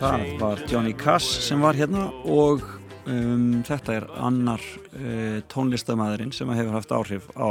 það 0.03 0.25
var 0.41 0.63
Johnny 0.71 0.95
way. 0.99 1.19
sem 1.21 1.61
var 1.63 1.79
hérna 1.79 2.09
og 2.25 2.65
um, 3.07 3.63
þetta 3.67 3.97
er 4.01 4.07
annar 4.19 4.63
uh, 4.99 5.39
tónlistamæðurinn 5.53 6.35
sem 6.35 6.51
hefur 6.57 6.77
haft 6.77 6.95
áhrif 6.95 7.29
á 7.39 7.51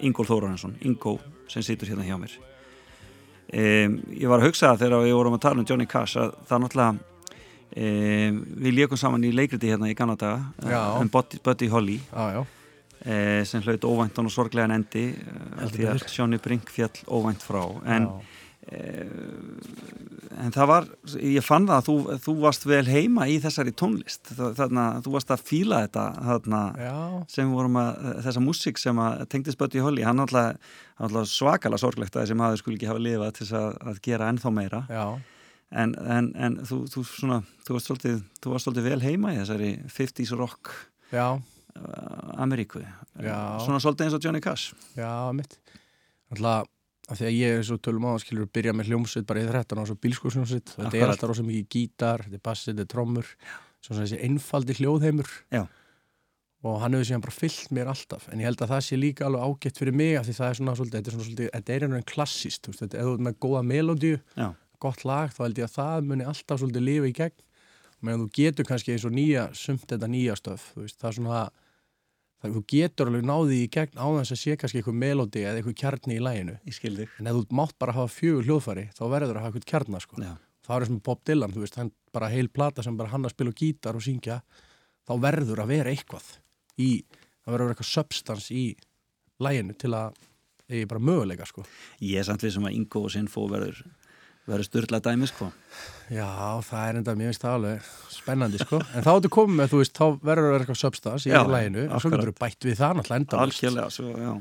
Ingól 0.00 0.28
Þórarinsson, 0.28 0.76
Ingó 0.86 1.18
sem 1.50 1.64
situr 1.66 1.90
hérna 1.90 2.06
hjá 2.06 2.16
mér. 2.20 2.36
Um, 3.48 3.98
ég 4.12 4.28
var 4.28 4.42
að 4.42 4.50
hugsa 4.50 4.72
það 4.72 4.82
þegar 4.84 5.06
við 5.06 5.16
vorum 5.16 5.38
að 5.38 5.44
tala 5.46 5.62
um 5.62 5.68
Johnny 5.68 5.86
Cash 5.88 6.20
að 6.20 6.34
það 6.50 6.62
náttúrulega 6.64 6.90
um, 6.92 8.40
við 8.64 8.76
leikum 8.76 9.00
saman 9.00 9.24
í 9.24 9.32
leikriti 9.32 9.70
hérna 9.72 9.88
í 9.88 9.96
Kanada 9.96 10.34
Já. 10.60 10.82
um 11.00 11.08
Buddy, 11.08 11.70
Holly 11.72 11.96
Já, 12.12 12.24
já, 12.36 12.42
uh, 12.44 13.44
sem 13.48 13.64
hlaut 13.64 13.88
óvæntan 13.88 14.28
og 14.28 14.34
sorglegan 14.34 14.76
endi 14.76 15.06
uh, 15.16 15.64
því 15.72 15.88
að. 15.94 16.04
Sjóni 16.12 16.40
Brink 16.44 16.68
fjall 16.72 16.92
óvænt 17.08 17.44
frá 17.44 17.62
en 17.88 18.10
já. 18.10 18.37
En 18.68 20.52
það 20.54 20.68
var, 20.70 20.86
ég 21.24 21.44
fann 21.44 21.66
það 21.68 21.78
að 21.78 21.86
þú, 21.86 21.94
þú 22.26 22.34
varst 22.42 22.66
vel 22.68 22.84
heima 22.88 23.26
í 23.30 23.38
þessari 23.42 23.72
tónlist. 23.76 24.30
Þarna, 24.36 24.84
þú 25.04 25.14
varst 25.14 25.32
að 25.34 25.44
fíla 25.48 25.80
þetta 25.86 26.04
þarna, 26.28 26.60
sem 27.32 27.54
vorum 27.54 27.80
að, 27.80 27.90
þessa 28.26 28.44
músík 28.44 28.80
sem 28.80 29.00
að 29.02 29.24
tengdist 29.32 29.60
Buddy 29.60 29.82
Holly, 29.84 30.04
hann 30.06 30.22
alltaf, 30.24 30.60
svakalega 31.32 31.82
sorglegt 31.82 32.16
að 32.16 32.26
þessi 32.26 32.38
maður 32.38 32.62
skul 32.62 32.76
ekki 32.76 32.90
hafa 32.90 33.04
lifað 33.04 33.34
til 33.40 33.50
að, 33.58 33.68
að 33.92 34.00
gera 34.04 34.30
ennþá 34.32 34.54
meira. 34.54 34.84
Já. 34.92 35.04
en, 35.82 35.94
en, 36.00 36.30
en 36.36 36.60
þú, 36.68 36.82
þú 36.92 37.04
svona 37.08 37.42
þú 37.66 37.74
varst, 37.76 37.90
svolítið, 37.90 38.22
þú 38.40 38.54
varst 38.54 38.68
svolítið 38.68 38.88
vel 38.88 39.02
heima 39.04 39.34
í 39.34 39.40
þessari 39.42 39.74
50s 39.92 40.32
rock 40.38 40.72
Já, 41.12 41.26
uh, 41.36 42.40
Ameríku, 42.40 42.80
Já. 43.20 43.60
svona 43.64 43.80
svolítið 43.80 44.08
eins 44.08 44.16
og 44.16 44.24
Johnny 44.24 44.40
Cash. 44.44 44.74
Já, 44.96 45.28
mitt 45.36 45.58
Alltaf, 46.32 46.68
af 47.08 47.16
því 47.18 47.26
að 47.28 47.36
ég 47.38 47.58
er 47.58 47.64
svo 47.64 47.78
tölum 47.80 48.04
á 48.04 48.12
að 48.12 48.22
skilur 48.26 48.48
byrja 48.52 48.74
með 48.76 48.90
hljómsveit 48.92 49.26
bara 49.28 49.40
í 49.40 49.48
13 49.48 49.80
á 49.80 49.84
svo 49.88 49.96
bílskórsjómsveit 50.04 50.72
þetta 50.74 50.82
er 50.84 50.88
Akkurat. 50.90 51.12
alltaf 51.14 51.30
rosa 51.30 51.44
mikið 51.46 51.68
gítar, 51.72 52.24
þetta 52.26 52.36
er 52.40 52.44
bassi, 52.44 52.70
þetta 52.70 52.84
er 52.84 52.90
trommur 52.92 53.30
svona 53.80 54.02
þessi 54.04 54.18
einfaldi 54.26 54.76
hljóðheimur 54.80 55.30
Já. 55.54 55.62
og 56.68 56.78
hann 56.82 56.96
hefur 56.98 57.08
síðan 57.08 57.24
bara 57.24 57.36
fyllt 57.38 57.72
mér 57.72 57.90
alltaf, 57.94 58.28
en 58.28 58.42
ég 58.42 58.48
held 58.50 58.60
að 58.64 58.72
það 58.74 58.84
sé 58.88 58.98
líka 59.00 59.26
alveg 59.28 59.44
ágætt 59.48 59.80
fyrir 59.80 59.96
mig, 59.96 60.16
af 60.18 60.26
því 60.28 60.34
það 60.38 60.48
er 60.52 60.58
svona 60.60 60.74
svolítið, 60.76 60.98
þetta 60.98 61.10
er 61.12 61.16
svona 61.16 61.28
svolítið, 61.28 61.50
þetta 61.54 61.72
er 61.72 61.84
einhvern 61.86 61.96
veginn 61.98 62.10
klassíst, 62.12 62.62
þú 62.66 62.72
veist, 62.74 62.82
þetta 62.84 62.98
er 63.04 63.22
með 63.28 63.38
góða 63.46 63.62
melodíu, 63.72 64.18
Já. 64.36 64.48
gott 64.82 65.04
lag, 65.08 65.32
þá 65.32 65.40
held 65.46 65.62
ég 65.62 65.68
að 65.70 65.76
það 65.78 66.10
muni 66.10 66.26
alltaf 66.28 66.60
svolítið 66.60 66.86
lifa 66.88 67.08
í 67.08 67.14
gegn, 67.22 67.38
meðan 68.02 68.26
þú 68.26 68.28
getur 68.42 68.68
kannski 68.68 68.92
eins 68.96 69.06
og 69.08 69.14
nýja, 69.14 69.46
sumt 69.56 69.86
þetta 69.88 70.10
nýja 70.10 70.36
stöf, 70.38 70.68
þú 70.74 70.84
veist, 70.84 70.98
það 70.98 71.08
er 71.12 71.16
svona 71.20 71.38
það, 71.38 71.64
þú 72.42 72.62
getur 72.70 73.10
alveg 73.10 73.24
náði 73.26 73.56
í 73.64 73.70
gegn 73.74 73.98
á 73.98 74.06
þess 74.06 74.34
að 74.34 74.40
sé 74.42 74.56
kannski 74.60 74.78
eitthvað 74.78 74.98
melodi 75.00 75.42
eða 75.42 75.58
eitthvað 75.58 75.78
kjarni 75.80 76.18
í 76.18 76.22
læginu 76.22 76.54
en 77.18 77.30
ef 77.30 77.38
þú 77.38 77.56
mátt 77.58 77.74
bara 77.82 77.94
hafa 77.96 78.12
fjögur 78.14 78.46
hljóðfæri 78.46 78.84
þá 78.94 79.02
verður 79.10 79.40
að 79.40 79.46
hafa 79.46 79.58
eitthvað 79.58 79.70
kjarna 79.72 80.02
sko. 80.04 80.20
Það 80.68 80.76
er 80.76 80.86
sem 80.86 81.00
Bob 81.00 81.20
Dylan, 81.24 81.54
þú 81.54 81.62
veist, 81.64 81.78
hann 81.80 81.90
bara 82.12 82.28
heil 82.28 82.48
plata 82.52 82.84
sem 82.84 82.96
bara 82.96 83.10
hann 83.10 83.24
að 83.24 83.34
spila 83.34 83.50
á 83.50 83.58
gítar 83.58 83.98
og 83.98 84.04
syngja 84.04 84.40
þá 85.08 85.12
verður 85.24 85.62
að 85.64 85.72
vera 85.72 85.90
eitthvað 85.90 86.26
í, 86.78 87.02
það 87.42 87.52
verður 87.52 87.64
að 87.64 87.66
vera 87.66 87.74
eitthvað 87.74 87.92
substans 87.94 88.50
í 88.52 88.64
læginu 89.42 89.74
til 89.80 89.94
að 89.96 90.18
eigi 90.68 90.88
bara 90.90 91.00
möguleika 91.00 91.46
sko. 91.48 91.64
Ég 92.04 92.20
er 92.20 92.28
samt 92.28 92.44
við 92.44 92.54
sem 92.58 92.68
að 92.68 92.76
Ingo 92.76 93.06
og 93.08 93.14
Sinfo 93.14 93.46
verður 93.50 93.80
verður 94.48 94.68
styrla 94.68 95.00
dæmi 95.04 95.30
sko 95.30 95.50
Já, 96.08 96.28
það 96.64 96.84
er 96.88 97.00
enda, 97.00 97.14
það 97.36 97.54
alveg 97.54 97.88
spennandi 98.14 98.60
sko, 98.62 98.78
en 98.80 99.04
þá 99.04 99.10
ertu 99.14 99.30
komið 99.32 99.58
með, 99.58 99.72
þú 99.72 99.80
veist, 99.82 99.98
þá 99.98 100.06
verður 100.24 100.46
að 100.46 100.54
vera 100.54 100.64
eitthvað 100.64 100.80
substans 100.82 101.26
í 101.28 101.34
læginu 101.34 101.82
og 101.88 102.00
svo 102.02 102.12
getur 102.14 102.30
þú 102.32 102.38
bætt 102.40 102.68
við 102.68 102.78
það 102.78 102.94
náttúrulega 102.98 103.20
enda 103.22 103.42
Algjörlega, 103.44 103.90
svo, 103.92 104.14
já 104.16 104.32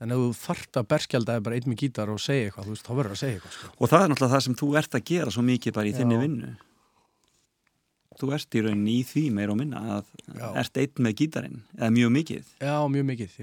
En 0.00 0.14
ef 0.14 0.16
þú 0.16 0.28
þart 0.38 0.78
að 0.80 0.86
berskjaldaði 0.88 1.42
bara 1.44 1.56
einn 1.58 1.68
með 1.68 1.82
gítar 1.82 2.08
og 2.08 2.20
segja 2.24 2.46
eitthvað, 2.48 2.68
þú 2.70 2.72
veist, 2.72 2.86
þá 2.86 2.92
verður 2.96 3.12
að 3.14 3.18
segja 3.20 3.36
eitthvað 3.36 3.56
sko. 3.56 3.70
Og 3.76 3.90
það 3.90 4.04
er 4.04 4.10
náttúrulega 4.12 4.32
það 4.32 4.44
sem 4.46 4.54
þú 4.56 4.68
ert 4.80 4.96
að 4.96 5.02
gera 5.10 5.34
svo 5.34 5.42
mikið 5.44 5.74
bara 5.76 5.90
í 5.90 5.92
þinni 5.98 6.16
Já. 6.16 6.20
vinnu. 6.24 6.52
þú 8.20 8.30
ert 8.36 8.56
í 8.56 8.62
rauninni 8.64 8.94
í 8.96 9.04
því 9.08 9.24
meir 9.36 9.52
og 9.52 9.58
minna 9.60 9.82
að 9.98 10.08
Já. 10.40 10.46
ert 10.62 10.80
einn 10.80 11.04
með 11.04 11.14
gítarinn 11.20 11.60
eða 11.76 11.90
mjög 11.98 12.10
mikið 12.16 12.48
Já, 12.64 12.74
mjög 12.92 13.06
mikið. 13.12 13.36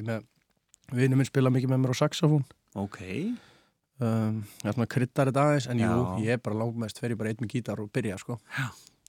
Ég 3.98 4.06
Um, 4.08 4.44
það 4.62 4.70
er 4.70 4.76
svona 4.76 4.90
kryddar 4.94 5.30
þetta 5.32 5.44
aðeins, 5.48 5.68
en 5.72 5.80
jú, 5.82 5.90
Já. 5.90 6.10
ég 6.22 6.36
er 6.36 6.42
bara 6.46 6.58
langmest 6.60 7.00
fer 7.02 7.14
ég 7.16 7.18
bara 7.18 7.32
einn 7.32 7.40
með 7.42 7.56
gítar 7.56 7.80
og 7.82 7.90
byrja, 7.90 8.20
sko. 8.22 8.38
Já. 8.54 8.68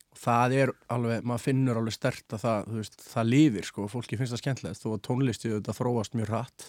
Og 0.09 0.21
það 0.23 0.55
er 0.57 0.73
alveg, 0.95 1.27
maður 1.29 1.45
finnur 1.45 1.81
alveg 1.81 1.93
stert 1.93 2.33
að 2.33 2.45
það, 2.47 2.71
þú 2.71 2.79
veist, 2.81 2.97
það 3.05 3.29
lifir, 3.29 3.69
sko, 3.69 3.85
og 3.85 3.93
fólki 3.93 4.17
finnst 4.17 4.33
það 4.33 4.43
skemmtilegt, 4.47 4.81
þó 4.81 4.89
að 4.95 5.05
tónlisti 5.11 5.53
þetta 5.53 5.77
þróast 5.77 6.17
mjög 6.17 6.33
hratt, 6.33 6.67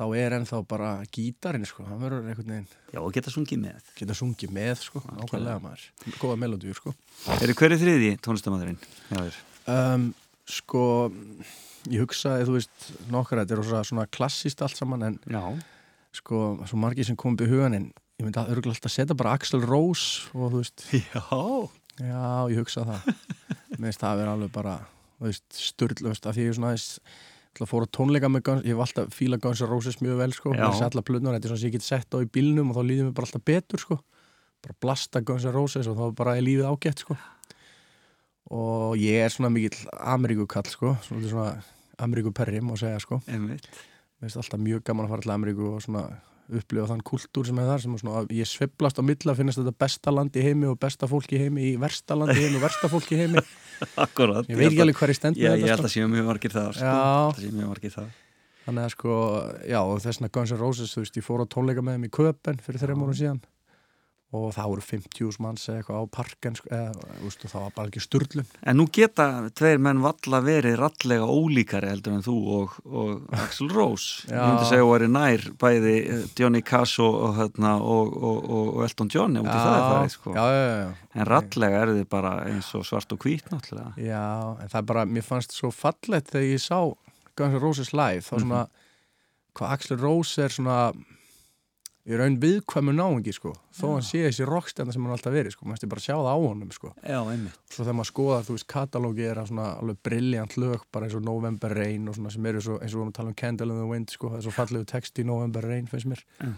þá 0.00 0.04
er 0.18 0.38
ennþá 0.40 0.62
bara 0.74 0.90
gítarinn, 1.14 1.70
sko, 1.70 1.86
hann 1.86 2.02
verður 2.02 2.26
einhvern 2.26 2.52
veginn, 2.56 2.68
já 2.90 3.00
og 3.04 3.14
geta 3.14 3.36
sungið 3.38 3.64
með 3.68 3.96
geta 4.02 4.18
sungið 4.18 4.54
með, 4.58 4.76
sko, 4.90 5.06
nákvæmlega 5.14 5.62
maður, 5.62 5.88
góða 6.18 6.42
melodíu, 6.42 6.74
sko. 6.74 6.98
eru 7.38 7.54
hverju 7.54 7.82
þriði 7.84 8.14
þér? 9.28 9.42
Um, 9.70 10.12
sko, 10.50 10.86
ég 11.86 12.02
hugsaði, 12.02 12.48
þú 12.48 12.56
veist, 12.58 12.94
nokkra, 13.12 13.44
þetta 13.44 13.60
er 13.60 13.92
svona 13.92 14.10
klassist 14.10 14.64
allt 14.64 14.80
saman, 14.80 15.12
en 15.12 15.20
já, 15.30 15.44
sko, 16.16 16.60
svo 16.66 16.78
margir 16.80 17.06
sem 17.06 17.18
kom 17.18 17.36
upp 17.36 17.44
í 17.44 17.50
hugan 17.50 17.76
en 17.76 17.90
ég 18.20 18.26
myndi 18.26 18.40
að 18.40 18.54
örgulega 18.54 18.76
alltaf 18.76 18.94
setja 18.94 19.16
bara 19.16 19.34
Axel 19.38 19.62
Rose 19.64 20.30
og 20.34 20.52
þú 20.52 20.62
veist, 20.62 20.86
já, 20.92 21.24
já, 22.02 22.24
ég 22.52 22.60
hugsa 22.60 22.86
það. 22.88 23.10
Mér 23.78 23.90
finnst 23.90 24.02
það 24.02 24.12
að 24.12 24.22
vera 24.22 24.36
alveg 24.36 24.54
bara 24.54 24.78
þú 25.20 25.34
styrlust, 25.56 26.26
af 26.26 26.36
því 26.36 26.46
ég 26.46 26.52
er 26.52 26.58
svona 26.58 26.72
aðeins 26.72 26.88
ætla 27.50 27.66
að 27.66 27.72
fóra 27.72 27.88
tónleika 27.90 28.30
með 28.30 28.44
Guns, 28.46 28.66
ég 28.66 28.76
hef 28.76 28.84
alltaf 28.84 29.16
fíla 29.16 29.38
Guns 29.42 29.62
N' 29.64 29.70
Roses 29.70 29.98
mjög 30.00 30.20
vel, 30.20 30.30
sko. 30.36 30.52
Mér 30.54 30.76
sé 30.76 30.86
allar 30.86 31.06
plötnar, 31.06 31.36
þetta 31.36 31.48
er 31.48 31.52
svona 31.52 31.62
sem 31.62 31.70
ég 31.70 31.76
get 31.76 31.86
sett 31.86 32.14
á 32.14 32.18
í 32.22 32.28
bílnum 32.30 32.70
og 32.70 32.78
þá 32.78 32.82
líður 32.86 33.08
mér 33.08 33.16
bara 33.18 33.28
alltaf 33.28 33.44
betur, 33.50 33.82
sko. 33.82 33.98
Bara 34.62 34.78
blasta 34.84 35.22
Guns 35.26 35.46
N' 35.48 35.54
Roses 35.56 35.90
og 35.90 35.98
þá 35.98 36.04
er 36.06 36.16
bara 36.20 36.36
er 36.38 36.46
lífið 36.46 36.70
ágætt, 36.70 37.04
sko. 37.04 37.18
Og 38.54 38.96
ég 39.02 39.24
er 39.24 39.34
svona 39.34 39.50
mikill 39.52 39.82
Ameríkukall, 39.98 40.70
sko. 40.70 40.94
Svona, 41.08 41.32
svona 41.32 41.50
Ameríkuperri, 42.00 42.62
má 42.62 42.76
segja, 42.78 43.02
sko. 43.02 43.20
Einmitt 43.26 43.66
Mér 44.20 44.28
finnst 44.28 44.42
alltaf 44.42 44.60
mjög 44.60 44.82
gaman 44.84 45.06
að 45.06 45.14
fara 45.14 45.24
til 45.24 45.32
Ameríku 45.32 45.68
og 45.70 45.80
svona 45.84 46.04
upplifa 46.50 46.88
þann 46.90 47.02
kultúr 47.06 47.46
sem 47.46 47.58
er 47.62 47.68
þar 47.68 47.82
sem 47.84 47.92
er 47.94 48.00
svona, 48.02 48.22
ég 48.34 48.48
sveiflast 48.48 48.98
á 48.98 49.02
milla 49.06 49.32
að 49.32 49.38
finnast 49.40 49.60
þetta 49.60 49.74
besta 49.84 50.14
land 50.14 50.36
í 50.36 50.42
heimi 50.44 50.66
og 50.70 50.78
besta 50.82 51.08
fólk 51.10 51.34
í 51.36 51.38
heimi 51.40 51.68
í 51.68 51.74
versta 51.80 52.16
land 52.18 52.34
í 52.34 52.40
heimi 52.40 52.58
og 52.58 52.64
versta 52.64 52.90
fólk 52.90 53.12
í 53.14 53.20
heimi 53.20 53.44
akkurat 54.04 54.50
ég 54.50 54.58
veit 54.58 54.66
ekki 54.70 54.82
alveg 54.84 54.98
hver 54.98 55.12
ég 55.14 55.18
stend 55.20 55.38
með 55.38 55.46
ég 55.46 55.54
held 55.54 55.70
þetta 55.70 55.88
að 55.88 55.94
séu 55.94 56.10
mjög 56.10 56.26
margir 56.26 56.54
það 56.56 56.72
sko. 56.74 56.90
Já. 56.90 56.98
Það 57.36 57.40
séu 57.44 57.54
mjög 57.54 57.70
margir 57.70 57.94
það 57.94 58.10
sko. 58.10 58.26
þannig 58.66 58.88
að 58.88 58.92
sko, 58.96 59.16
já 59.70 59.78
og 59.80 60.02
þessna 60.04 60.32
Guns 60.34 60.54
N' 60.54 60.60
Roses 60.60 60.94
þú 60.96 61.04
veist, 61.04 61.20
ég 61.20 61.26
fór 61.26 61.44
á 61.44 61.52
tónleika 61.54 61.86
með 61.86 61.96
þeim 61.96 62.08
í 62.08 62.12
Köpen 62.18 62.60
fyrir 62.66 62.82
þreim 62.82 63.06
árum 63.06 63.18
síðan 63.22 63.40
og 64.30 64.52
það 64.54 64.68
voru 64.70 64.84
50 64.86 65.38
manns 65.42 65.64
eða 65.66 65.80
eitthvað 65.80 66.02
á 66.02 66.04
parken 66.14 66.54
sko, 66.54 66.68
eða, 66.70 67.06
og 67.26 67.32
það 67.40 67.64
var 67.64 67.72
bara 67.74 67.90
ekki 67.90 68.02
sturlun. 68.04 68.46
En 68.62 68.78
nú 68.78 68.86
geta 68.94 69.26
tveir 69.58 69.82
menn 69.82 70.02
valla 70.04 70.40
verið 70.46 70.76
rallega 70.78 71.26
ólíkari 71.26 71.90
heldur 71.90 72.14
en 72.14 72.22
þú 72.22 72.36
og, 72.54 72.76
og 72.86 73.34
Axl 73.34 73.66
Rose. 73.74 74.22
Já. 74.30 74.38
Ég 74.38 74.46
myndi 74.46 74.70
segja 74.70 74.86
að 74.86 74.92
væri 74.92 75.10
nær 75.16 75.46
bæði 75.64 75.96
eh, 75.98 76.24
Johnny 76.38 76.62
Cash 76.62 77.02
og, 77.02 77.18
og, 77.26 77.36
hérna, 77.40 77.74
og, 77.82 78.14
og, 78.14 78.50
og, 78.54 78.80
Elton 78.86 79.10
John 79.10 79.38
það 79.40 79.50
er 79.50 79.84
farið 79.88 80.14
sko. 80.14 80.34
já, 80.38 80.44
já, 80.54 80.64
já, 80.70 80.88
En 81.10 81.26
rallega 81.26 81.82
er 81.82 81.94
þið 81.98 82.08
bara 82.14 82.34
eins 82.46 82.72
og 82.78 82.86
svart 82.86 83.16
og 83.16 83.26
hvít 83.26 83.50
náttúrulega. 83.50 83.94
Já, 83.98 84.26
en 84.62 84.70
það 84.70 84.82
er 84.84 84.90
bara, 84.94 85.08
mér 85.10 85.26
fannst 85.26 85.58
svo 85.58 85.74
fallett 85.74 86.30
þegar 86.30 86.52
ég 86.52 86.62
sá 86.62 86.78
Guns 87.34 87.56
N' 87.56 87.62
Roses 87.62 87.90
live, 87.96 88.22
þá 88.22 88.36
svona 88.36 88.66
hvað 89.58 89.74
Axl 89.74 89.98
Rose 89.98 90.44
er 90.44 90.54
svona 90.54 90.92
í 92.10 92.18
raun 92.18 92.36
viðkvæmu 92.42 92.92
náungi 92.96 93.32
sko. 93.36 93.52
Þó 93.76 93.84
hann 93.94 94.04
sé 94.06 94.22
þessi 94.26 94.46
rockstjarnar 94.48 94.96
sem 94.96 95.04
hann 95.06 95.14
alltaf 95.14 95.34
verið 95.34 95.54
sko, 95.54 95.68
maður 95.70 95.90
bara 95.92 96.02
sjá 96.04 96.14
það 96.16 96.30
á 96.30 96.36
honum 96.42 96.72
sko. 96.74 96.90
Já, 97.04 97.20
svo 97.70 97.84
þegar 97.84 97.96
maður 98.00 98.10
skoðar, 98.10 98.46
þú 98.48 98.56
veist, 98.56 98.68
katalógi 98.72 99.28
er 99.30 99.40
að 99.40 99.50
svona 99.52 99.68
alveg 99.78 100.00
brilljant 100.08 100.56
lög, 100.60 100.84
bara 100.92 101.06
eins 101.06 101.16
og 101.18 101.24
November 101.26 101.74
Rain 101.76 102.10
og 102.10 102.18
svona 102.18 102.34
sem 102.34 102.50
eru 102.50 102.64
svo, 102.66 102.78
eins 102.80 102.90
og 102.92 102.98
við 102.98 103.02
vorum 103.04 103.12
að 103.14 103.18
tala 103.20 103.32
um 103.32 103.38
Candle 103.42 103.70
in 103.74 103.80
the 103.80 103.88
Wind 103.90 104.14
sko, 104.14 104.32
það 104.32 104.40
er 104.40 104.46
svo 104.48 104.54
fallegu 104.58 104.88
text 104.90 105.22
í 105.22 105.26
November 105.28 105.66
Rain 105.70 105.88
finnst 105.90 106.10
mér. 106.10 106.24
Já. 106.40 106.52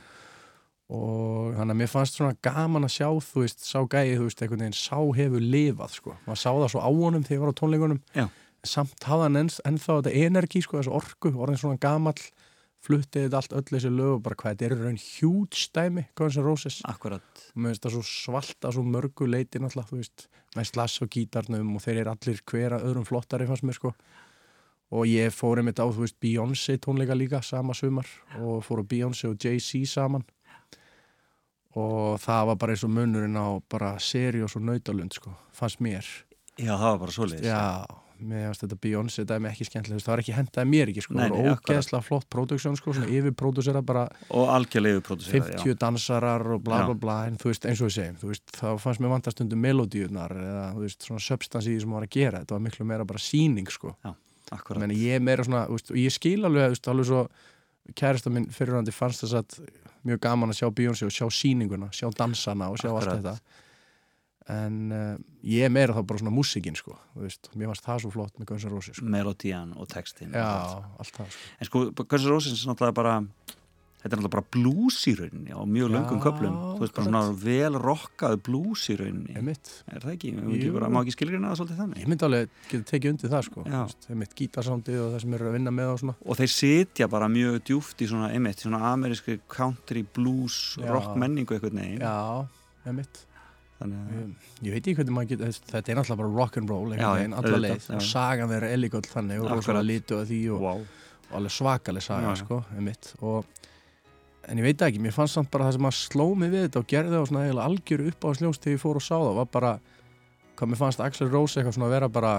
og 0.92 1.54
þannig 1.56 1.72
að 1.72 1.78
mér 1.80 1.88
fannst 1.88 2.18
svona 2.18 2.36
gaman 2.44 2.84
að 2.84 2.94
sjá 2.98 3.08
þú 3.24 3.44
veist, 3.46 3.62
sá 3.64 3.78
gæði, 3.80 4.16
þú 4.18 4.26
veist, 4.26 4.42
einhvern 4.44 4.64
veginn 4.66 4.76
sá 4.76 4.98
hefur 5.16 5.44
lifað 5.54 5.94
sko, 5.96 6.16
maður 6.26 6.40
sá 6.42 6.50
það 6.50 6.70
svo 6.74 6.82
á 6.84 6.90
honum 6.92 7.24
þegar 7.24 7.38
ég 7.38 7.44
var 7.44 7.52
á 7.52 7.60
tónleikunum. 7.60 8.00
Já. 8.16 8.26
samt 8.62 9.06
hafði 9.08 9.24
hann 9.26 9.38
enn, 9.40 9.48
ennþá 9.66 9.96
þetta 9.98 10.12
energi 10.26 10.60
sko, 10.62 10.78
þessu 10.78 10.92
orku, 10.94 11.32
orðin 11.34 11.58
svona 11.58 11.80
gamall 11.82 12.20
fluttið 12.82 13.26
þetta 13.26 13.38
allt 13.38 13.54
öll 13.58 13.68
þessi 13.68 13.92
lög 13.92 14.16
og 14.16 14.22
bara 14.24 14.38
hvað 14.40 14.54
þetta 14.54 14.66
er 14.66 14.74
í 14.74 14.78
raun 14.80 14.98
hjút 15.00 15.58
stæmi 15.58 16.04
Guns 16.18 16.38
N' 16.38 16.46
Roses. 16.46 16.80
Akkurat 16.88 17.44
og 17.52 17.60
mér 17.60 17.72
finnst 17.72 17.86
það 17.86 17.94
svo 17.96 18.02
svalta 18.08 18.72
svo 18.74 18.82
mörgu 18.86 19.28
leiti 19.30 19.62
náttúrulega, 19.62 19.90
þú 19.92 20.00
veist, 20.00 20.26
með 20.56 20.68
slass 20.72 21.02
á 21.02 21.04
gítarnum 21.06 21.76
og 21.76 21.84
þeir 21.84 22.02
eru 22.02 22.14
allir 22.14 22.42
hver 22.50 22.76
að 22.76 22.86
öðrum 22.90 23.08
flottari 23.08 23.48
fannst 23.48 23.66
mér 23.68 23.78
sko. 23.78 23.94
Og 24.92 25.06
ég 25.08 25.32
fór 25.32 25.62
einmitt 25.62 25.80
á, 25.80 25.86
þú 25.86 26.04
veist, 26.04 26.18
Beyoncé 26.20 26.76
tónleika 26.82 27.16
líka 27.16 27.40
sama 27.46 27.76
sumar 27.76 28.08
og 28.42 28.60
fór 28.66 28.82
á 28.82 28.90
Beyoncé 28.90 29.30
og 29.30 29.38
Jay-Z 29.40 29.86
saman. 29.88 30.26
Og 31.78 32.18
það 32.20 32.50
var 32.50 32.58
bara 32.60 32.74
eins 32.74 32.84
og 32.84 32.92
munurinn 32.92 33.38
á 33.38 33.56
bara 33.72 33.94
seriós 34.02 34.58
og 34.58 34.66
nautalund 34.66 35.14
sko, 35.16 35.32
fannst 35.56 35.80
mér. 35.80 36.04
Já, 36.58 36.74
það 36.76 36.90
var 36.90 36.98
bara 37.06 37.14
svoleiðis. 37.16 37.46
Já, 37.48 38.01
finnst 38.22 38.62
þetta 38.64 38.78
Beyoncé 38.82 39.24
dæmi 39.28 39.48
ekki 39.50 39.66
skemmtilega, 39.68 39.92
þú 39.92 39.98
veist, 39.98 40.06
það 40.06 40.12
var 40.14 40.22
ekki 40.22 40.34
hendaði 40.36 40.70
mér 40.72 40.92
ekki 40.92 41.04
sko, 41.04 41.16
það 41.18 41.34
var 41.34 41.50
ógeðslega 41.52 42.06
flott 42.06 42.26
próduksjón 42.32 42.78
sko, 42.78 42.94
svona 42.96 43.10
yfirpródusera 43.18 43.82
bara 43.86 44.04
Og 44.30 44.52
algjörlega 44.54 45.00
yfirpródusera 45.00 45.48
50 45.58 45.78
dansarar 45.82 46.46
og 46.56 46.64
bla 46.64 46.82
Já. 46.82 46.86
bla 46.90 46.98
bla 47.04 47.16
en 47.28 47.38
þú 47.42 47.50
veist 47.52 47.66
eins 47.68 47.82
og 47.82 47.90
við 47.90 47.96
segjum, 47.98 48.18
þú 48.22 48.32
veist 48.32 48.54
þá 48.56 48.66
fannst 48.84 49.02
mér 49.04 49.14
vantast 49.16 49.38
stundum 49.38 49.64
melodíunar 49.66 50.36
eða 50.38 50.66
þú 50.76 50.84
veist 50.86 51.08
svona 51.08 51.24
substans 51.26 51.68
í 51.68 51.74
því 51.74 51.84
sem 51.84 51.96
var 51.98 52.06
að 52.08 52.14
gera 52.18 52.42
þetta 52.44 52.56
var 52.56 52.64
miklu 52.68 52.88
meira 52.88 53.08
bara 53.08 53.22
síning 53.22 53.70
sko. 53.72 53.96
Akkurat. 54.52 54.82
Meni, 54.82 54.98
ég 55.00 55.16
er 55.16 55.24
meira 55.24 55.44
svona, 55.46 55.64
veist, 55.70 55.90
og 55.90 55.96
ég 55.96 56.12
skil 56.12 56.44
alveg 56.44 56.74
veist, 56.74 56.88
alveg 56.92 57.08
svo 57.08 57.26
kærasta 57.98 58.30
minn 58.30 58.46
fyrirhandi 58.52 58.92
fannst 58.94 59.24
þess 59.24 59.38
að 59.40 59.58
mjög 60.06 60.20
gaman 60.22 60.52
að 60.52 60.58
sjá 60.60 60.68
Beyoncé 60.74 61.06
og 61.06 61.14
sjá 61.14 61.26
síninguna, 61.32 61.88
sjá 61.94 62.08
dansana 62.14 62.68
og 62.70 62.78
sjá 62.78 62.90
Akkurat. 62.90 63.08
allt 63.08 63.26
þetta 63.26 63.60
en 64.50 64.78
uh, 64.90 65.16
ég 65.46 65.66
er 65.68 65.72
meira 65.72 65.94
þá 65.94 66.02
bara 66.08 66.22
svona 66.22 66.34
músikinn 66.34 66.76
sko, 66.78 66.96
þú 67.14 67.24
veist, 67.26 67.50
mér 67.54 67.72
fannst 67.72 67.86
það 67.86 68.04
svo 68.04 68.12
flott 68.16 68.38
með 68.40 68.52
Guns 68.52 68.66
N' 68.66 68.74
Roses 68.74 68.98
sko. 68.98 69.08
Melodían 69.14 69.74
og 69.78 69.90
textin 69.92 70.34
Já, 70.34 70.46
allt. 70.46 70.94
það 70.98 71.10
sko. 71.12 71.26
En 71.58 71.70
sko, 71.70 71.82
Guns 72.02 72.26
N' 72.26 72.32
Roses 72.32 72.54
er 72.62 72.72
náttúrulega 72.72 72.98
bara 73.02 73.16
Þetta 74.02 74.16
er 74.16 74.18
náttúrulega 74.18 74.34
bara 74.34 74.50
blues 74.50 74.96
í 75.06 75.12
rauninni 75.14 75.52
á 75.54 75.62
mjög 75.62 75.92
löngum 75.94 76.18
köplum 76.24 76.54
Þú 76.74 76.80
veist, 76.82 76.94
bara 76.96 77.04
svona 77.06 77.20
vel 77.38 77.76
rockað 77.78 78.32
blues 78.48 78.82
í 78.90 78.96
rauninni. 78.98 79.36
Er 79.38 80.02
það 80.02 80.14
ekki? 80.16 80.32
Má 80.34 80.48
ekki, 80.56 80.70
bara, 80.74 80.88
má 80.90 80.98
ekki 81.04 81.14
skilgrina 81.14 81.52
það 81.52 81.60
svolítið 81.60 81.78
þannig? 81.84 82.00
Ég 82.02 82.10
myndi 82.10 82.26
alveg 82.26 82.56
geta 82.72 82.88
tekið 82.90 83.12
undir 83.12 83.30
það 83.30 83.46
sko, 83.46 83.66
einmitt 84.10 84.34
gítarsándið 84.40 85.04
og 85.04 85.14
það 85.14 85.22
sem 85.22 85.36
eru 85.38 85.46
að 85.52 85.54
vinna 85.54 85.74
með 85.76 85.92
og 85.92 86.00
svona. 86.02 86.14
Og 86.26 86.40
þeir 86.40 86.50
sitja 86.56 87.08
bara 87.14 87.28
mjög 87.30 87.60
djúft 87.70 88.02
í 88.02 88.08
svona, 88.10 88.32
einmitt, 88.34 88.64
svona 88.66 88.80
ameríski 88.90 89.38
country 89.46 90.02
blues 90.02 90.58
rock 90.82 91.14
menningu 91.22 91.54
eitthvað 91.54 91.78
neginn 91.78 92.02
Ég, 93.88 94.28
ég 94.66 94.74
veit 94.74 94.82
ekki 94.82 94.94
hvernig 94.98 95.16
maður 95.16 95.30
getur, 95.32 95.56
þetta 95.72 95.92
er 95.92 95.98
náttúrulega 95.98 96.20
bara 96.22 96.32
rock'n'roll 96.38 96.92
Já, 96.92 96.96
einhvern 96.96 97.18
veginn, 97.18 97.34
alla 97.38 97.50
auðvitað, 97.50 97.66
leið 97.66 97.96
og 97.96 98.06
sagan 98.06 98.52
þeirra 98.52 98.70
öll 98.72 99.10
þannig 99.12 99.42
og 99.42 99.50
rosalega 99.52 99.88
litu 99.88 100.18
að 100.18 100.24
því 100.30 100.40
og, 100.54 100.64
wow. 100.66 100.86
og 101.28 101.36
alveg 101.40 101.56
svakaleg 101.56 102.06
saga 102.06 102.34
sko, 102.40 102.62
og, 103.26 103.68
en 104.48 104.62
ég 104.62 104.66
veit 104.66 104.86
ekki, 104.88 105.02
mér 105.02 105.16
fannst 105.16 105.38
samt 105.38 105.52
bara 105.52 105.68
það 105.68 105.78
sem 105.78 105.90
að 105.90 105.98
sló 106.00 106.26
mig 106.38 106.52
við 106.54 106.66
þetta 106.66 106.82
og 106.82 106.90
gerði 106.92 107.16
það 107.16 107.28
svona 107.30 107.44
eiginlega 107.46 107.68
algjöru 107.70 108.08
upp 108.12 108.26
á 108.26 108.28
sljóns 108.38 108.62
þegar 108.62 108.76
ég 108.76 108.82
fór 108.82 108.98
og 108.98 109.06
sá 109.06 109.14
það 109.14 109.38
var 109.38 109.52
bara, 109.58 109.76
hvað 110.58 110.72
mér 110.72 110.82
fannst 110.82 111.04
Axel 111.06 111.30
Rose 111.30 111.60
eitthvað 111.60 111.78
svona 111.78 111.90
að 111.90 111.96
vera 111.96 112.10
bara 112.12 112.34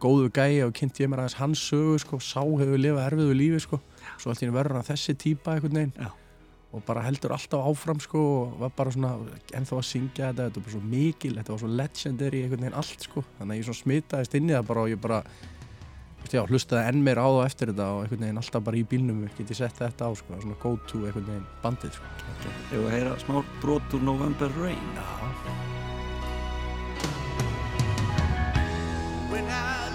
góðu 0.00 0.30
gæi 0.32 0.62
og 0.64 0.72
kynnti 0.76 1.04
ég 1.04 1.10
mér 1.12 1.24
aðeins 1.24 1.40
hans 1.40 1.66
sögu 1.70 1.98
sko, 2.00 2.20
sá 2.24 2.40
hefur 2.40 2.80
lifað 2.80 3.04
erfiðu 3.10 3.36
lífi 3.36 3.60
sko, 3.66 3.80
svo 4.16 4.32
allt 4.32 4.44
í 4.46 4.50
verður 4.54 4.80
hann 4.80 4.88
þessi 4.88 5.16
típa 5.20 5.58
veginn. 5.60 5.92
Já. 5.98 6.10
Og 6.70 6.82
bara 6.86 7.02
heldur 7.02 7.34
alltaf 7.34 7.66
áfram 7.66 8.00
sko 8.02 8.20
og 8.20 8.58
var 8.60 8.74
bara 8.76 8.92
svona 8.94 9.14
ennþá 9.58 9.78
að 9.80 9.88
syngja 9.88 10.28
þetta 10.28 10.44
þetta 10.46 10.60
var 10.60 10.66
bara 10.66 10.74
svo 10.76 10.82
mikil, 10.92 11.32
þetta 11.38 11.54
var 11.54 11.62
svo 11.62 11.70
legendary 11.80 12.42
einhvern 12.44 12.66
veginn 12.66 12.78
allt 12.82 13.06
sko, 13.08 13.24
þannig 13.38 13.54
að 13.54 13.60
ég 13.60 13.66
svona 13.66 13.80
smitaðist 13.80 14.36
inn 14.38 14.50
í 14.50 14.54
það 14.54 14.68
bara 14.68 14.84
og 14.84 14.92
ég 14.92 15.02
bara 15.02 15.18
veist, 16.20 16.36
já, 16.36 16.42
hlustaði 16.46 16.92
enn 16.92 17.02
meir 17.06 17.18
á 17.18 17.26
það 17.26 17.46
eftir 17.48 17.72
þetta 17.72 17.88
og 17.96 18.04
einhvern 18.04 18.24
veginn 18.26 18.42
alltaf 18.44 18.66
bara 18.68 18.78
í 18.78 18.84
bílnum 18.92 19.26
get 19.34 19.50
ég 19.50 19.58
sett 19.58 19.82
þetta 19.82 20.06
á 20.06 20.10
sko, 20.14 20.38
svona 20.44 20.60
go 20.62 20.76
to 20.86 21.02
einhvern 21.08 21.26
veginn 21.32 21.50
bandið 21.64 21.98
sko. 21.98 22.14
Ef 22.70 22.76
við 22.76 22.90
heyra 22.94 23.18
smá 23.24 23.42
brot 23.64 23.98
úr 23.98 24.06
November 24.06 24.54
Rain. 24.60 24.94
Já, 24.94 25.06
When 29.30 29.46
I 29.46 29.89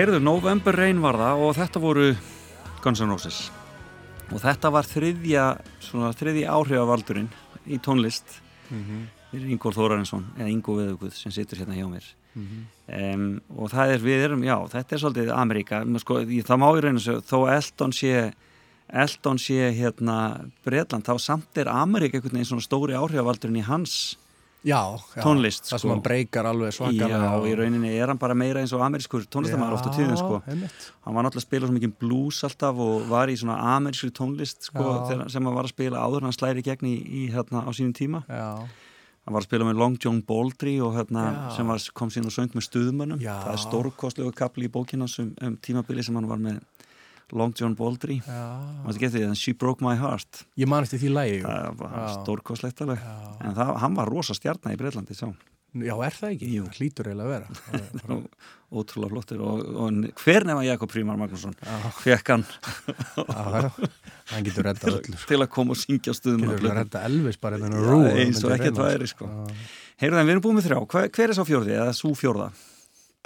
Heyrðu, 0.00 0.16
November 0.24 0.72
Rain 0.80 0.96
var 1.04 1.18
það 1.20 1.40
og 1.44 1.50
þetta 1.58 1.80
voru 1.82 2.04
Guns 2.80 3.02
N' 3.04 3.10
Roses 3.12 3.40
og 4.32 4.38
þetta 4.40 4.70
var 4.72 4.86
þriðja 4.88 5.42
svona 5.84 6.14
þriðja 6.16 6.54
áhrifavaldurinn 6.54 7.26
í 7.68 7.76
tónlist 7.84 8.38
Mhm. 8.70 9.02
fyrir 9.30 9.50
Ingól 9.52 9.74
Þórarinsson 9.76 10.24
eða 10.38 10.48
Ingo 10.48 10.76
Veðuguð 10.78 11.12
sem 11.12 11.30
situr 11.30 11.58
hérna 11.60 11.76
hjá 11.76 11.84
mér 11.90 12.06
Mhm. 12.34 12.64
um, 12.88 13.40
og 13.58 13.70
það 13.70 13.92
er, 13.92 13.98
við 13.98 14.24
erum, 14.24 14.42
já, 14.42 14.56
þetta 14.72 14.92
er 14.92 14.98
svolítið 14.98 15.34
Ameríka, 15.36 16.00
sko, 16.00 16.14
það 16.24 16.58
má 16.58 16.68
í 16.72 16.80
rauninu 16.80 17.20
þó 17.20 17.56
Elton 17.56 17.92
sé 17.92 18.32
Elton 18.88 19.36
sé 19.36 19.70
hérna 19.76 20.48
Breitland, 20.64 21.04
þá 21.04 21.18
samt 21.20 21.58
er 21.58 21.66
Ameríka 21.66 22.14
einhvern 22.16 22.40
veginn 22.40 22.48
svona 22.48 22.64
stóri 22.64 22.96
áhrifavaldurinn 22.96 23.58
í 23.60 23.64
hans 23.68 24.16
Já, 24.60 24.76
já, 25.16 25.22
Tónlist, 25.24 25.64
Það 25.64 25.72
sko. 25.72 25.78
sem 25.80 25.90
hann 25.94 26.02
breykar 26.04 26.44
alveg 26.50 26.74
svakalega 26.76 27.08
Já, 27.08 27.30
og- 27.38 27.46
í 27.48 27.54
rauninni 27.56 27.92
er 27.96 28.08
hann 28.12 28.18
bara 28.20 28.34
meira 28.34 28.60
eins 28.60 28.74
og 28.76 28.82
amerískur 28.84 29.24
tónlistamæður 29.32 29.72
oft 29.78 29.86
á 29.88 29.92
tíðin, 29.96 30.16
sko. 30.20 30.42
einmitt. 30.46 30.90
hann 31.06 31.14
var 31.14 31.24
náttúrulega 31.24 31.40
að 31.40 31.48
spila 31.48 31.66
svo 31.66 31.76
mikið 31.78 31.94
blues 31.98 32.42
alltaf 32.44 32.76
og 32.76 33.08
var 33.08 33.28
í 33.28 33.36
svona 33.40 33.56
amerískri 33.78 34.10
tónlist 34.12 34.68
sko, 34.68 34.84
sem 35.30 35.44
hann 35.44 35.54
var 35.54 35.64
að 35.64 35.72
spila 35.72 35.96
áður 36.04 36.22
hann 36.28 36.32
slæri 36.36 36.62
gegn 36.62 36.84
í, 36.84 36.96
í 37.08 37.32
hérna 37.32 37.64
á 37.64 37.70
sínum 37.72 37.94
tíma. 37.96 38.20
Já, 38.28 38.68
hann 39.24 39.32
var 39.34 39.40
að 39.40 39.48
spila 39.48 39.64
með 39.64 39.76
Long 39.78 39.96
John 39.98 40.20
Baldry 40.20 40.78
og 40.80 40.92
hérna, 40.94 41.56
sem 41.56 41.66
var, 41.66 41.78
kom 41.94 42.08
sín 42.10 42.26
og 42.26 42.32
söng 42.32 42.52
með 42.52 42.68
stuðmönnum. 42.68 43.20
Það 43.20 43.52
er 43.52 43.64
stórkostlegu 43.64 44.34
kapli 44.34 44.68
í 44.68 44.72
bókina 44.72 45.08
um, 45.08 45.34
um 45.40 45.56
tímabili 45.56 46.04
sem 46.04 46.14
hann 46.14 46.28
var 46.28 46.36
með 46.38 46.60
Long 47.36 47.52
John 47.56 47.74
Baldry. 47.78 48.18
Getið 49.00 49.34
She 49.38 49.52
Broke 49.54 49.84
My 49.84 49.94
Heart? 50.00 50.44
Ég 50.58 50.68
man 50.70 50.84
eftir 50.86 50.98
því 51.02 51.12
lægi 51.14 51.40
það 51.44 51.84
stórkostlegt 52.18 52.82
alveg. 52.86 53.06
En 53.44 53.54
það, 53.58 53.74
hann 53.84 53.96
var 53.98 54.10
rosa 54.10 54.34
stjarnar 54.36 54.74
í 54.74 54.80
Breitlandi 54.80 55.14
sá. 55.18 55.28
Já, 55.70 55.94
er 56.02 56.10
það 56.16 56.32
ekki? 56.34 56.46
Jú. 56.50 56.64
Það 56.66 56.78
hlýtur 56.80 57.08
eiginlega 57.12 57.28
að 57.28 57.34
vera. 57.36 57.48
Það 57.60 58.14
er- 58.16 58.24
ótrúlega 58.80 59.10
flottir 59.10 59.40
og, 59.42 59.60
og 59.82 60.00
hver 60.22 60.44
nema 60.46 60.62
Jakob 60.66 60.90
Frímar 60.90 61.16
Magnússon? 61.18 61.54
Fekk 62.02 62.28
hann. 62.30 62.44
Hann 64.30 64.46
getur 64.46 64.66
reddað 64.68 64.96
öllu 65.00 65.14
sko. 65.18 65.26
til 65.30 65.38
að 65.42 65.48
koma 65.54 65.74
og 65.74 65.80
syngja 65.80 66.14
stuðum 66.14 66.44
Getur 66.46 66.68
og 66.70 66.76
reddað 66.78 67.06
Elvis 67.08 67.38
bara 67.42 67.58
innan 67.58 67.74
Já, 67.74 67.80
rú 67.86 67.98
eins 68.10 68.42
og 68.46 68.54
ekkert 68.54 68.78
væri, 68.78 69.08
sko. 69.10 69.30
Heyrðu 70.00 70.18
það, 70.20 70.26
við 70.28 70.34
erum 70.36 70.44
búin 70.46 70.58
með 70.60 70.68
þrjá. 70.68 70.78
Hver, 70.94 71.08
hver 71.16 71.32
er 71.34 71.38
sá 71.38 71.42
fjórði 71.48 71.74
eða 71.78 71.96
svo 71.98 72.12
fjórða? 72.18 72.46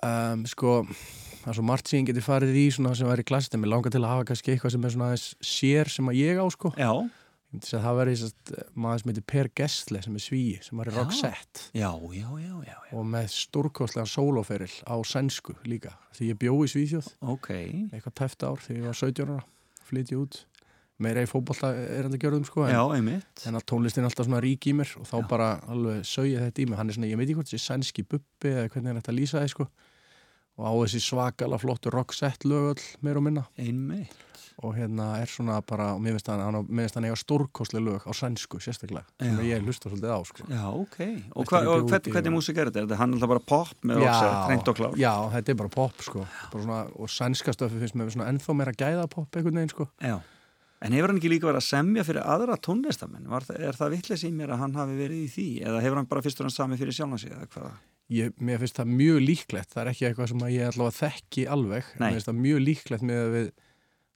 um, 0.04 0.44
Sko, 0.50 0.78
það 1.44 1.52
er 1.52 1.58
svo 1.58 1.66
margt 1.68 1.90
síðan 1.90 2.08
getur 2.08 2.24
farið 2.24 2.56
í 2.56 2.64
svona 2.72 2.94
sem 2.96 3.10
væri 3.10 3.26
klassist 3.28 3.56
en 3.56 3.60
mér 3.60 3.74
langar 3.74 3.92
til 3.92 4.00
að 4.00 4.12
hafa 4.14 4.24
kannski 4.30 4.54
eitthvað 4.54 4.74
sem 4.74 4.86
er 4.86 4.94
svona 4.94 5.10
aðeins 5.10 5.26
sér 5.44 5.90
sem 5.92 6.08
að 6.08 6.20
ég 6.22 6.40
á 6.40 6.46
sko. 6.54 6.72
Já. 6.80 6.90
Ég 7.54 7.60
myndi 7.60 7.76
að 7.78 7.84
það 7.84 8.08
sest, 8.18 8.52
maður 8.74 9.02
sem 9.02 9.10
heitir 9.12 9.26
Per 9.30 9.50
Gessle 9.60 10.00
sem 10.02 10.16
er 10.18 10.24
svíi 10.24 10.54
sem 10.64 10.80
var 10.80 10.88
í. 10.90 10.94
Roxette. 10.96 11.68
Já, 11.76 11.90
já, 12.16 12.78
og 12.90 13.04
með 13.12 13.28
stórkostlegan 13.36 14.10
sólóferill 14.10 14.80
á 14.90 14.96
sænsku 15.06 15.54
líka 15.68 15.92
því 16.16 16.32
ég 16.32 16.40
bjó 16.40 16.56
í 16.64 16.72
Svíþjóð. 16.72 17.12
Ok. 17.30 17.52
eitthvað 17.92 18.16
tæft 18.18 18.42
ár 18.42 18.58
þegar 18.64 18.80
ég 18.80 18.88
var 18.88 18.98
17 19.04 19.30
ára 19.36 19.46
flytja 19.86 20.18
út. 20.18 20.40
Meira 21.04 21.22
í 21.22 21.30
fótbolta 21.30 21.72
er 21.74 22.06
hann 22.06 22.14
að 22.14 22.22
gera 22.22 22.38
um 22.38 22.44
sko 22.46 22.66
en, 22.70 23.08
en 23.50 23.58
að 23.58 23.64
tónlistin 23.70 24.02
er 24.02 24.10
alltaf 24.10 24.28
svona 24.28 24.42
rík 24.42 24.66
í 24.70 24.74
mér 24.78 24.92
og 24.98 25.08
þá 25.10 25.16
bara 25.30 25.48
alveg 25.70 26.04
sögja 26.06 26.42
þetta 26.48 26.62
í 26.62 26.68
mig. 26.70 26.78
Hann 26.78 26.90
er 26.90 26.96
svona, 26.96 27.10
ég 27.10 27.18
veit 27.18 27.26
ekki 27.28 27.38
hvort 27.38 27.50
þessi 27.50 27.66
sænski 27.66 28.04
bubbi 28.06 28.52
eða 28.54 28.70
hvernig 28.70 28.92
er 28.92 29.00
þetta 29.00 29.12
að 29.14 29.18
lýsa 29.18 29.40
það 29.42 29.50
sko 29.54 29.66
og 30.58 30.66
á 30.66 30.72
þessi 30.84 31.00
svakala 31.02 31.58
flottu 31.58 31.90
rocksett 31.94 32.46
lög 32.46 32.74
öll 32.74 32.84
meir 33.02 33.18
og 33.18 33.24
minna 33.26 33.44
Einmitt. 33.58 34.14
og 34.62 34.76
hérna 34.76 35.16
er 35.18 35.26
svona 35.26 35.56
bara, 35.66 35.92
og 35.96 36.02
mér 36.02 36.14
finnst 36.14 36.28
hann, 36.30 37.06
eiga 37.08 37.16
stórkostlega 37.18 37.82
lög 37.88 38.04
á 38.06 38.12
sænsku 38.14 38.60
sérstaklega 38.62 39.02
sem 39.18 39.40
ég 39.48 39.64
hlusta 39.66 39.90
svolítið 39.90 40.14
á 40.14 40.20
sko 40.22 40.46
Já, 40.46 40.62
ok. 40.70 40.98
Og, 41.34 41.48
hva, 41.50 41.62
og 41.66 41.88
hvern, 41.90 42.12
hvernig 42.14 42.34
músik 42.36 42.58
er 42.58 42.70
þetta? 42.70 42.84
Er 42.84 42.86
þetta 42.86 43.00
hann 43.00 43.16
alltaf 43.16 43.32
bara 43.34 43.42
pop 43.42 43.74
með 43.82 44.04
roxett, 44.04 44.36
reynd 44.52 44.70
og 44.70 44.78
klár? 44.78 44.94
já, 45.00 45.14
þetta 45.34 45.50
er 45.50 45.58
bara 45.64 45.74
pop 45.74 46.06
sko 46.06 46.26
bara 46.52 46.62
svona, 46.62 46.84
og 46.94 47.10
sænska 47.10 47.56
stöfi 47.56 47.82
finnst 47.82 47.98
mér 47.98 48.30
ennþá 48.30 48.54
meira 48.54 48.76
gæða 48.78 49.08
pop 49.10 49.34
einhvern 49.34 49.58
veginn 49.58 49.74
sko 49.74 49.88
Já. 49.98 50.20
En 50.84 50.92
hefur 50.92 51.08
hann 51.08 51.16
ekki 51.16 51.30
líka 51.32 51.48
verið 51.48 51.62
að 51.62 51.68
semja 51.70 52.02
fyrir 52.04 52.26
aðra 52.28 52.58
tónlistamenn? 52.60 53.24
Var, 53.30 53.46
er 53.56 53.72
það 53.78 53.94
vittlis 53.94 54.24
í 54.28 54.30
mér 54.36 54.52
að 54.52 54.60
hann 54.66 54.74
hafi 54.76 54.96
verið 54.98 55.22
í 55.22 55.28
því? 55.32 55.46
Eða 55.64 55.80
hefur 55.80 55.96
hann 55.96 56.08
bara 56.10 56.20
fyrst 56.20 56.42
og 56.42 56.44
hann 56.44 56.52
sami 56.52 56.76
fyrir 56.76 56.92
hvað? 56.92 57.70
Ég, 58.12 58.32
mér 58.36 58.60
finnst 58.62 58.80
það 58.80 58.96
mjög 58.98 59.20
líklegt 59.24 59.72
það 59.72 59.82
er 59.84 59.92
ekki 59.92 60.08
eitthvað 60.08 60.32
sem 60.32 60.42
ég 60.52 60.70
allavega 60.70 60.98
þekki 60.98 61.46
alveg 61.54 61.92
mér 62.00 62.16
finnst 62.16 62.30
það 62.30 62.42
mjög 62.42 62.64
líklegt 62.64 63.06
með 63.06 63.22
að 63.22 63.36
við 63.36 63.52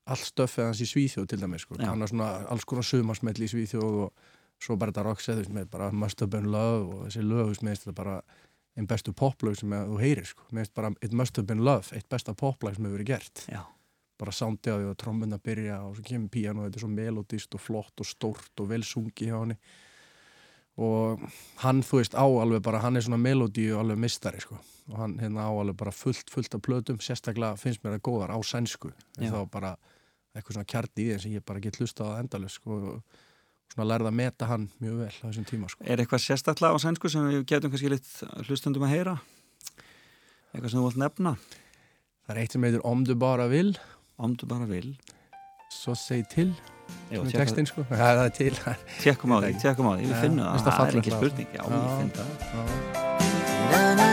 allt 0.09 0.25
stöfið 0.25 0.65
hans 0.65 0.81
í 0.81 0.89
Svíþjóð 0.89 1.27
til 1.29 1.39
dæmis 1.43 1.65
sko. 1.67 1.77
Hann 1.83 2.03
er 2.05 2.09
svona 2.11 2.29
alls 2.49 2.65
konar 2.69 2.87
sumarsmelli 2.87 3.45
í 3.45 3.51
Svíþjóð 3.53 3.97
og 4.07 4.29
svo 4.63 4.77
bara 4.81 4.93
þetta 4.93 5.05
rockset 5.07 5.51
með 5.53 5.67
bara 5.73 5.91
Must 5.93 6.21
Have 6.23 6.33
Been 6.33 6.49
Love 6.53 6.87
og 6.87 7.03
þessi 7.07 7.25
lög 7.27 7.51
finnst 7.59 7.85
þetta 7.85 7.97
bara 7.99 8.15
einn 8.79 8.89
bestu 8.89 9.13
poplög 9.17 9.59
sem 9.59 9.75
þú 9.75 9.99
heyrir 10.01 10.29
sko. 10.29 10.47
mér 10.53 10.65
finnst 10.65 10.77
bara 10.79 10.93
It 11.05 11.13
Must 11.13 11.37
Have 11.37 11.49
Been 11.51 11.65
Love 11.67 11.97
eitt 11.97 12.09
besta 12.11 12.35
poplag 12.35 12.77
sem 12.77 12.87
hefur 12.87 12.99
verið 12.99 13.11
gert 13.13 13.45
Já. 13.51 13.61
bara 14.19 14.35
sándi 14.35 14.73
á 14.73 14.77
því 14.79 14.89
að 14.89 14.99
trombunna 15.03 15.39
byrja 15.43 15.83
og 15.85 15.99
svo 15.99 16.07
kemur 16.09 16.33
píano 16.33 16.63
og 16.63 16.69
þetta 16.69 16.81
er 16.81 16.87
svo 16.87 16.93
melodist 16.95 17.59
og 17.59 17.63
flott 17.63 18.03
og 18.03 18.09
stórt 18.09 18.63
og 18.63 18.71
vel 18.73 18.83
sungi 18.87 19.29
hjá 19.29 19.37
henni 19.37 19.59
og 20.79 21.23
hann 21.65 21.83
þú 21.83 21.99
veist 22.01 22.15
á 22.15 22.23
alveg 22.25 22.63
bara, 22.63 22.79
hann 22.85 22.97
er 22.97 23.03
svona 23.03 23.19
melodi 23.21 23.67
og 23.75 23.81
alveg 23.83 23.99
mistari 24.05 24.41
sko 24.45 24.59
og 24.89 24.97
hann 25.03 25.17
hérna 25.21 25.49
á 25.49 25.53
alveg 25.53 25.77
bara 25.77 25.93
fullt, 25.93 26.31
fullt 26.31 26.55
af 26.55 26.63
plötum 26.65 27.01
sérstaklega 27.03 27.59
finnst 27.61 27.83
mér 27.85 27.97
það 27.99 28.05
góðar 28.09 28.31
á 28.33 28.39
sænsku 28.47 28.93
en 29.19 29.27
Já. 29.27 29.33
þá 29.35 29.41
bara 29.51 29.73
eitthvað 30.37 30.55
svona 30.59 30.71
kjarni 30.71 31.03
í 31.05 31.09
þeim 31.11 31.21
sem 31.25 31.35
ég 31.35 31.45
bara 31.45 31.61
get 31.65 31.81
hlustað 31.81 32.15
á 32.15 32.21
endalus 32.23 32.57
sko 32.61 32.79
og 32.79 33.19
svona 33.75 33.89
lærða 33.91 34.13
að 34.13 34.19
meta 34.23 34.47
hann 34.49 34.69
mjög 34.81 35.01
vel 35.03 35.11
á 35.19 35.25
þessum 35.29 35.49
tíma 35.51 35.69
sko 35.73 35.85
Er 35.85 36.01
eitthvað 36.01 36.23
sérstaklega 36.25 36.79
á 36.79 36.85
sænsku 36.87 37.11
sem 37.13 37.27
við 37.27 37.43
getum 37.51 37.75
kannski 37.75 37.91
litt 37.93 38.09
hlustundum 38.49 38.87
að 38.87 38.95
heyra? 38.95 39.17
Eitthvað 40.55 40.71
sem 40.73 40.81
þú 40.81 40.87
vilt 40.89 41.03
nefna? 41.03 41.35
það 42.25 42.33
er 42.37 42.43
eitt 42.45 42.55
sem 42.57 42.65
heitir 42.69 42.87
Om 42.87 43.05
du 43.05 43.15
bara 43.19 43.49
vil 43.51 43.75
Om 44.17 44.39
du 44.41 44.47
bara 44.47 44.65
vil. 44.71 44.95
svo 45.75 45.93
seg 45.99 46.25
til 46.33 46.55
textin 47.33 47.67
sko. 47.71 47.81
Ja, 47.91 47.97
það 48.19 48.25
er 48.25 48.35
til. 48.41 48.55
Tjekkum 49.03 49.33
á 49.33 49.39
því, 49.45 49.51
tjekkum 49.63 49.87
á 49.89 49.93
því, 49.97 50.03
við 50.11 50.17
finnum 50.25 50.45
það, 50.45 50.53
það 50.69 50.85
er 50.89 51.01
ekki 51.03 51.17
spurning, 51.17 51.49
já, 51.55 51.63
Já. 51.63 51.73
ég 51.79 51.91
finn 51.99 52.13
það. 52.19 54.08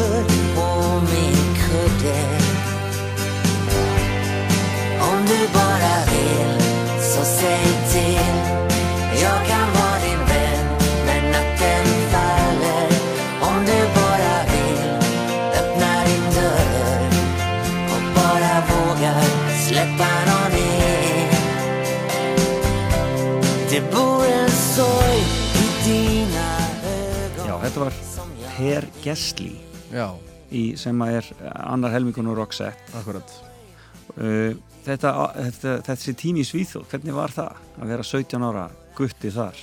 Huvud 0.00 0.54
på 0.54 1.00
min 1.12 1.54
kudde. 1.62 2.20
Om 5.00 5.26
du 5.26 5.40
bara 5.58 5.94
vill 6.12 6.62
så 7.00 7.24
säg 7.24 7.66
till. 7.92 8.34
Jag 9.22 9.46
kan 9.46 9.68
vara 9.72 9.98
din 10.06 10.22
vän 10.30 10.66
när 11.06 11.22
natten 11.32 11.86
faller. 12.12 12.88
Om 13.40 13.64
du 13.66 13.80
bara 14.00 14.36
vill 14.52 14.90
öppna 15.60 16.04
din 16.04 16.26
dörr 16.34 17.10
och 17.94 18.02
bara 18.14 18.54
vågar 18.70 19.24
släppa 19.68 20.10
någon 20.28 20.58
in. 20.58 21.28
Det 23.70 23.92
bor 23.92 24.24
en 24.26 24.50
sorg 24.50 25.22
i 25.54 25.88
dina 25.88 26.56
ögon 26.84 27.46
jag 27.46 27.92
Per 28.56 28.84
Gessli 29.02 29.69
í, 30.52 30.76
sem 30.76 31.02
er 31.06 31.26
annar 31.64 31.90
helmingun 31.94 32.26
og 32.32 32.36
Roxette. 32.42 32.92
akkurat 33.00 33.38
Uh, 34.18 34.56
þetta, 34.82 35.10
þetta, 35.36 35.72
þessi 35.86 36.12
tími 36.18 36.40
í 36.42 36.46
Svíþjóð, 36.48 36.88
hvernig 36.90 37.14
var 37.14 37.30
það 37.30 37.60
að 37.78 37.92
vera 37.92 38.02
17 38.08 38.42
ára 38.42 38.64
gutti 38.98 39.30
þar? 39.30 39.60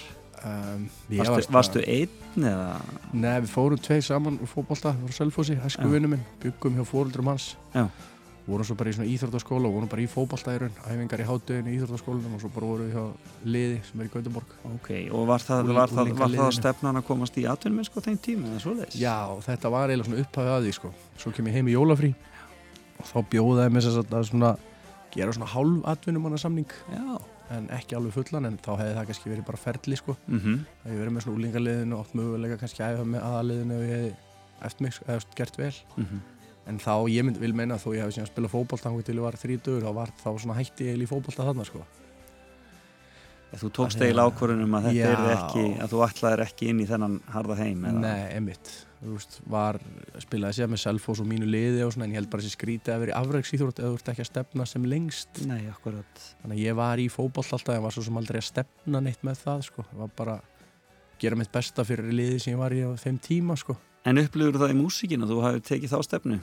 um, 0.48 0.86
Varstu, 1.10 1.34
varst- 1.34 1.52
varstu 1.52 1.82
einn 1.84 2.46
eða? 2.48 2.78
Nei, 3.12 3.42
við 3.44 3.50
fórum 3.52 3.82
tveir 3.84 4.06
saman 4.08 4.38
úr 4.40 4.48
fótbolta 4.48 4.94
frá 4.96 5.12
Selfossi, 5.18 5.58
hæsku 5.60 5.84
Já. 5.84 5.92
vinnu 5.92 6.08
minn 6.14 6.24
byggum 6.40 6.78
hjá 6.80 6.86
fóruldrum 6.88 7.28
hans 7.34 7.50
Já. 7.76 7.90
Vorum 8.48 8.64
svo 8.68 8.76
bara 8.80 8.90
í 8.90 8.96
svona 8.96 9.10
íþróttaskóla 9.12 9.68
og 9.68 9.74
vorum 9.76 9.90
bara 9.92 10.02
í 10.04 10.08
raun 10.08 10.78
æfingar 10.88 11.20
í 11.24 11.28
hátteginu 11.28 11.72
í 11.74 11.78
íþróttaskólanum 11.78 12.36
og 12.38 12.42
svo 12.44 12.50
bara 12.56 12.70
vorum 12.72 12.88
við 12.88 12.96
hjá 12.96 13.06
liði 13.54 13.80
sem 13.90 14.00
er 14.02 14.08
í 14.08 14.12
Gautaborg 14.14 14.54
Ok, 14.72 14.90
og 15.12 15.28
var 15.28 15.44
það, 15.44 15.64
Úr- 15.68 15.76
var 15.78 15.90
það, 15.92 16.12
var 16.22 16.36
það 16.38 16.52
stefnan 16.58 17.00
að 17.02 17.06
komast 17.10 17.38
í 17.38 17.46
atvinnum 17.52 17.84
sko 17.90 18.04
þeim 18.06 18.18
tíma 18.24 18.48
eða 18.54 18.64
svoleiðis? 18.64 18.96
Já, 19.02 19.18
þetta 19.50 19.72
var 19.76 19.90
eiginlega 19.92 20.10
svona 20.10 20.24
upphafið 20.24 20.54
að 20.56 20.68
því 20.68 20.74
sko. 20.80 20.94
svo 21.18 21.32
kem 21.36 21.50
ég 21.52 21.58
heim 21.60 21.68
í 21.68 21.76
jólafrí 21.76 22.14
og 22.98 23.06
þá 23.12 23.18
bjóðaði 23.36 23.74
mér 23.76 23.88
þess 23.88 24.00
að 24.04 24.30
svona 24.32 24.54
gera 25.18 25.34
svona 25.36 25.52
hálf 25.52 25.84
atvinnumanna 25.92 26.38
samning 26.40 26.72
Já, 26.94 27.20
en 27.58 27.68
ekki 27.76 27.96
alveg 28.00 28.16
fullan 28.16 28.46
en 28.50 28.58
þá 28.64 28.72
hefði 28.80 28.96
það 28.98 29.06
kannski 29.12 29.30
verið 29.34 29.46
bara 29.52 29.58
ferli 29.62 30.00
sko 30.00 30.16
mm 30.28 30.40
það 30.40 30.88
hefði 30.88 31.02
verið 31.04 31.14
með 31.18 31.24
svona 31.28 31.38
úlingaliðinu 31.42 31.96
og 32.00 32.02
átt 32.08 32.16
möguleika 32.20 32.58
kannski 32.64 32.84
að 32.84 32.96
æfa 32.98 33.06
með 33.12 33.28
aðaliðinu 33.28 33.78
ef 33.78 33.86
ég 33.88 33.94
hefði 33.98 34.16
eftir 34.68 34.84
mig, 34.88 34.98
eða 35.08 35.26
gert 35.38 35.58
vel 35.62 35.74
Mhm. 35.98 36.20
En 36.68 36.82
þá, 36.84 36.94
ég 37.12 37.28
mynd, 37.28 37.40
vil 37.42 37.54
meina 37.56 37.78
þó 37.80 37.92
ég 37.96 38.04
hefði 38.04 38.18
síðan 38.18 38.32
spilað 38.32 38.54
fótbolta 38.56 38.90
þannig 38.90 39.08
til 39.08 39.16
ég 39.18 39.26
var 39.28 39.40
þrítur 39.40 39.86
þá 39.86 39.92
var 39.96 40.12
þá 40.20 40.28
svona 40.36 40.58
hætti 40.60 40.90
ég 40.92 41.00
í 41.06 41.08
fótbolta 41.10 41.48
þarna 41.48 41.68
sko. 41.68 41.86
Þú 43.48 43.70
tókst 43.72 43.96
að- 44.02 44.10
eiginlega 44.10 44.28
ákvörðunum 44.28 44.74
að 44.76 44.86
þetta 44.90 45.12
er 45.14 45.30
ekki, 45.38 45.62
að 45.80 45.94
þú 45.94 46.02
ætlaðir 46.04 46.42
ekki 46.44 46.68
inn 46.68 46.82
í 46.84 46.88
þennan 46.90 47.14
harða 47.32 47.56
heim 47.62 47.86
eða? 47.88 48.02
Nei, 48.04 48.36
emitt 48.36 48.74
Þú 48.98 49.14
veist, 49.14 49.36
var, 49.46 49.78
spilaði 50.24 50.58
sér 50.58 50.70
með 50.72 50.80
Selfoss 50.82 51.22
og 51.22 51.28
mínu 51.30 51.46
liði 51.46 51.84
og 51.86 51.92
svona 51.94 52.08
en 52.08 52.16
ég 52.16 52.18
held 52.18 52.30
bara 52.34 52.42
þessi 52.42 52.58
skrítið 52.58 52.94
að 52.96 53.04
vera 53.04 53.14
í 53.14 53.18
afreiksýþrótt 53.20 53.82
eða 53.84 53.92
þú 53.92 54.00
ert 54.00 54.10
ekki 54.10 54.24
að 54.24 54.30
stefna 54.32 54.66
sem 54.66 54.88
lengst. 54.90 55.42
Nei, 55.46 55.68
akkurat. 55.70 56.22
þannig 56.42 56.58
að 56.58 56.64
ég 56.64 56.78
var 56.80 56.98
í 56.98 57.06
fótboll 57.14 57.46
alltaf 57.46 57.76
en 57.76 57.84
var 57.86 57.94
svo 57.94 58.04
sem 58.08 58.18
aldrei 58.18 58.40
að 58.42 58.48
stefna 58.50 59.02
neitt 59.06 59.22
með 59.22 59.38
það 59.46 59.62
sko, 59.70 59.86
það 59.92 60.02
var 60.02 60.16
bara 60.18 60.34
að 60.40 60.42
gera 61.22 61.36
mitt 61.38 61.52
besta 61.54 61.86
fyrir 61.86 62.10
liði 62.10 62.42
sem 62.42 62.54
ég 62.56 62.60
var 62.60 62.74
í 62.74 62.82
á 62.82 62.90
þeim 62.98 63.22
tíma 63.22 63.58
sko 63.58 63.78
En 64.08 64.22
upplifur 64.22 64.60
það 64.62 64.74
í 64.74 64.78
músíkinu 64.78 65.26
að 65.28 65.34
þú 65.34 65.40
hafið 65.44 65.64
tekið 65.68 65.94
þá 65.94 65.98
stefnu? 66.08 66.42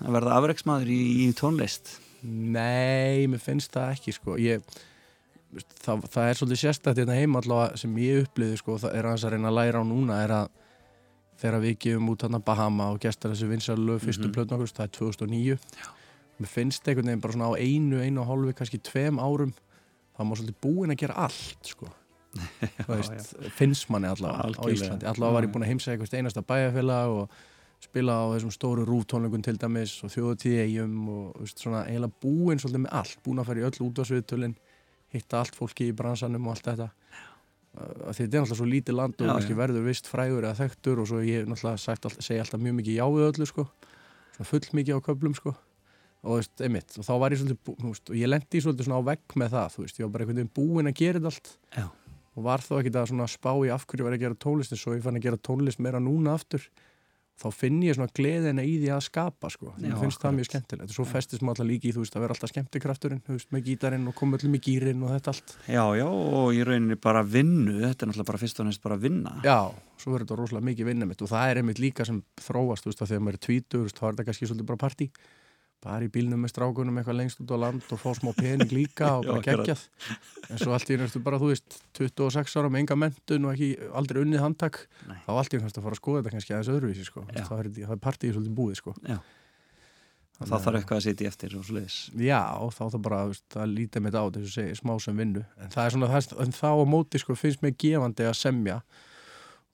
Að 0.00 0.14
verða 0.16 0.36
afreiksmaður 0.38 0.88
í, 0.90 1.00
í 1.22 1.26
tónlist? 1.38 1.92
Nei, 2.24 3.28
mér 3.30 3.42
finnst 3.42 3.72
það 3.76 3.92
ekki 3.94 4.14
sko 4.16 4.34
ég, 4.40 4.64
það, 5.84 6.02
það 6.10 6.24
er 6.24 6.40
svolítið 6.40 6.62
sérstætt 6.64 7.00
hérna 7.00 7.16
heima 7.16 7.40
allavega 7.40 7.78
sem 7.80 7.94
ég 8.02 8.26
upplýði 8.26 8.58
sko 8.60 8.76
það 8.82 8.96
er 8.98 9.08
að 9.08 9.28
reyna 9.34 9.52
að 9.52 9.56
læra 9.60 9.80
á 9.80 9.84
núna 9.86 10.18
er 10.24 10.34
að 10.40 10.50
þegar 11.40 11.64
við 11.64 11.78
gefum 11.86 12.10
út 12.12 12.26
hann 12.26 12.42
Bahama 12.44 12.90
og 12.92 13.00
gestar 13.00 13.32
þessu 13.32 13.48
vinsalu 13.48 13.96
fyrstu 14.02 14.26
mm. 14.26 14.34
-hmm. 14.34 14.34
plötun 14.36 14.66
það 14.66 14.84
er 14.84 14.92
2009 14.98 15.58
mér 16.40 16.48
finnst 16.48 16.88
einhvern 16.88 17.06
veginn 17.06 17.24
bara 17.24 17.32
svona 17.32 17.52
á 17.52 17.60
einu, 17.60 18.00
einu 18.00 18.20
og 18.20 18.28
hálfu 18.28 18.56
kannski 18.56 18.78
tveim 18.78 19.20
árum 19.20 19.54
þá 20.16 20.20
má 20.24 20.36
svolítið 20.36 20.60
búin 20.60 20.92
að 20.92 21.00
gera 21.00 21.14
allt 21.14 21.72
sko 21.72 21.88
finnst 23.58 23.88
manni 23.90 24.10
allavega 24.10 24.50
á. 24.54 24.62
Íslandi. 24.70 25.08
Allavega 25.10 25.36
var 25.36 25.46
ég 25.46 25.54
búin 25.54 25.66
að 25.66 25.72
heimsæða 25.72 25.96
eitthvað 25.96 26.18
einasta 26.20 26.44
bæjarfélag 26.46 27.14
og 27.16 27.40
spila 27.80 28.18
á 28.20 28.24
þessum 28.34 28.52
stóru 28.54 28.84
rúftónleikum 28.88 29.42
til 29.44 29.56
dæmis 29.60 29.96
og 30.04 30.12
þjóðatíð 30.12 30.58
eigum 30.66 31.08
og 31.14 31.40
veist, 31.40 31.62
svona 31.62 31.86
eiginlega 31.88 32.22
búin 32.22 32.60
svolítið 32.60 32.84
með 32.84 32.96
allt. 33.00 33.22
Búin 33.24 33.40
að 33.40 33.50
fara 33.50 33.62
í 33.62 33.66
öll 33.68 33.86
útvarsviðtölin 33.88 34.56
hitta 35.14 35.40
allt 35.40 35.56
fólki 35.58 35.88
í 35.90 35.96
bransanum 35.96 36.46
og 36.46 36.54
allt 36.54 36.68
þetta. 36.70 36.90
Þetta 37.70 38.24
er 38.24 38.28
náttúrulega 38.28 38.58
svo 38.58 38.66
lítið 38.66 38.96
land 38.98 39.22
og 39.22 39.44
Já, 39.46 39.56
verður 39.56 39.86
vist 39.86 40.08
frægur 40.10 40.44
eða 40.44 40.58
þekktur 40.58 41.00
og 41.02 41.08
svo 41.08 41.22
ég 41.22 41.48
náttúrulega 41.48 42.12
segi 42.18 42.40
alltaf 42.42 42.62
mjög 42.62 42.78
mikið 42.80 42.98
já 42.98 43.04
við 43.14 43.26
öllu 43.30 43.48
sko. 43.48 43.66
Svona 44.36 44.48
full 44.50 44.70
mikið 44.78 44.98
á 44.98 45.06
köflum 45.06 45.36
sko. 45.38 45.54
Og 46.20 46.36
veist, 46.36 46.52
einmitt, 46.60 46.98
og 47.00 47.06
þá 47.06 47.12
var 47.22 47.32
ég 47.32 47.40
svolítið 47.40 48.10
og 48.12 48.16
ég 48.18 48.28
lendi 48.28 48.60
svolítið 48.60 48.88
svona 48.90 49.00
á 49.00 49.08
vegg 49.08 49.36
með 49.40 49.54
það 49.54 49.70
þú 49.72 49.84
veist, 49.86 50.00
ég 50.00 50.04
var 50.04 50.12
bara 50.12 50.26
einhvern 50.26 50.40
veginn 50.42 50.56
búinn 50.58 50.90
að 50.90 50.98
gera 50.98 51.22
þetta 51.22 51.30
allt. 51.30 51.52
Já. 51.78 51.86
Og 52.36 52.46
var 52.46 52.62
þó 52.62 52.78
ekki 52.78 52.94
að 52.94 53.10
svona 53.10 53.26
spá 53.30 53.52
í 53.64 53.72
af 53.74 53.86
hverju 53.90 54.06
var 54.06 54.16
að 54.16 54.24
gera 54.26 54.38
tónlist 54.44 54.74
en 54.74 54.80
svo 54.80 54.94
ég 54.94 55.04
fann 55.04 55.18
að 55.18 55.26
gera 55.26 55.40
tónlist 55.48 55.82
meira 55.82 56.02
núna 56.02 56.36
aftur 56.38 56.68
þá 57.40 57.46
finn 57.56 57.78
ég 57.84 57.96
svona 57.96 58.12
gleðina 58.12 58.64
í 58.66 58.74
því 58.82 58.90
að 58.92 59.02
skapa 59.06 59.48
sko, 59.52 59.70
Já, 59.72 59.86
mér 59.86 59.96
finnst 60.02 60.20
það 60.20 60.34
mjög 60.36 60.48
skemmtilegt. 60.50 60.90
Og 60.92 60.96
svo 60.96 61.06
festist 61.08 61.44
maður 61.44 61.62
alltaf 61.62 61.68
líki 61.70 61.88
í 61.88 61.94
þú 61.96 62.02
veist 62.04 62.16
að 62.18 62.24
vera 62.24 62.36
alltaf 62.36 62.52
skemmtikrafturinn 62.52 63.22
veist, 63.30 63.48
með 63.54 63.64
gítarinn 63.70 64.10
og 64.10 64.16
koma 64.18 64.36
öllum 64.36 64.58
í 64.58 64.62
gýrin 64.66 65.04
og 65.06 65.14
þetta 65.14 65.32
allt. 65.32 65.54
Já, 65.64 65.84
já, 65.96 66.06
og 66.10 66.52
í 66.52 66.60
rauninni 66.68 66.98
bara 67.00 67.24
vinnu, 67.24 67.78
þetta 67.80 68.04
er 68.04 68.10
náttúrulega 68.10 68.30
bara 68.32 68.42
fyrst 68.44 68.60
og 68.60 68.68
næst 68.68 68.84
bara 68.84 69.00
vinna. 69.00 69.34
Já, 69.46 69.58
svo 69.96 70.12
verður 70.12 70.26
þetta 70.26 70.40
rosalega 70.42 70.68
mikið 70.68 70.90
vinna 70.92 71.08
mitt 71.08 71.24
og 71.24 71.32
það 71.32 71.54
er 71.54 71.62
einmitt 71.62 71.80
líka 71.80 72.08
sem 72.08 72.20
þróast, 72.44 72.84
þú 72.84 72.92
veist, 72.92 73.04
að 73.06 73.14
þegar 73.14 73.24
maður 73.24 73.40
er 73.40 73.44
tvítur, 73.48 73.78
þú 73.78 73.86
veist, 73.88 74.00
þá 74.00 74.04
er 74.04 74.12
þetta 74.12 74.28
kannski 74.28 74.50
svolítið 74.50 74.72
bara 74.74 74.84
partí 74.84 75.12
bara 75.80 76.04
í 76.04 76.10
bílnum 76.12 76.42
með 76.44 76.52
strákunum 76.52 77.00
eitthvað 77.00 77.18
lengst 77.22 77.40
út 77.40 77.52
á 77.56 77.58
land 77.62 77.86
og 77.88 78.00
fá 78.02 78.10
smá 78.18 78.30
pening 78.36 78.72
líka 78.74 79.14
og 79.16 79.26
bara 79.30 79.44
geggjað 79.46 79.84
en 80.50 80.60
svo 80.60 80.74
allt 80.76 80.92
í 80.92 80.98
ertu 81.00 81.22
bara, 81.24 81.40
þú 81.40 81.50
veist, 81.54 81.80
26 81.96 82.56
ára 82.60 82.70
með 82.72 82.84
enga 82.84 82.98
mentun 83.00 83.48
og 83.48 83.54
ekki 83.54 83.90
aldrei 83.96 84.22
unnið 84.24 84.44
handtak 84.44 84.82
Nei. 85.08 85.18
þá 85.24 85.30
allt 85.36 85.56
í 85.56 85.60
kannski 85.62 85.80
að 85.80 85.86
fara 85.88 85.96
að 85.96 86.02
skoða 86.02 86.22
þetta 86.22 86.34
kannski 86.36 86.56
aðeins 86.56 86.72
öðruvísi, 86.76 87.06
sko, 87.08 87.24
Já. 87.32 87.44
þá 87.48 87.54
er, 87.58 87.70
það 87.80 87.94
er 87.96 88.02
partíið 88.08 88.34
svolítið 88.36 88.58
búið, 88.60 88.80
sko 88.82 88.96
Já. 89.08 89.20
Og 90.40 90.48
þá 90.48 90.54
þarf 90.64 90.78
eitthvað 90.78 90.98
að 91.00 91.04
sitja 91.04 91.24
í 91.26 91.28
eftir 91.28 91.54
og 91.58 91.64
svo 91.68 91.74
leiðis. 91.76 91.96
Já, 92.16 92.40
þá 92.72 92.78
það 92.80 93.02
bara, 93.04 93.18
veist, 93.28 93.42
það 93.52 93.72
lítið 93.76 94.04
með 94.04 94.14
þetta 94.14 94.22
á 94.24 94.32
þessu 94.36 94.52
segi, 94.54 94.76
smá 94.78 94.92
sem 95.04 95.18
vinnu, 95.20 95.42
en 95.60 95.74
það 95.74 95.84
er 95.84 95.94
svona 95.96 96.08
það, 96.14 96.28
en 96.46 96.54
þá 96.56 96.68
á 96.80 96.84
móti, 96.88 97.20
sko, 97.20 97.36
finnst 97.36 97.60
mér 97.60 97.74
gefandi 97.84 98.24
að 98.24 98.38
semja 98.40 98.78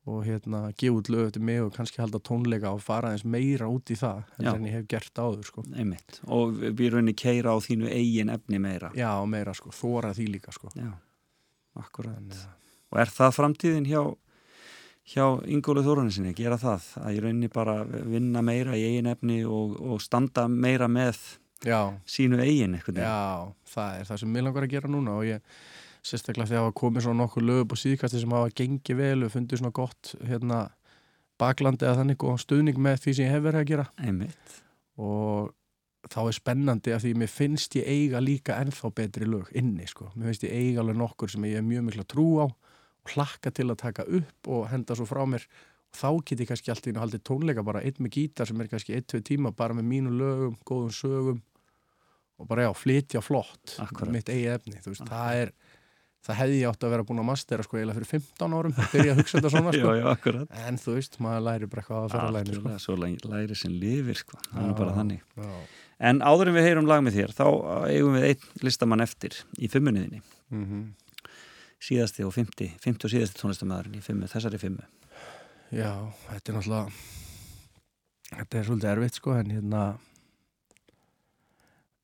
og 0.07 0.21
hérna 0.27 0.61
gefa 0.79 0.95
út 1.01 1.09
lögu 1.11 1.33
til 1.35 1.43
mig 1.43 1.63
og 1.63 1.73
kannski 1.75 1.99
halda 1.99 2.21
tónleika 2.23 2.71
og 2.71 2.83
fara 2.85 3.11
eins 3.15 3.25
meira 3.27 3.67
út 3.67 3.91
í 3.91 3.97
það 3.99 4.23
en 4.39 4.67
ég 4.69 4.77
hef 4.77 4.85
gert 4.91 5.19
áður, 5.19 5.47
sko 5.49 5.65
Einmitt. 5.75 6.21
Og 6.31 6.55
við 6.63 6.85
í 6.87 6.91
rauninni 6.95 7.17
keira 7.19 7.55
á 7.55 7.59
þínu 7.59 7.91
eigin 7.91 8.31
efni 8.31 8.61
meira. 8.63 8.93
Já, 8.95 9.11
meira, 9.27 9.55
sko, 9.57 9.73
þóra 9.75 10.13
því 10.15 10.29
líka, 10.37 10.55
sko 10.55 10.71
Já, 10.77 10.93
akkurat. 11.83 12.17
en, 12.21 12.31
uh, 12.31 12.47
Og 12.95 13.01
er 13.03 13.11
það 13.11 13.35
framtíðin 13.35 13.89
hjá, 13.91 14.03
hjá 15.11 15.25
Ingólu 15.51 15.83
Þóruninsinni, 15.83 16.37
gera 16.39 16.59
það? 16.61 16.87
Að 17.03 17.19
í 17.19 17.25
rauninni 17.25 17.51
bara 17.51 17.81
vinna 17.85 18.45
meira 18.47 18.79
í 18.79 18.87
eigin 18.87 19.11
efni 19.11 19.43
og, 19.45 19.75
og 19.83 19.99
standa 20.05 20.47
meira 20.47 20.87
með 20.87 21.19
Já, 21.65 21.97
sínu 22.05 22.39
eigin 22.45 22.77
já, 22.77 23.49
það 23.73 24.01
er 24.01 24.05
það 24.07 24.19
sem 24.21 24.33
mér 24.33 24.45
langar 24.45 24.67
að 24.67 24.75
gera 24.75 24.91
núna 24.93 25.15
og 25.17 25.25
ég, 25.25 25.41
sérstaklega 26.07 26.51
þegar 26.53 26.65
hafa 26.67 26.77
komið 26.81 27.07
svona 27.07 27.23
nokkur 27.25 27.47
lög 27.47 27.63
upp 27.65 27.75
á 27.75 27.83
síðkasti 27.83 28.23
sem 28.23 28.35
hafa 28.37 28.55
gengið 28.61 29.01
vel 29.01 29.27
og 29.27 29.33
fundið 29.35 29.63
svona 29.63 29.77
gott, 29.77 30.15
hérna 30.27 30.61
baklandi 31.41 31.87
eða 31.87 32.01
þannig 32.01 32.25
og 32.25 32.41
stuðning 32.41 32.81
með 32.81 33.03
því 33.05 33.15
sem 33.17 33.27
ég 33.27 33.35
hef 33.35 33.45
verið 33.45 33.63
að 33.63 33.71
gera 33.73 33.87
Einmitt. 34.01 34.59
og 34.97 35.53
þá 36.07 36.21
er 36.23 36.37
spennandi 36.39 36.95
að 36.95 37.05
því 37.05 37.15
mér 37.21 37.33
finnst 37.33 37.77
ég 37.77 37.89
eiga 37.91 38.23
líka 38.23 38.59
ennþá 38.63 38.93
betri 38.95 39.29
lög 39.29 39.51
inni 39.59 39.89
sko. 39.91 40.11
mér 40.15 40.31
finnst 40.31 40.47
ég 40.47 40.55
eiga 40.55 40.85
alveg 40.85 41.01
nokkur 41.01 41.33
sem 41.33 41.49
ég 41.49 41.61
er 41.61 41.67
mjög 41.67 41.89
mikla 41.89 42.07
trú 42.09 42.29
á 42.41 42.47
og 42.47 43.15
hlakka 43.15 43.53
til 43.55 43.69
að 43.71 43.83
taka 43.83 44.07
upp 44.07 44.51
og 44.51 44.69
henda 44.71 44.97
svo 44.97 45.07
frá 45.09 45.25
mér 45.29 45.45
og 45.47 45.99
þá 45.99 46.09
get 46.29 46.43
ég 46.43 46.51
kannski 46.51 46.73
alltaf 46.73 46.91
inn 46.91 46.99
að 46.99 47.07
haldi 47.07 47.23
tónleika 47.27 47.65
bara 47.67 47.83
einn 47.83 48.01
með 48.03 48.19
gítar 48.19 48.49
sem 48.49 48.61
er 48.61 48.71
kannski 48.71 48.97
ein, 48.97 49.05
tvei 49.07 49.23
tíma 49.25 49.53
bara 49.57 49.77
með 49.77 49.89
mínu 49.91 50.15
lögum, 50.17 50.57
góðum 50.67 50.95
sögum 50.95 51.43
og 52.37 52.49
bara 52.49 52.67
já, 52.67 52.73
flytja 52.77 53.23
flott 53.25 53.77
Akkúrat. 53.81 54.13
mitt 54.13 54.29
eigi 54.29 54.49
efni, 54.53 54.81
þú 54.85 54.93
veist, 54.93 55.07
það 55.09 55.43
er 55.43 55.53
það 56.27 56.39
hefði 56.41 56.59
ég 56.61 56.69
átt 56.73 56.85
að 56.87 56.93
vera 56.95 57.07
búin 57.09 57.23
að 57.23 57.29
mastera 57.31 57.65
sko 57.67 57.79
eiginlega 57.79 57.99
fyrir 58.01 58.11
15 58.13 58.57
árum, 58.59 58.75
byrja 58.93 59.13
að 59.15 59.21
hugsa 59.23 59.39
þetta 59.39 59.53
svona 59.55 59.73
Já, 59.77 59.81
sko. 59.81 59.95
já, 60.01 60.05
akkurat. 60.13 60.55
en 60.67 60.79
þú 60.83 60.95
veist, 60.99 61.19
maður 61.23 61.45
læri 61.47 61.69
bara 61.73 61.83
eitthvað 61.85 62.05
að 62.07 62.15
fara 62.17 62.29
að 62.31 62.37
læri 62.39 62.59
sko. 62.61 62.75
Svo 62.87 62.97
læ- 63.01 63.27
læri 63.33 63.59
sem 63.63 63.75
lifir, 63.81 64.21
sko. 64.23 64.39
Það 64.51 64.63
er 64.65 64.71
Já. 64.73 64.77
bara 64.83 64.95
þannig. 65.01 65.21
Já. 65.37 65.51
En 66.11 66.21
áður 66.29 66.51
en 66.53 66.57
við 66.59 66.67
heyrum 66.69 66.89
lag 66.91 67.03
með 67.07 67.15
þér, 67.21 67.35
þá 67.39 67.45
eigum 67.89 68.17
við 68.19 68.27
einn 68.33 68.49
listamann 68.69 69.05
eftir 69.07 69.39
í 69.59 69.71
fimmuniðinni. 69.73 70.23
Mm 70.53 70.87
Síðasti 71.87 72.25
og 72.25 72.33
fymti, 72.33 72.71
fymti 72.81 73.05
og 73.05 73.11
síðasti 73.13 73.37
tónlistamæðurinn 73.37 73.99
í 73.99 74.03
fimmu, 74.03 74.27
þessari 74.33 74.59
fimmu. 74.59 74.83
Já, 75.77 75.91
þetta 76.31 76.51
er 76.51 76.57
náttúrulega 76.57 76.95
þetta 78.33 78.59
er 78.59 78.65
svolítið 78.67 78.91
erfitt 78.95 79.19
sko 79.21 79.35
en 79.37 79.53
hérna 79.53 79.83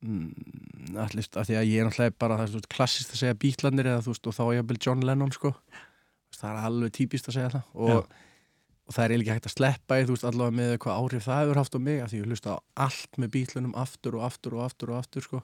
allist, 0.03 1.36
að 1.38 1.48
því 1.48 1.57
að 1.59 1.68
ég 1.68 1.78
er 1.80 1.88
náttúrulega 1.88 2.18
bara 2.24 2.40
það 2.40 2.59
er 2.59 2.68
klassist 2.74 3.14
að 3.14 3.22
segja 3.22 3.38
bítlandir 3.44 3.88
eða 3.92 4.03
þú 4.05 4.14
veist 4.14 4.28
og 4.28 4.36
þá 4.36 4.42
er 4.44 4.57
jafnvel 4.59 4.78
John 4.86 5.07
Lennon 5.07 5.32
sko. 5.34 5.53
Það 6.38 6.48
er 6.50 6.66
alveg 6.68 6.94
típist 6.96 7.28
að 7.30 7.36
segja 7.36 7.53
það. 7.53 7.68
Og, 7.74 8.16
og 8.88 8.96
það 8.96 9.05
er 9.05 9.14
eiginlega 9.14 9.22
ekki 9.22 9.36
hægt 9.36 9.50
að 9.50 9.55
sleppa 9.57 9.98
í 10.00 10.07
þú 10.09 10.16
veist 10.16 10.26
allavega 10.30 10.57
með 10.59 10.72
hvað 10.82 10.98
áhrif 11.03 11.28
það 11.28 11.42
hefur 11.44 11.61
haft 11.62 11.78
á 11.78 11.80
mig 11.86 12.03
að 12.03 12.11
því 12.11 12.22
ég 12.22 12.32
hlusta 12.32 12.57
á 12.57 12.59
allt 12.86 13.20
með 13.22 13.32
bítlunum 13.36 13.78
aftur 13.84 14.18
og 14.18 14.26
aftur 14.26 14.59
og 14.59 14.66
aftur 14.66 14.92
og 14.92 14.98
aftur 14.98 15.26
sko. 15.28 15.42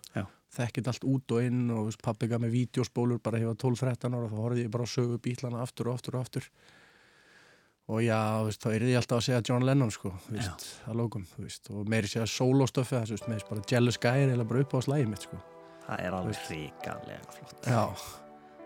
Þekkit 0.58 0.90
allt 0.90 1.04
út 1.04 1.36
og 1.36 1.44
inn 1.44 1.70
og 1.70 1.92
pabbi 2.02 2.26
gaf 2.30 2.40
með 2.42 2.54
vídeospólur 2.56 3.22
bara 3.22 3.38
hefur 3.42 3.58
12-13 3.68 4.16
ára 4.16 4.30
þá 4.32 4.38
horfði 4.40 4.64
ég 4.64 4.74
bara 4.74 4.88
að 4.88 4.94
sögu 4.96 5.18
bítlana 5.22 5.62
aftur 5.62 5.90
og 5.90 5.98
aftur 6.00 6.16
og 6.16 6.24
aftur 6.24 6.48
og 7.88 8.02
já, 8.04 8.18
veist, 8.44 8.60
þá 8.62 8.68
er 8.74 8.84
ég 8.90 8.98
alltaf 9.00 9.18
að 9.18 9.26
segja 9.28 9.42
John 9.48 9.64
Lennon 9.64 9.90
sko, 9.94 10.12
veist, 10.28 10.66
að 10.88 10.98
lókum 11.00 11.24
veist, 11.40 11.70
og 11.72 11.88
meiri 11.88 12.10
segja 12.10 12.26
sólóstöfi 12.28 12.94
það, 12.98 13.06
þú 13.08 13.16
veist, 13.16 13.28
með 13.30 13.38
þess 13.40 13.48
bara 13.48 13.66
Jealous 13.72 14.00
Guy 14.02 14.24
er 14.28 14.44
bara 14.44 14.64
upp 14.64 14.76
á 14.76 14.80
slæði 14.84 15.08
mitt 15.14 15.24
sko, 15.28 15.40
Það 15.88 16.00
er 16.04 16.12
alveg 16.18 16.34
Veist. 16.34 16.50
ríkarlega 16.52 17.30
flott. 17.32 17.62
já. 17.64 17.84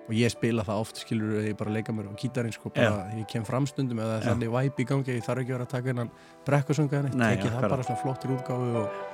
Og 0.02 0.16
ég 0.18 0.32
spila 0.34 0.64
það 0.66 0.80
oft, 0.82 0.98
skilur 1.04 1.36
ég 1.46 1.54
bara 1.56 1.70
leika 1.70 1.92
mér 1.94 2.08
á 2.10 2.14
gítarinn 2.18 2.52
sko, 2.52 2.72
bara, 2.74 3.04
ég 3.14 3.28
kem 3.30 3.44
framstundum 3.46 4.00
eða 4.02 4.16
þannig 4.24 4.50
væp 4.50 4.80
í 4.82 4.86
gangi, 4.90 5.14
ég 5.14 5.22
þarf 5.22 5.44
ekki 5.44 5.54
að 5.54 5.58
vera 5.60 5.68
að 5.68 5.74
taka 5.76 5.92
henni, 5.92 7.14
Nei, 7.14 7.36
tekið 7.36 7.54
það 7.54 7.68
bara 7.70 7.86
svona 7.86 8.02
flottir 8.02 8.34
útgáfu 8.34 8.72
og 8.82 9.11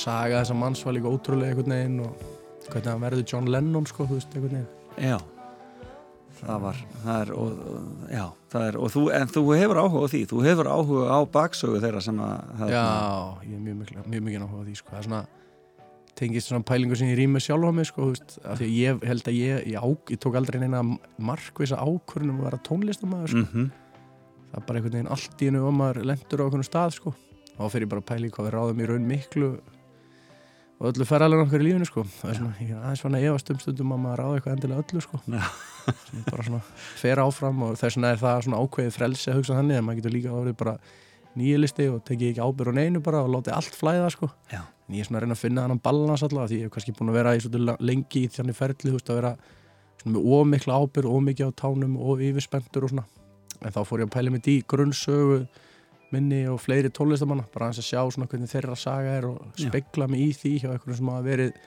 saga 0.00 0.40
þessa 0.42 0.56
manns 0.58 0.84
var 0.86 0.96
líka 0.96 1.10
ótrúlega 1.12 1.52
einhvern 1.54 1.74
veginn 1.76 2.00
og 2.06 2.24
hvernig 2.70 2.90
hann 2.92 3.04
verður 3.04 3.26
John 3.32 3.50
Lennon, 3.50 3.86
sko, 3.90 4.06
þú 4.08 4.18
veist, 4.18 4.34
einhvern 4.36 4.56
veginn. 4.56 5.10
Já, 5.10 5.18
það 6.40 6.60
var, 6.64 6.78
það 7.04 7.18
er, 7.24 7.32
og, 7.36 7.58
og, 7.70 7.90
já, 8.14 8.22
það 8.52 8.66
er, 8.70 8.78
og 8.80 8.92
þú, 8.94 9.02
en 9.18 9.32
þú 9.34 9.42
hefur 9.60 9.80
áhuga 9.82 10.06
á 10.06 10.08
því, 10.12 10.20
þú 10.30 10.44
hefur 10.46 10.70
áhuga 10.72 11.04
á 11.12 11.18
baksögu 11.36 11.82
þeirra 11.82 12.00
sem 12.04 12.22
að, 12.24 12.62
Já, 12.72 12.84
ég 13.44 13.54
er 13.58 13.62
mjög 13.66 13.76
mikil, 13.82 13.98
mjög 14.14 14.24
mikil 14.28 14.42
áhuga 14.46 14.62
á 14.62 14.66
því, 14.68 14.76
sko, 14.80 14.94
það 14.94 15.00
er 15.02 15.08
svona 15.10 15.22
tengist 16.20 16.50
svona 16.50 16.66
pælingu 16.68 16.96
sem 17.00 17.08
ég 17.12 17.16
rými 17.20 17.40
sjálf 17.40 17.64
á 17.64 17.72
mig, 17.72 17.88
sko, 17.88 18.06
þú 18.08 18.14
veist, 18.14 18.38
af 18.44 18.58
því 18.60 18.66
að 18.68 18.74
ég 18.76 19.04
held 19.10 19.28
að 19.30 19.36
ég, 19.40 19.66
ég, 19.72 19.76
á, 19.80 19.86
ég 20.12 20.20
tók 20.20 20.36
aldrei 20.40 20.60
neina 20.60 20.82
markvisa 21.30 21.78
ákvörnum 21.80 22.40
að 22.42 22.48
vera 22.48 22.62
tónlistamæður, 22.68 23.34
sko, 23.34 23.44
Mhm. 23.50 23.70
það 24.50 24.56
er 24.60 24.66
bara 24.66 24.78
einhvern 24.80 24.96
veginn 24.96 25.12
allt 25.14 25.40
í 25.44 25.48
hennu 25.50 25.62
og 25.68 25.74
maður 25.76 26.04
lendur 26.10 26.40
á 26.40 26.44
einhvern 26.48 26.66
stað, 26.68 26.96
sko, 26.98 27.14
þá 27.56 27.64
fyrir 27.70 27.88
bara 27.88 28.00
að 28.00 28.24
í 28.26 28.30
hvað 28.30 28.46
við 28.48 28.54
ráðum 28.56 28.80
í 28.80 28.88
raun 28.90 29.06
miklu 29.08 29.50
og 30.80 30.88
öllu 30.88 31.04
ferðalega 31.04 31.44
okkar 31.44 31.60
í 31.60 31.66
lífinu, 31.66 31.86
sko, 31.88 32.06
það 32.22 32.30
er 32.30 32.38
svona, 32.38 32.54
ég 32.56 32.70
er 32.72 32.80
aðeins 32.80 33.02
svona 33.04 33.20
efast 33.20 33.52
um 33.52 33.60
stundum 33.60 33.92
að 33.92 34.02
maður 34.06 34.22
ráða 34.22 34.38
eitthvað 34.38 34.56
endilega 34.56 34.84
öllu, 34.86 35.04
sko, 35.04 35.20
sem 36.06 36.24
bara 36.30 36.46
svona 36.46 36.60
fer 37.02 37.20
áfram 37.20 37.62
og 37.66 37.76
þess 37.76 37.98
vegna 37.98 38.14
er 38.14 38.22
það 38.22 38.42
svona 38.46 38.62
ákveðið 38.64 38.96
frelsi 38.96 39.30
að 39.30 39.40
hugsa 39.40 39.58
þannig 39.58 39.80
að 39.80 39.86
maður 39.86 40.00
getur 40.00 40.14
líka 40.16 40.34
orðið 40.40 40.58
bara 40.62 40.74
nýjalisti 41.38 41.86
og 41.92 42.02
tekið 42.08 42.32
ekki 42.32 42.42
ábyrð 42.42 42.74
á 42.74 42.78
neinu 42.80 43.02
bara 43.04 43.22
og 43.24 43.32
látið 43.36 43.56
allt 43.56 43.76
flæða 43.78 44.10
sko. 44.14 44.30
Já. 44.50 44.62
en 44.88 44.96
ég 44.96 45.04
er 45.04 45.06
svona 45.06 45.20
að 45.20 45.24
reyna 45.26 45.36
að 45.36 45.44
finna 45.44 45.64
þannig 45.66 45.82
balans 45.84 46.24
allavega 46.26 46.50
því 46.50 46.58
ég 46.58 46.66
hef 46.66 46.74
kannski 46.74 46.94
búin 46.98 47.12
að 47.12 47.18
vera 47.20 47.34
í 47.36 47.42
svona 47.44 47.76
lengi 47.78 48.24
í 48.24 48.30
þannig 48.34 48.58
ferli 48.58 48.90
þú 48.90 48.96
veist 48.96 49.12
að 49.12 49.20
vera 49.20 49.32
svona 50.00 50.14
með 50.16 50.30
ómikla 50.34 50.78
ábyrð 50.80 51.14
ómikið 51.14 51.52
á 51.52 51.58
tánum 51.60 51.96
og 52.00 52.24
yfirspendur 52.26 52.86
og 52.86 52.94
svona. 52.94 53.06
En 53.60 53.74
þá 53.74 53.80
fór 53.86 54.02
ég 54.02 54.08
að 54.08 54.14
pæla 54.16 54.32
mitt 54.34 54.48
í 54.50 54.56
grunnsögu 54.66 55.44
minni 56.14 56.44
og 56.50 56.60
fleiri 56.62 56.92
tónlistamanna 56.94 57.46
bara 57.54 57.70
að 57.72 57.82
sjá 57.86 58.00
svona 58.02 58.28
hvernig 58.30 58.50
þeirra 58.50 58.78
saga 58.78 59.18
er 59.18 59.28
og 59.30 59.52
spegla 59.58 60.08
mig 60.10 60.24
í 60.24 60.32
því 60.36 60.56
hjá 60.62 60.72
einhverjum 60.72 60.98
sem 61.00 61.12
hafa 61.12 61.26
verið 61.26 61.60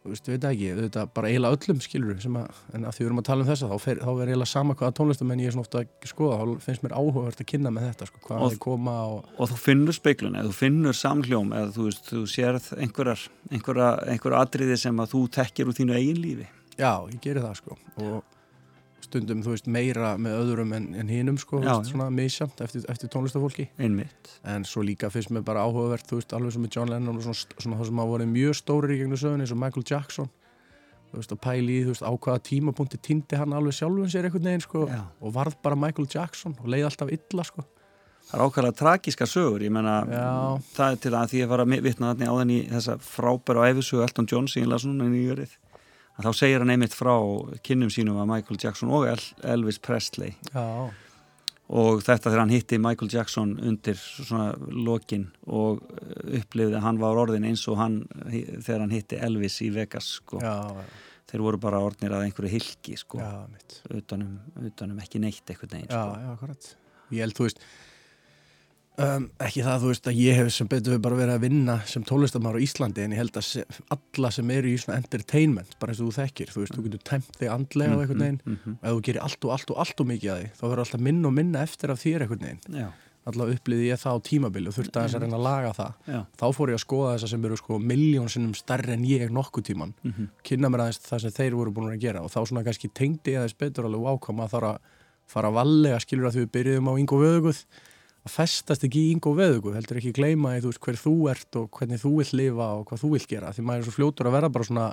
þú 0.00 0.14
veist, 0.14 0.28
við 0.28 0.36
veit 0.36 0.44
ekki, 0.48 0.68
þetta 0.78 1.02
bara 1.12 1.28
eiginlega 1.28 1.56
öllum 1.58 1.80
skilur 1.84 2.14
að, 2.40 2.60
en 2.72 2.86
að 2.88 2.94
því 2.96 3.02
við 3.02 3.08
erum 3.10 3.20
að 3.20 3.26
tala 3.28 3.44
um 3.44 3.48
þessa 3.50 3.68
þá, 3.68 3.74
fer, 3.84 4.00
þá 4.00 4.10
er 4.10 4.30
eiginlega 4.30 4.48
sama 4.48 4.76
hvaða 4.80 4.94
tónlistamenn 4.96 5.42
ég 5.42 5.50
er 5.50 5.54
svona 5.56 5.66
ofta 5.66 5.82
að 5.82 6.08
skoða, 6.08 6.38
þá 6.40 6.64
finnst 6.64 6.84
mér 6.86 6.94
áhugavert 6.96 7.42
að 7.44 7.48
kynna 7.52 7.72
með 7.76 7.86
þetta, 7.90 8.08
sko, 8.08 8.22
hvað 8.24 8.46
þeir 8.46 8.62
koma 8.64 8.96
og 9.10 9.28
og 9.36 9.52
þú 9.52 9.60
finnur 9.60 9.98
speiklun 9.98 10.40
eða 10.40 10.48
þú 10.48 10.56
finnur 10.56 10.96
samhljóm 10.96 11.52
eða 11.58 11.74
þú 11.76 11.86
veist, 11.90 12.08
þú 12.08 12.24
sérð 12.32 12.70
einhverjar, 12.78 13.26
einhverja, 13.52 14.40
atriði 14.40 14.80
sem 14.80 15.04
að 15.04 15.12
þú 15.12 15.24
tekkir 15.36 15.68
úr 15.68 15.76
þínu 15.76 15.98
eigin 15.98 16.22
lífi. 16.24 16.48
Já, 16.80 16.94
ég 17.12 17.20
geri 17.20 17.44
það, 17.44 17.60
sko 17.60 17.76
og 18.00 18.39
stundum, 19.10 19.42
veist, 19.44 19.68
meira 19.70 20.14
með 20.20 20.36
öðrum 20.40 20.74
en, 20.76 20.88
en 20.98 21.10
hinum, 21.10 21.38
sko, 21.40 21.60
Já, 21.60 21.74
veist, 21.74 21.92
svona 21.92 22.08
misjamt 22.14 22.60
eftir, 22.64 22.84
eftir 22.92 23.10
tónlistafólki 23.12 23.66
einmitt. 23.80 24.34
En 24.48 24.64
svo 24.68 24.84
líka 24.86 25.10
finnst 25.12 25.32
mér 25.34 25.44
bara 25.46 25.64
áhugavert, 25.66 26.06
þú 26.08 26.20
veist, 26.20 26.34
alveg 26.36 26.54
sem 26.54 26.64
með 26.64 26.78
John 26.78 26.92
Lennon 26.92 27.18
og 27.18 27.26
svona, 27.26 27.56
svona 27.56 27.80
það 27.80 27.90
sem 27.90 28.02
hafa 28.02 28.12
voru 28.14 28.28
mjög 28.30 28.60
stórir 28.60 28.94
í 28.94 29.00
gegnum 29.02 29.20
sögun 29.20 29.44
eins 29.44 29.54
og 29.54 29.60
Michael 29.60 29.86
Jackson. 29.90 30.30
Þú 31.10 31.18
veist, 31.18 31.34
að 31.34 31.42
pæli 31.42 31.76
í, 31.80 31.82
þú 31.84 31.94
veist, 31.96 32.06
á 32.06 32.12
hvaða 32.14 32.44
tímapunkti 32.46 33.02
týndi 33.02 33.40
hann 33.40 33.56
alveg 33.58 33.76
sjálfum 33.76 34.08
sér 34.12 34.28
einhvern 34.28 34.46
veginn, 34.46 34.64
sko 34.64 34.86
Já. 34.86 35.02
og 35.18 35.34
varð 35.34 35.58
bara 35.64 35.78
Michael 35.78 36.08
Jackson 36.10 36.54
og 36.60 36.70
leið 36.70 36.86
alltaf 36.86 37.10
illa, 37.16 37.46
sko. 37.48 37.66
Það 38.30 38.36
er 38.36 38.44
ákvæmlega 38.46 38.78
tragíska 38.78 39.26
sögur, 39.26 39.62
ég 39.64 39.72
menna 39.74 39.96
það 40.76 40.84
er 40.92 40.98
til 41.02 41.10
að 41.18 41.32
því 41.32 41.40
að 41.42 41.48
var 41.50 41.62
að 41.64 41.72
vitna 41.82 42.12
þarna 42.12 42.28
á 42.30 42.34
þenni 42.38 42.58
þessa 42.68 42.94
frábæra 43.02 43.64
æfisögu 43.72 44.04
Elton 44.04 44.28
John 44.30 44.46
sem 44.46 44.62
ég 44.62 44.70
las 44.70 44.84
núna 44.86 45.08
í 45.08 45.14
nýjörið 45.16 45.56
að 46.20 46.26
þá 46.28 46.32
segir 46.44 46.62
hann 46.62 46.72
einmitt 46.76 46.94
frá 46.96 47.14
kynnum 47.66 47.90
sínum 47.92 48.20
að 48.22 48.30
Michael 48.34 48.60
Jackson 48.62 48.92
og 48.94 49.08
El 49.10 49.20
Elvis 49.54 49.80
Presley. 49.82 50.36
Já, 50.54 50.66
og 51.70 52.00
þetta 52.02 52.30
þegar 52.32 52.40
hann 52.42 52.50
hitti 52.54 52.78
Michael 52.82 53.10
Jackson 53.12 53.52
undir 53.62 53.98
svona 54.00 54.48
lokin 54.74 55.28
og 55.46 55.84
upplifði 56.26 56.74
að 56.80 56.82
hann 56.88 56.98
var 56.98 57.20
orðin 57.22 57.46
eins 57.46 57.62
og 57.70 57.78
hann 57.78 58.00
þegar 58.26 58.80
hann 58.86 58.94
hitti 58.96 59.20
Elvis 59.22 59.60
í 59.62 59.68
Vegas 59.74 60.08
sko. 60.18 60.40
já, 60.42 60.56
þeir 61.30 61.44
voru 61.46 61.60
bara 61.62 61.78
orðnir 61.86 62.10
að 62.16 62.24
einhverju 62.26 62.50
hilki 62.56 62.96
sko, 62.98 63.20
utanum, 63.94 64.40
utanum 64.66 64.98
ekki 65.04 65.20
neitt 65.22 65.46
eitthvað 65.46 65.76
neginn 65.76 65.92
Já, 65.94 66.00
sko. 66.02 66.18
já, 66.24 66.32
akkurat. 66.34 66.70
Ég 67.14 67.22
held, 67.22 67.38
þú 67.38 67.46
veist 67.46 67.62
um, 69.04 69.26
ekki 69.42 69.64
það, 69.64 69.82
þú 69.82 69.90
veist, 69.90 70.08
að 70.10 70.20
ég 70.20 70.38
hef 70.38 70.50
sem 70.54 70.68
betur 70.70 70.94
við 70.94 71.02
bara 71.04 71.18
verið 71.18 71.34
að 71.36 71.44
vinna 71.46 71.76
sem 71.90 72.04
tónlistamár 72.06 72.58
á 72.58 72.64
Íslandi 72.64 73.04
en 73.04 73.14
ég 73.14 73.20
held 73.22 73.36
að 73.40 73.46
se, 73.46 73.64
alla 73.96 74.32
sem 74.34 74.54
eru 74.54 74.70
í 74.70 74.78
svona 74.80 74.98
entertainment, 75.00 75.76
bara 75.82 75.94
eins 75.94 76.00
og 76.02 76.10
þú 76.10 76.16
þekkir 76.20 76.54
þú 76.54 76.64
veist, 76.64 76.76
þú 76.76 76.86
getur 76.86 77.04
tæmt 77.10 77.36
þig 77.40 77.52
andlega 77.52 77.96
á 77.96 78.00
einhvern 78.00 78.24
veginn. 78.24 78.40
mm 78.46 78.58
og 78.80 78.88
ef 78.88 78.96
þú 78.96 79.04
gerir 79.08 79.22
allt 79.26 79.46
og 79.46 79.54
allt 79.56 79.70
og 79.70 79.84
allt 79.84 80.02
og 80.02 80.10
mikið 80.10 80.32
að 80.32 80.40
því 80.40 80.50
þá 80.58 80.64
verður 80.66 80.82
alltaf 80.84 81.06
minna 81.06 81.30
og 81.30 81.34
minna 81.36 81.62
eftir 81.64 81.92
af 81.92 82.02
þér 82.02 82.24
einhvern 82.24 82.44
veginn. 82.46 82.60
Já, 82.80 82.88
alltaf 83.30 83.52
upplýði 83.54 83.88
ég 83.90 84.00
það 84.00 84.16
á 84.16 84.26
tímabili 84.30 84.70
og 84.70 84.76
þurfti 84.76 85.00
aðeins 85.00 85.16
að 85.16 85.24
reyna 85.24 85.36
að 85.40 85.44
laga 85.44 85.72
það. 85.76 85.92
Já, 86.06 86.20
þá 86.40 86.46
fór 86.56 86.72
ég 86.72 86.78
að 86.78 86.84
skoða 86.84 87.12
þessa 87.14 87.30
sem 87.34 87.44
eru 87.44 87.58
sko 87.60 87.78
miljón 87.78 88.32
sinnum 88.32 88.54
stærri 88.56 88.94
en 88.96 89.04
ég 89.04 89.34
nokkuð 89.34 89.66
tíman 89.70 89.92
mhm, 90.02 90.30
kynna 90.46 90.70
mér 90.72 90.86
aðeins 90.86 91.02
það 91.04 91.26
sem 91.26 91.36
þeir 91.36 91.58
voru 91.58 91.74
búin 91.76 91.92
að 91.92 92.00
gera 92.06 92.24
og 92.24 92.32
þá 92.32 92.40
svona 92.40 92.64
kannski 92.64 92.88
tengdi 92.88 93.34
ég 93.34 93.42
aðeins 93.42 93.58
betur 93.60 93.90
alveg 93.90 94.08
ákvæm 94.08 94.40
að 94.40 94.54
þarf 94.54 94.70
að 94.70 94.96
fara 95.30 95.52
vallega 95.54 96.00
skilur 96.02 96.30
að 96.30 96.40
við 96.40 96.50
byrjuðum 96.56 96.90
á 96.90 96.92
Veðuguð 96.96 97.60
að 97.60 97.89
festast 98.30 98.84
ekki 98.86 99.06
í 99.06 99.12
Ingo 99.14 99.32
Veðuguð 99.36 99.76
heldur 99.78 100.00
ekki 100.00 100.12
gleyma 100.16 100.56
í 100.56 100.62
þú 100.62 100.72
veist 100.72 100.82
hver 100.86 100.98
þú 101.00 101.14
ert 101.32 101.58
og 101.60 101.70
hvernig 101.76 102.02
þú 102.02 102.12
vill 102.20 102.36
lifa 102.40 102.68
og 102.78 102.84
hvað 102.90 103.02
þú 103.04 103.10
vill 103.16 103.26
gera 103.32 103.52
því 103.56 103.64
maður 103.66 103.82
er 103.82 103.88
svo 103.88 103.96
fljótur 103.98 104.30
að 104.30 104.36
vera 104.38 104.52
bara 104.54 104.68
svona 104.70 104.86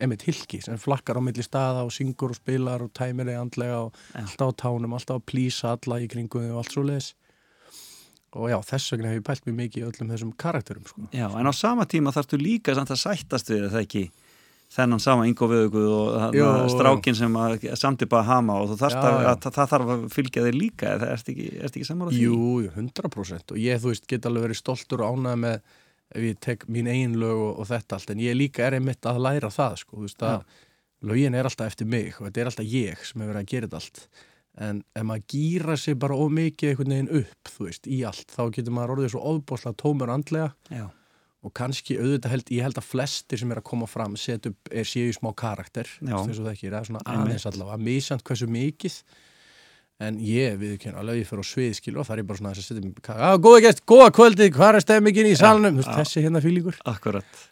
emitt 0.00 0.24
hilki 0.24 0.60
sem 0.64 0.78
flakkar 0.80 1.20
á 1.20 1.22
milli 1.22 1.44
staða 1.44 1.84
og 1.86 1.92
syngur 1.94 2.32
og 2.34 2.38
spilar 2.38 2.84
og 2.84 2.92
tæmir 2.96 3.28
þig 3.28 3.40
andlega 3.40 3.80
og 3.86 3.98
Já. 4.14 4.22
alltaf 4.24 4.52
á 4.52 4.58
tánum, 4.64 4.94
alltaf 4.96 5.20
að 5.20 5.26
plýsa 5.28 5.74
alla 5.76 6.00
í 6.00 6.08
kringum 6.10 6.46
þig 6.46 6.54
og 6.54 6.62
allt 6.62 6.76
svo 6.76 6.86
leiðis 6.88 7.10
og 8.30 8.46
já, 8.46 8.58
þess 8.62 8.92
vegna 8.94 9.10
hef 9.10 9.18
ég 9.18 9.26
pælt 9.26 9.46
mér 9.48 9.56
mikið 9.58 9.82
í 9.82 9.86
öllum 9.88 10.10
þessum 10.12 10.32
karakterum 10.38 10.84
sko. 10.86 11.06
já, 11.10 11.26
en 11.26 11.50
á 11.50 11.52
sama 11.52 11.86
tíma 11.90 12.12
þarftu 12.14 12.38
líka 12.38 12.74
samt 12.78 12.92
að 12.94 13.02
sættast 13.02 13.50
við 13.50 13.66
það 13.72 13.82
ekki 13.82 14.04
þennan 14.70 15.02
sama 15.02 15.26
Ingo 15.26 15.48
Viðuguð 15.50 15.90
og 15.90 16.70
strákin 16.70 17.16
sem 17.18 17.36
samt 17.78 18.04
upp 18.06 18.16
að 18.20 18.28
hama 18.28 18.60
og 18.62 18.76
þarft 18.78 19.00
Já, 19.00 19.08
að, 19.08 19.20
að, 19.32 19.46
það 19.58 19.70
þarf 19.74 19.92
að 19.94 20.08
fylgja 20.14 20.46
þér 20.46 20.58
líka 20.58 20.94
eða 20.94 21.12
ertu 21.16 21.34
ekki, 21.34 21.48
ekki 21.66 21.86
samar 21.88 22.10
á 22.10 22.14
því? 22.14 22.22
Jú, 22.22 22.40
jú, 22.64 22.72
100% 22.76 23.54
og 23.54 23.60
ég, 23.60 23.82
þú 23.82 23.92
veist, 23.92 24.08
get 24.10 24.28
alveg 24.30 24.46
verið 24.46 24.60
stoltur 24.60 25.02
og 25.04 25.18
ánægð 25.18 25.40
með 25.44 25.56
ef 26.10 26.26
ég 26.26 26.40
tek 26.42 26.66
mín 26.70 26.90
eigin 26.90 27.18
lög 27.20 27.38
og, 27.38 27.52
og 27.62 27.70
þetta 27.70 27.98
allt. 27.98 28.12
En 28.14 28.22
ég 28.22 28.38
líka 28.38 28.66
er 28.66 28.78
einmitt 28.78 29.06
að 29.06 29.22
læra 29.26 29.50
það 29.54 29.78
sko, 29.82 29.98
þú 29.98 30.08
veist 30.08 30.26
að 30.26 30.58
lögin 31.10 31.38
er 31.38 31.48
alltaf 31.48 31.70
eftir 31.70 31.88
mig 31.90 32.18
og 32.18 32.26
þetta 32.26 32.42
er 32.42 32.50
alltaf 32.50 32.70
ég 32.70 33.06
sem 33.06 33.22
hefur 33.22 33.32
verið 33.32 33.42
að 33.42 33.50
gera 33.54 33.70
þetta 33.70 33.80
allt. 33.82 34.02
En 34.60 34.80
ef 34.98 35.04
maður 35.06 35.26
gýra 35.30 35.76
sig 35.78 35.98
bara 36.02 36.16
of 36.18 36.32
mikið 36.34 36.72
einhvern 36.72 36.94
veginn 36.94 37.12
upp, 37.20 37.52
þú 37.54 37.66
veist, 37.68 37.86
í 37.86 38.00
allt 38.06 38.34
þá 38.34 38.42
getur 38.56 38.74
maður 38.76 38.96
orðið 38.96 39.12
svo 39.14 39.22
ofbóðslega 39.30 39.78
tómur 39.80 40.12
andlega. 40.12 40.50
Já, 40.68 40.88
og 41.40 41.52
kannski 41.56 41.96
auðvitað 41.96 42.34
held, 42.34 42.52
ég 42.52 42.66
held 42.66 42.78
að 42.80 42.88
flestir 42.90 43.40
sem 43.40 43.52
er 43.52 43.60
að 43.62 43.68
koma 43.70 43.88
fram 43.88 44.16
set 44.20 44.48
upp, 44.50 44.70
er 44.70 44.88
séu 44.88 45.12
smá 45.16 45.30
karakter 45.36 45.88
Já. 45.98 46.18
þess 46.18 46.40
að 46.40 46.46
það 46.46 46.52
ekki, 46.52 46.70
er 46.70 46.88
svona 46.88 47.04
aðeins 47.08 47.46
allavega. 47.48 47.84
Misjant 47.86 48.24
hversu 48.28 48.48
mikið 48.50 48.98
en 50.04 50.18
ég 50.24 50.58
viðkynna 50.60 51.00
alveg 51.00 51.22
ég 51.22 51.28
fyrir 51.28 51.44
á 51.44 51.50
svið 51.50 51.72
skilu 51.76 52.02
og 52.02 52.08
það 52.08 52.20
er 52.20 52.28
bara 52.28 52.40
svona 52.40 52.52
þess 52.56 52.72
að 52.72 52.82
setja 52.82 53.16
að 53.30 53.40
góða 53.46 53.62
gæst, 53.66 53.82
góða 53.88 54.10
kvöldið, 54.16 54.52
hvað 54.56 54.78
er 54.78 54.84
stemmingin 54.84 55.30
í 55.30 55.34
já. 55.88 55.96
þessi 56.00 56.24
hérna 56.24 56.44
fílingur. 56.44 56.80
Akkurat. 56.88 57.42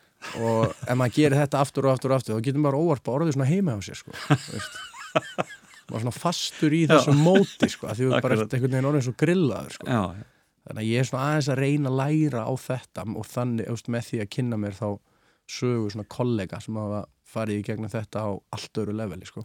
Og 0.40 0.72
ef 0.72 0.96
maður 0.98 1.14
gerir 1.14 1.38
þetta 1.38 1.60
aftur 1.62 1.88
og 1.88 1.94
aftur 1.94 2.12
og 2.12 2.18
aftur 2.18 2.36
þá 2.36 2.46
getur 2.48 2.64
maður 2.64 2.80
óvarpa 2.82 3.14
orðið 3.14 3.36
svona 3.36 3.48
heima 3.48 3.76
á 3.76 3.80
sér 3.84 4.00
sko, 4.00 4.16
maður 5.88 6.02
svona 6.02 6.16
fastur 6.16 6.74
í 6.74 6.80
þessu 6.90 7.14
móti 7.16 7.68
sko, 7.70 7.92
því 7.92 8.08
við 8.08 8.16
bara 8.24 8.40
einhvern 8.40 8.72
veginn 8.72 8.88
orðin 8.90 9.06
svo 9.06 9.14
grillaður 9.20 9.76
sko. 9.78 9.88
Já, 9.88 10.02
þannig 10.68 10.84
að 10.84 10.90
ég 10.90 11.02
er 11.02 11.08
svona 11.08 11.26
aðeins 11.30 11.50
að 11.52 11.60
reyna 11.62 11.92
að 11.92 11.98
læra 12.02 12.44
á 12.44 12.52
þetta 12.62 13.04
og 13.08 13.28
þannig, 13.28 13.68
veist, 13.72 13.92
með 13.92 14.08
því 14.08 14.22
að 14.22 14.32
kynna 14.36 14.60
mér 14.60 14.78
þá 14.78 14.88
sögu 15.48 15.92
svona 15.92 16.08
kollega 16.12 16.60
sem 16.60 16.76
hafa 16.78 17.04
farið 17.28 17.60
í 17.60 17.66
gegnum 17.68 17.92
þetta 17.92 18.24
á 18.24 18.30
allt 18.56 18.80
öru 18.82 18.96
leveli 18.96 19.28
sko. 19.28 19.44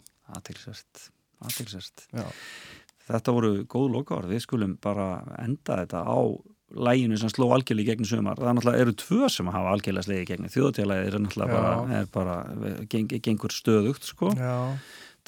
aðtilsvært 1.43 2.07
Já. 2.11 2.25
Þetta 3.03 3.35
voru 3.35 3.53
góð 3.67 3.87
lokaður, 3.97 4.29
við 4.31 4.43
skulum 4.45 4.75
bara 4.83 5.07
enda 5.43 5.81
þetta 5.81 6.03
á 6.07 6.19
læginu 6.73 7.17
sem 7.19 7.29
sló 7.29 7.49
algjörlega 7.53 7.83
í 7.83 7.91
gegnum 7.91 8.07
sumar. 8.07 8.39
Það 8.39 8.49
er 8.49 8.57
náttúrulega 8.57 8.83
eru 8.85 8.93
tvö 8.97 9.29
sem 9.29 9.49
hafa 9.53 9.73
algjörlega 9.75 10.07
slegið 10.07 10.23
í 10.23 10.29
gegnum. 10.31 10.51
Þjóðatjálæðið 10.53 11.09
er 11.09 11.23
náttúrulega 11.25 11.57
bara, 11.57 11.97
er 11.99 12.07
bara 12.13 12.37
geng, 12.89 13.15
gengur 13.27 13.53
stöðugt, 13.53 14.07
sko. 14.07 14.31
Já. 14.39 14.55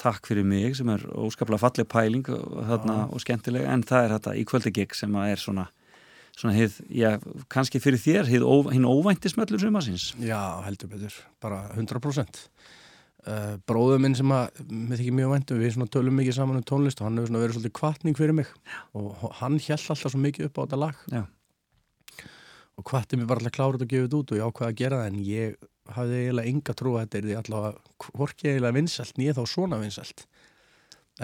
Takk 0.00 0.28
fyrir 0.28 0.44
mig 0.48 0.76
sem 0.76 0.88
er 0.92 1.04
óskaplega 1.16 1.62
falleg 1.62 1.88
pæling 1.88 2.26
og, 2.34 2.58
þarna, 2.68 2.96
og 3.12 3.22
skemmtilega, 3.22 3.70
en 3.72 3.84
það 3.86 4.08
er 4.08 4.16
þetta 4.16 4.34
í 4.36 4.44
kvöldi 4.48 4.72
gig 4.80 4.96
sem 4.96 5.20
er 5.22 5.40
svona 5.40 5.68
svona 6.36 6.54
hið, 6.56 6.80
já, 6.92 7.10
kannski 7.52 7.80
fyrir 7.82 8.00
þér 8.02 8.30
hið, 8.30 8.44
ó, 8.44 8.54
hinn 8.72 8.88
óvænti 8.88 9.32
smellur 9.32 9.62
sumarsins 9.62 10.10
Já, 10.20 10.62
heldur 10.66 10.90
betur, 10.92 11.14
bara 11.42 11.62
100%. 11.76 12.42
Uh, 13.26 13.56
bróður 13.66 14.02
minn 14.04 14.14
sem 14.14 14.30
að, 14.30 14.60
með 14.70 15.00
þykir 15.00 15.14
mjög 15.18 15.32
væntum, 15.32 15.62
við 15.62 15.72
svona 15.74 15.90
tölum 15.90 16.14
mikið 16.14 16.36
saman 16.36 16.60
um 16.60 16.66
tónlist 16.66 17.00
og 17.00 17.08
hann 17.08 17.16
hefur 17.18 17.32
svona 17.32 17.40
verið 17.42 17.56
svolítið 17.56 17.72
kvartning 17.80 18.18
fyrir 18.18 18.36
mig 18.38 18.52
Já. 18.52 18.76
og 19.00 19.24
hann 19.40 19.56
hjælt 19.58 19.88
alltaf 19.90 20.12
svo 20.12 20.20
mikið 20.22 20.46
upp 20.46 20.60
á 20.60 20.62
þetta 20.62 20.78
lag 20.78 21.00
Já. 21.10 21.22
og 22.78 22.86
kvartið 22.86 23.22
mér 23.22 23.32
bara 23.32 23.42
alltaf 23.42 23.56
þetta 23.56 23.88
og 23.88 23.90
gefið 23.90 24.06
þetta 24.06 24.20
út 24.20 24.30
og 24.30 24.38
ég 24.38 24.52
ákvaði 24.52 24.70
að 24.70 24.78
gera 24.78 25.00
það 25.00 25.10
en 25.10 25.18
ég 25.26 25.58
hafði 25.96 26.20
eiginlega 26.20 26.52
enga 26.52 26.76
trú 26.78 26.94
að 26.94 27.02
þetta 27.02 27.18
er 27.18 27.26
því 27.26 27.36
allavega 27.40 28.14
hvorki 28.20 28.50
eiginlega 28.52 28.78
vinsælt, 28.78 29.18
nýja 29.18 29.34
þá 29.34 29.42
svona 29.50 29.80
vinsælt 29.82 30.26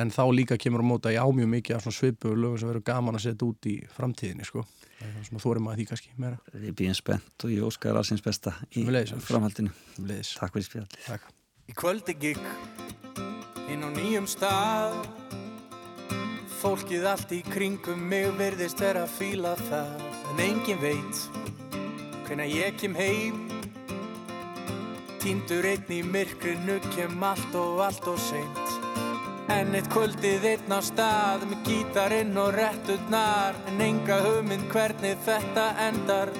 en 0.02 0.12
þá 0.12 0.22
líka 0.32 0.58
kemur 0.60 0.82
á 0.82 0.86
móta 0.86 1.12
ég 1.12 1.20
á 1.20 1.28
mjög 1.28 1.50
mikið 1.52 1.76
af 1.76 1.84
svona 1.84 1.98
svipu 1.98 2.32
lögum 2.34 2.58
sem 2.60 2.70
verður 2.70 2.86
gaman 2.86 3.18
að 3.18 3.26
setja 3.26 3.48
út 3.48 3.68
í 3.68 3.74
framtíðinni 3.92 4.46
sko. 4.48 4.64
Það 5.02 5.20
er 5.22 5.26
svona 5.28 5.42
þórum 5.44 5.68
að 5.72 5.80
því 5.80 5.86
kannski 5.90 6.12
meira 6.22 6.38
Við 6.52 6.74
býðum 6.80 6.98
spennt 6.98 7.46
og 7.46 7.52
ég 7.54 7.66
óskar 7.66 7.98
allsins 8.00 8.22
besta 8.24 8.54
í 8.76 8.84
Alex. 8.88 9.12
framhaldinu. 9.26 9.72
Leðis. 9.98 10.34
Takk 10.38 10.56
fyrir 10.56 10.68
spjall. 10.68 10.88
Takk. 11.06 11.28
Í 11.70 11.76
kvöldi 11.78 12.14
gikk 12.18 12.42
inn 13.72 13.84
á 13.86 13.88
nýjum 13.94 14.26
stað 14.30 14.98
Fólkið 16.62 17.06
allt 17.10 17.32
í 17.34 17.40
kringum 17.42 18.02
mig 18.10 18.28
virðist 18.38 18.78
vera 18.82 19.02
að 19.06 19.14
fíla 19.18 19.56
það 19.66 20.04
En 20.32 20.42
engin 20.44 20.78
veit 20.82 21.24
hvenær 22.28 22.48
ég 22.50 22.76
kem 22.80 22.94
heim 22.96 23.40
Týndur 25.22 25.66
einn 25.70 25.90
í 25.94 26.00
myrkrinu 26.06 26.78
kem 26.94 27.22
allt 27.26 27.54
og 27.58 27.82
allt 27.84 28.06
og 28.10 28.18
seint 28.18 28.91
En 29.50 29.74
eitt 29.74 29.90
kvöldið 29.90 30.44
einn 30.52 30.70
á 30.70 30.78
stað 30.84 31.48
með 31.50 31.66
gítarinn 31.66 32.36
og 32.38 32.54
retturnar 32.54 33.58
En 33.72 33.80
enga 33.82 34.22
hugmynd 34.22 34.68
hvernig 34.70 35.18
þetta 35.26 35.72
endar 35.88 36.30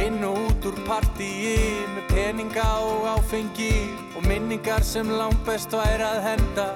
Inn 0.00 0.22
og 0.24 0.38
út 0.38 0.66
úr 0.70 0.76
partíi 0.86 1.82
með 1.90 2.06
peninga 2.12 2.66
og 2.86 3.08
áfengi 3.10 3.74
og 4.14 4.22
minningar 4.28 4.84
sem 4.86 5.10
langt 5.10 5.42
best 5.44 5.74
væri 5.74 6.06
að 6.06 6.20
henda. 6.28 6.66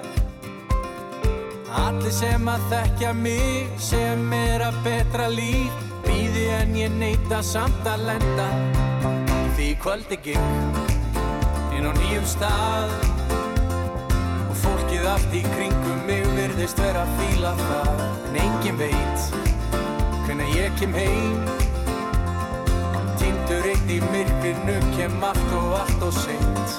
Allir 1.79 2.11
sem 2.13 2.51
að 2.51 2.67
þekkja 2.73 3.13
mig 3.15 3.71
sem 3.81 4.27
er 4.35 4.65
að 4.67 4.81
betra 4.85 5.29
líf 5.31 5.79
býði 6.05 6.45
en 6.59 6.75
ég 6.75 6.95
neita 6.99 7.39
samt 7.43 7.87
að 7.87 8.05
lenda. 8.11 8.49
Því 9.55 9.69
kvöldi 9.83 10.19
gikk 10.27 10.81
inn 11.75 11.87
á 11.87 11.91
nýjum 11.95 12.27
stað 12.35 13.24
fólkið 15.05 15.11
allt 15.11 15.35
í 15.37 15.41
kringum 15.53 15.99
mig 16.07 16.25
virðist 16.33 16.79
vera 16.81 17.03
að 17.05 17.11
fíla 17.19 17.51
það. 17.59 17.99
En 18.25 18.37
engin 18.41 18.77
veit 18.79 19.25
hvenær 20.25 20.49
ég 20.55 20.71
kem 20.79 20.93
heim. 20.97 21.45
Týndur 23.19 23.67
eitt 23.69 23.91
í 23.91 23.99
myrkrinu 24.01 24.79
kem 24.95 25.21
allt 25.23 25.53
og 25.53 25.75
allt 25.81 26.07
og 26.07 26.13
seint. 26.13 26.75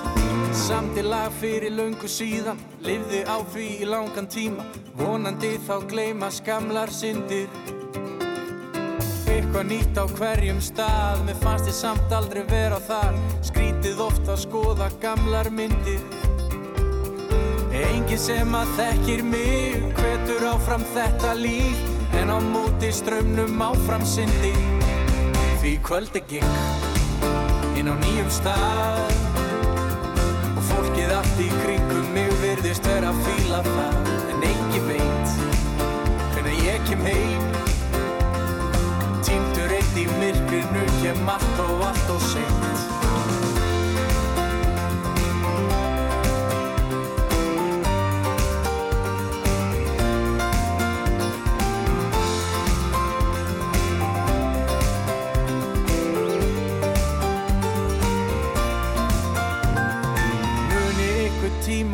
Samt 0.53 0.99
í 0.99 1.05
lag 1.07 1.31
fyrir 1.39 1.71
löngu 1.71 2.09
síðan 2.09 2.59
Livði 2.83 3.23
á 3.29 3.39
því 3.53 3.69
í 3.85 3.87
langan 3.87 4.27
tíma. 4.27 4.67
Vonandi 4.99 5.57
þá 5.67 5.87
gleyma 5.87 6.31
skamlar 6.31 6.91
syndir. 6.91 7.47
Eitthvað 9.31 9.69
nýtt 9.71 9.99
á 10.01 10.05
hverjum 10.17 10.63
stað 10.65 11.27
Mér 11.29 11.39
fannst 11.43 11.69
ég 11.71 11.77
samt 11.77 12.13
aldrei 12.13 12.43
vera 12.51 12.81
þar. 12.89 13.15
Skrítið 13.47 14.01
oft 14.03 14.27
að 14.27 14.43
skoða 14.49 14.91
gamlar 15.03 15.53
myndir 15.53 16.03
Engin 17.97 18.21
sem 18.21 18.57
að 18.57 18.73
þekkir 18.77 19.23
mig 19.25 19.87
Hvetur 19.97 20.45
áfram 20.51 20.85
þetta 20.93 21.33
líf 21.39 21.81
En 22.21 22.29
á 22.29 22.39
móti 22.45 22.93
strömmnum 22.93 23.63
áfram 23.65 24.05
syndir 24.05 24.59
Því 25.63 25.79
kvöldi 25.87 26.23
gikk 26.29 26.95
inn 27.77 27.89
á 27.93 27.95
nýjum 28.01 28.29
stað 28.33 29.17
Og 30.57 30.63
fólkið 30.71 31.13
allt 31.13 31.41
í 31.45 31.49
kringum 31.63 32.07
mig 32.15 32.31
virðist 32.41 32.87
vera 32.89 33.13
að 33.13 33.21
fíla 33.27 33.61
það. 33.67 34.11
En 34.33 34.47
engin 34.51 34.87
veit 34.89 35.35
hvenær 36.35 36.63
ég 36.65 36.87
kem 36.89 37.05
heim. 37.05 37.45
Týndur 39.27 39.77
eitt 39.77 40.01
í 40.01 40.07
myrkrinu 40.17 40.87
kem 41.03 41.31
allt 41.37 41.63
og 41.67 41.87
allt 41.91 42.17
og 42.17 42.25
seint 42.31 42.76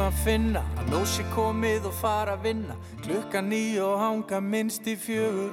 ykkur 0.03 0.11
tíma 0.11 0.11
finna 0.25 0.63
að 0.79 1.07
sé 1.07 1.25
komið 1.35 1.87
og 1.87 1.95
fara 1.95 2.35
að 2.35 2.43
vinna. 2.47 2.77
Klukkan 3.03 3.49
nýju 3.49 3.83
og 3.83 4.01
hanga 4.01 4.41
minnst 4.41 4.87
í 4.87 4.97
fjögur. 4.97 5.53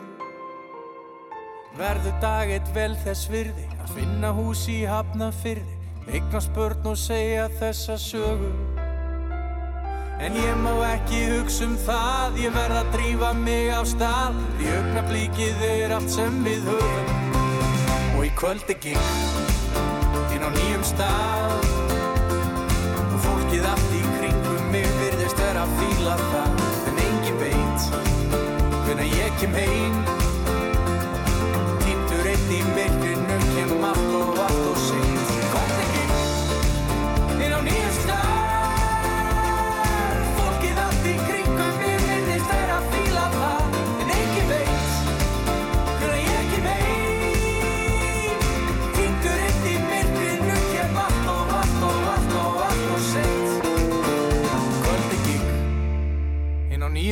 Verður 1.77 2.15
dag 2.21 2.49
eitt 2.49 2.69
vel 2.73 2.95
þess 3.03 3.29
virði 3.29 3.67
að 3.79 3.93
finna 3.95 4.31
hús 4.33 4.67
í 4.67 4.85
hafna 4.85 5.31
fyrði 5.31 5.77
eignast 6.09 6.51
börn 6.55 6.85
og 6.85 6.97
segja 6.97 7.49
þessa 7.59 7.97
sögu. 7.97 8.51
En 10.19 10.33
ég 10.35 10.55
má 10.57 10.73
ekki 10.89 11.19
hugsa 11.29 11.65
um 11.65 11.77
það, 11.77 12.39
ég 12.43 12.51
verð 12.51 12.79
að 12.81 12.89
drífa 12.95 13.33
mig 13.33 13.69
á 13.71 13.81
stað. 13.85 14.35
Því 14.57 14.73
augnablíkið 14.79 15.61
er 15.69 15.93
allt 15.95 16.09
sem 16.11 16.41
við 16.43 16.65
höfum. 16.65 17.37
Og 18.17 18.25
í 18.25 18.33
kvöldi 18.35 18.75
gikk 18.81 20.33
inn 20.33 20.43
á 20.43 20.49
nýjum 20.51 20.83
stað. 20.83 21.71
Og 23.05 23.19
fólkið 23.23 23.69
allt 23.69 23.88
fíla 25.77 26.15
það 26.29 26.63
En 26.91 27.03
engin 27.07 27.43
veit 27.43 27.91
hvenær 28.85 29.19
ég 29.19 29.37
kem 29.43 29.61
heim 29.61 30.18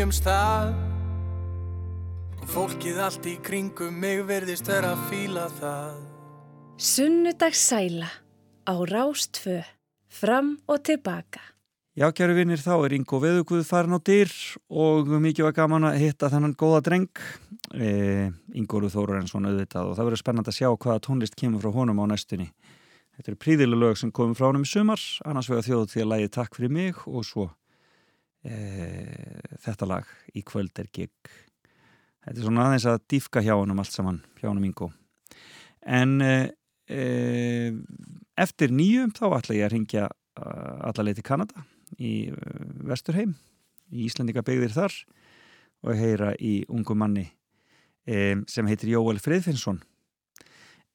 nýjum 0.08 0.16
stað 0.16 0.70
Og 2.40 2.48
fólkið 2.48 3.00
allt 3.04 3.26
í 3.28 3.36
kringum 3.44 3.98
mig 4.00 4.22
verðist 4.24 4.68
vera 4.70 4.94
að 4.96 5.02
fíla 5.10 5.48
það 5.60 5.98
Sunnudagssæla 6.78 8.08
á 8.68 8.76
Rástfö, 8.86 9.64
fram 10.08 10.60
og 10.68 10.84
tilbaka. 10.86 11.42
Já, 11.98 12.12
kæru 12.14 12.36
vinnir, 12.38 12.62
þá 12.62 12.86
er 12.86 12.94
Ingo 12.94 13.18
Veðuguð 13.20 13.66
farin 13.66 13.98
á 13.98 14.00
dyr 14.00 14.32
og 14.70 15.10
mikið 15.10 15.48
var 15.48 15.56
gaman 15.58 15.90
að 15.90 16.00
hitta 16.04 16.30
þennan 16.30 16.56
góða 16.56 16.84
dreng 16.86 17.24
e, 17.74 18.30
Ingoru 18.54 18.92
Þórarensson 18.94 19.50
auðvitað 19.50 19.90
og 19.90 19.98
það 19.98 20.12
verður 20.12 20.22
spennand 20.22 20.52
að 20.52 20.60
sjá 20.60 20.70
hvaða 20.70 21.04
tónlist 21.08 21.40
kemur 21.40 21.66
frá 21.66 21.74
honum 21.74 22.04
á 22.06 22.06
næstunni. 22.14 22.52
Þetta 23.18 23.34
eru 23.34 23.42
príðilega 23.42 23.82
lög 23.82 23.98
sem 23.98 24.14
komum 24.14 24.38
frá 24.38 24.52
honum 24.52 24.68
í 24.68 24.70
sumar, 24.70 25.02
annars 25.26 25.50
vegar 25.50 25.66
þjóðu 25.66 25.90
til 25.96 26.06
að 26.06 26.12
lægi 26.14 26.36
Takk 26.38 26.60
fyrir 26.60 26.78
mig 26.78 27.08
og 27.10 27.26
svo 27.26 27.50
þetta 28.44 29.88
lag 29.90 30.10
í 30.38 30.44
kvöld 30.46 30.78
er 30.80 30.88
gig. 30.94 31.12
Þetta 32.24 32.38
er 32.38 32.46
svona 32.46 32.68
aðeins 32.68 32.86
að 32.88 33.02
dýfka 33.12 33.42
hjá 33.44 33.56
honum 33.56 33.80
allt 33.82 33.96
saman, 33.96 34.22
hjá 34.40 34.50
honum 34.50 34.68
Ingo. 34.68 34.92
En 35.88 36.22
e, 36.22 36.34
e, 36.92 37.02
eftir 38.38 38.72
nýjum 38.76 39.12
þá 39.16 39.26
ætla 39.40 39.58
ég 39.58 39.68
að 39.68 39.74
ringja 39.74 40.08
alla 40.38 41.06
leið 41.06 41.20
til 41.20 41.28
Kanada 41.28 41.66
í 41.98 42.14
Vesturheim 42.88 43.36
í 43.94 44.08
Íslandika 44.08 44.44
byggðir 44.46 44.76
þar 44.76 44.96
og 45.86 45.98
heyra 45.98 46.34
í 46.40 46.60
ungu 46.68 46.96
manni 46.98 47.28
um, 48.08 48.44
sem 48.50 48.68
heitir 48.70 48.92
Jóel 48.92 49.22
Friðfinnsson 49.24 49.80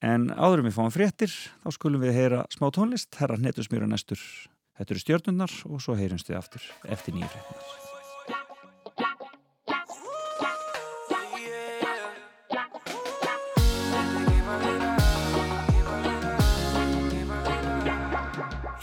en 0.03 0.29
áðurum 0.35 0.67
við 0.67 0.77
fáum 0.77 0.93
fréttir 0.93 1.33
þá 1.63 1.69
skulum 1.75 2.03
við 2.03 2.17
heyra 2.17 2.43
smá 2.53 2.69
tónlist 2.75 3.15
herra 3.19 3.39
hnetusmýra 3.39 3.87
næstur 3.89 4.21
þetta 4.77 4.93
eru 4.93 5.05
stjörnunnar 5.05 5.57
og 5.69 5.81
svo 5.83 5.97
heyrumst 5.99 6.29
við 6.29 6.39
aftur 6.41 6.69
eftir 6.89 7.17
nýju 7.17 7.31
fréttinar 7.33 7.81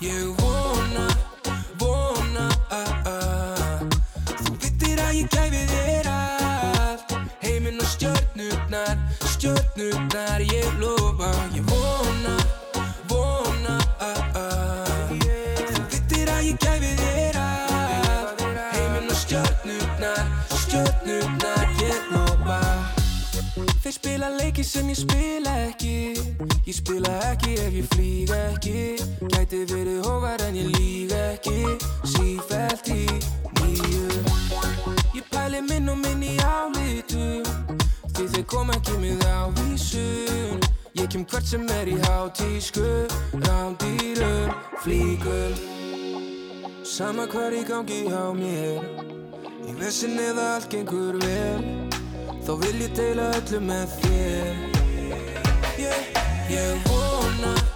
Ég 0.00 0.30
vona, 0.40 1.02
vona 1.76 2.46
að 2.72 3.90
Þú 4.30 4.54
vittir 4.62 5.02
að 5.04 5.18
ég 5.18 5.28
gæfi 5.34 5.60
þér 5.68 6.08
allt. 6.08 7.12
Heiminn 7.44 7.82
og 7.84 7.90
stjörnurnar, 7.92 8.96
stjörnurnar 9.34 10.49
ég 16.42 16.56
gæfi 16.58 16.92
þér 17.00 17.36
af. 17.36 18.40
Heiminn 18.72 19.10
og 19.10 19.16
stjörnurnar, 19.16 20.24
stjörnurnar 20.62 21.66
ég 21.82 22.00
lofa. 22.12 22.60
Þeir 23.82 23.92
spila 23.92 24.28
leiki 24.38 24.64
sem 24.64 24.88
ég 24.88 24.96
spila 24.96 25.54
ekki. 25.66 25.96
Ég 26.66 26.74
spila 26.76 27.12
ekki 27.32 27.56
ef 27.60 27.74
ég 27.74 27.88
flýg 27.94 28.32
ekki. 28.36 28.80
Gæti 29.32 29.64
verið 29.72 30.06
hóvar 30.06 30.40
en 30.48 30.56
ég 30.60 30.70
líg 30.76 31.12
ekki. 31.16 31.76
Sífælt 32.04 32.88
í 32.94 33.04
nýju 33.60 34.06
Ég 35.14 35.24
pæli 35.32 35.60
minn 35.68 35.88
og 35.88 35.98
minn 35.98 36.22
í 36.22 36.36
álitu. 36.40 37.42
Því 38.14 38.28
þeir 38.36 38.46
koma 38.46 38.78
ekki 38.78 38.96
með 39.02 39.26
ávísun. 39.28 40.64
Ég 40.94 41.10
kem 41.10 41.26
hvert 41.26 41.46
sem 41.46 41.68
er 41.80 41.90
í 41.90 41.98
hátísku. 42.06 42.86
Rándýrum, 43.44 44.56
flíkum 44.84 45.79
Sama 46.90 47.22
hvar 47.30 47.54
í 47.54 47.60
gangi 47.62 48.00
á 48.10 48.34
mér 48.34 48.82
Í 49.62 49.76
vesinn 49.78 50.18
eða 50.18 50.56
allt 50.56 50.72
gengur 50.74 51.20
vel 51.22 51.62
Þá 52.42 52.52
vil 52.64 52.78
ég 52.82 52.94
deila 52.98 53.28
öllu 53.36 53.60
með 53.62 53.92
þér. 54.00 54.56
Ég 56.50 56.88
vona, 56.88 57.52
vona 57.52 57.69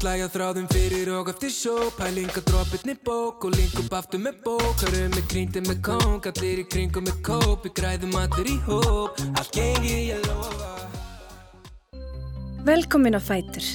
slæja 0.00 0.30
þráðum 0.32 0.68
fyrir 0.72 1.10
og 1.12 1.28
eftir 1.28 1.50
sjó 1.52 1.74
Pælinga 1.98 2.40
droppitni 2.48 2.94
bók 3.04 3.44
og 3.44 3.52
link 3.52 3.74
upp 3.82 3.92
aftur 3.98 4.22
með 4.22 4.38
bók. 4.46 4.80
Hörum 4.80 5.12
með 5.12 5.26
grínti 5.28 5.60
með 5.66 5.82
kóng, 5.84 6.24
allir 6.30 6.62
í 6.62 6.64
kringum 6.72 7.04
með 7.04 7.18
kóp. 7.26 7.66
Við 7.66 7.74
græðum 7.76 8.16
allir 8.16 8.48
í 8.48 8.56
hóp, 8.64 9.20
allt 9.36 9.52
gengi 9.52 9.98
ég 10.08 10.24
lofa. 10.24 10.70
Velkomin 12.64 13.18
á 13.18 13.20
Fætur. 13.20 13.66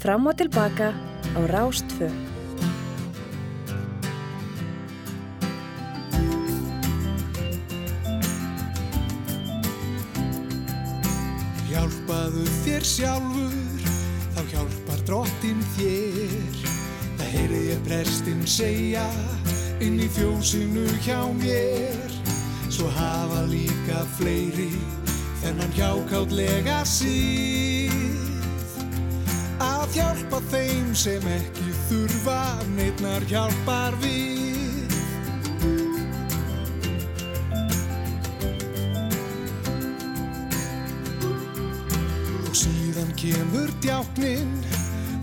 Fram 0.00 0.30
og 0.30 0.38
tilbaka 0.40 0.94
á 1.36 1.40
Rástfö. 1.52 2.08
Hjálpaðu 11.68 12.46
þér 12.64 12.88
hjálpar 12.94 13.77
drottin 15.08 15.60
þér. 15.78 16.56
Það 17.16 17.28
heyri 17.32 17.60
ég 17.70 17.78
prestinn 17.86 18.42
segja 18.44 19.06
inn 19.80 19.96
í 19.96 20.08
fjósinu 20.12 20.84
hjá 21.06 21.22
mér. 21.38 22.16
Svo 22.68 22.90
hafa 22.92 23.46
líka 23.48 24.02
fleiri 24.18 24.68
þennan 25.40 25.72
hjákátlega 25.78 26.82
síð. 26.84 27.94
Að 29.64 29.96
hjálpa 29.96 30.42
þeim 30.52 30.92
sem 30.92 31.24
ekki 31.38 31.72
þurfa, 31.88 32.42
neitnar 32.76 33.24
hjálpar 33.32 33.96
við. 34.04 34.92
Og 42.44 42.60
síðan 42.60 43.16
kemur 43.16 43.72
djáknin 43.80 44.77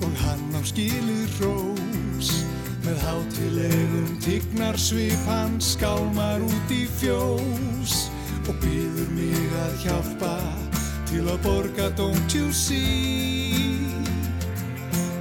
og 0.06 0.14
hann 0.22 0.54
á 0.54 0.62
skilir 0.66 1.30
rós 1.42 2.30
Með 2.86 3.02
hátilegum 3.02 4.12
tignar 4.22 4.78
svip 4.78 5.26
hann 5.26 5.58
skálmar 5.58 6.44
út 6.46 6.74
í 6.74 6.84
fjós. 7.00 7.96
Og 8.46 8.54
byður 8.62 9.10
mig 9.18 9.56
að 9.64 9.80
hjálpa 9.88 10.36
til 11.10 11.24
að 11.26 11.40
borga 11.42 11.90
don't 11.98 12.38
you 12.38 12.52
see 12.54 13.90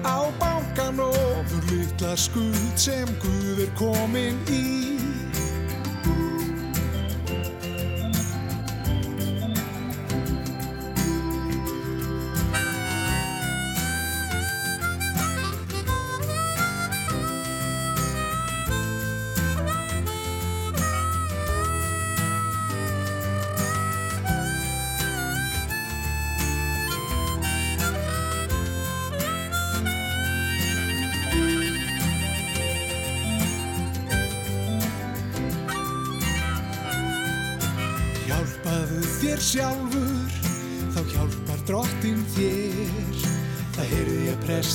Á 0.04 0.28
bankan 0.40 1.00
ofur 1.00 1.64
litla 1.70 2.12
skuld 2.20 2.76
sem 2.76 3.08
Guð 3.24 3.64
er 3.64 3.72
komin 3.80 4.36
í 4.52 4.93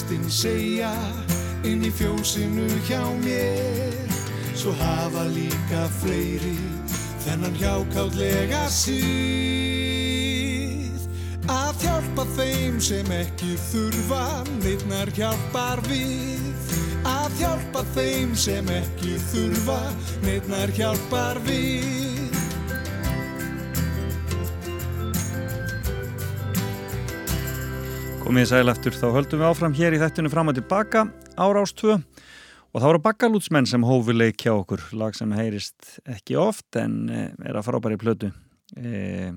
prestinn 0.10 0.26
segja 0.34 0.89
inn 1.64 1.84
í 1.86 1.91
fjósinu 1.93 2.66
hjá 2.88 3.01
mér. 3.22 3.93
Svo 4.57 4.72
hafa 4.74 5.24
líka 5.30 5.86
fleiri 6.01 6.57
þennan 7.22 7.53
hjákátlega 7.60 8.70
síð. 8.74 8.97
Að 11.45 11.84
hjálpa 11.84 12.26
þeim 12.36 12.80
sem 12.82 13.05
ekki 13.14 13.53
þurfa, 13.70 14.43
neittnar 14.64 15.10
hjálpar 15.14 15.82
við. 15.86 16.41
Að 17.05 17.32
hjálpa 17.43 17.86
þeim 17.93 18.36
sem 18.36 18.66
ekki 18.66 19.14
þurfa, 19.30 19.93
neittnar 20.26 20.70
hjálpar 20.74 21.38
við. 21.45 22.29
Komið 28.30 28.44
þið 28.44 28.52
sæl 28.52 28.70
eftir, 28.70 28.94
þá 28.94 29.06
höldum 29.16 29.40
við 29.42 29.48
áfram 29.48 29.74
hér 29.74 29.96
í 29.98 30.00
þættinu 30.04 30.30
fram 30.30 30.52
og 30.52 30.54
tilbaka 30.54 31.02
árás 31.34 31.72
2 31.80 31.96
og 31.96 32.76
það 32.76 32.84
voru 32.86 33.00
bakkalútsmenn 33.08 33.66
sem 33.66 33.88
hófi 33.88 34.14
leik 34.14 34.44
hjá 34.46 34.52
okkur, 34.54 34.84
lag 35.02 35.18
sem 35.18 35.34
heyrist 35.34 35.96
ekki 36.06 36.38
oft 36.38 36.78
en 36.78 37.00
eh, 37.10 37.32
er 37.42 37.58
að 37.58 37.66
frábæri 37.66 37.98
plötu 37.98 38.30
eh, 38.78 39.34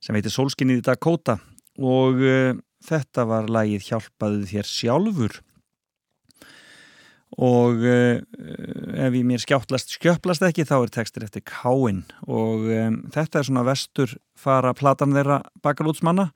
sem 0.00 0.16
heitir 0.16 0.32
Solskinnið 0.32 0.80
í 0.80 0.86
Dakota. 0.88 1.36
Og 1.76 2.24
eh, 2.24 2.56
þetta 2.88 3.26
var 3.28 3.52
lagið 3.52 3.84
Hjálpaðu 3.90 4.48
þér 4.48 4.72
sjálfur. 4.72 5.36
Og 7.36 7.84
eh, 7.84 8.24
ef 8.96 9.12
ég 9.20 9.28
mér 9.28 9.44
skjáttlast 9.44 9.92
skjöplast 9.92 10.48
ekki 10.48 10.64
þá 10.64 10.78
er 10.78 10.96
textir 11.02 11.28
eftir 11.28 11.44
Káin 11.44 12.06
og 12.24 12.64
eh, 12.72 12.88
þetta 13.12 13.42
er 13.42 13.52
svona 13.52 13.68
vestur 13.68 14.16
fara 14.40 14.72
platan 14.72 15.12
þeirra 15.12 15.42
bakkalútsmanna 15.60 16.30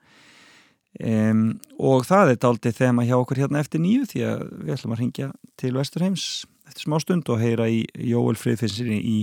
Um, 0.99 1.61
og 1.79 2.03
það 2.03 2.33
er 2.33 2.39
daldið 2.43 2.79
þema 2.81 3.05
hjá 3.07 3.15
okkur 3.15 3.39
hérna 3.39 3.61
eftir 3.63 3.79
nýju 3.79 4.09
því 4.11 4.23
að 4.27 4.41
við 4.59 4.73
ætlum 4.75 4.95
að 4.95 4.99
ringja 4.99 5.27
til 5.61 5.71
Vesturheims 5.77 6.25
eftir 6.67 6.83
smá 6.83 6.97
stund 6.99 7.31
og 7.31 7.39
heyra 7.39 7.69
í 7.71 7.85
Jóel 7.95 8.35
Friðfinnsinni 8.35 8.97
í 8.99 9.15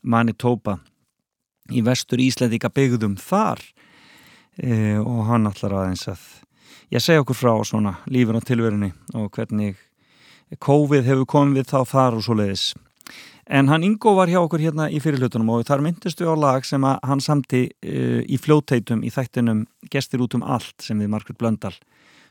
Manitoba 0.00 0.78
í 1.70 1.82
vestur 1.84 2.22
Íslandika 2.24 2.70
byggðum 2.72 3.18
þar. 3.20 3.60
Uh, 4.60 4.98
og 5.04 5.26
hann 5.28 5.48
ætlar 5.48 5.76
aðeins 5.76 6.08
að 6.10 6.24
ég 6.92 7.04
segja 7.04 7.22
okkur 7.22 7.38
frá 7.38 7.52
svona 7.68 7.98
lífin 8.10 8.40
á 8.40 8.42
tilverunni 8.42 8.90
og 9.14 9.30
hvernig 9.36 9.78
COVID 10.58 11.04
hefur 11.06 11.28
komið 11.30 11.68
þá 11.70 11.78
þar 11.86 12.16
og 12.18 12.24
svo 12.26 12.34
leiðis 12.40 12.64
En 13.50 13.66
hann 13.66 13.82
Ingo 13.82 14.12
var 14.14 14.30
hjá 14.30 14.38
okkur 14.38 14.62
hérna 14.62 14.86
í 14.94 15.00
fyrirlutunum 15.02 15.48
og 15.50 15.64
þar 15.66 15.82
myndist 15.82 16.20
við 16.22 16.30
á 16.30 16.36
lag 16.38 16.66
sem 16.66 16.84
að 16.86 17.00
hann 17.10 17.22
samti 17.24 17.64
uh, 17.66 18.20
í 18.22 18.38
fljótteitum 18.38 19.02
í 19.02 19.10
þættinum 19.10 19.64
Gestir 19.90 20.22
út 20.22 20.36
um 20.38 20.44
allt 20.46 20.84
sem 20.86 21.00
við 21.02 21.10
Margrit 21.10 21.38
Blöndal 21.40 21.74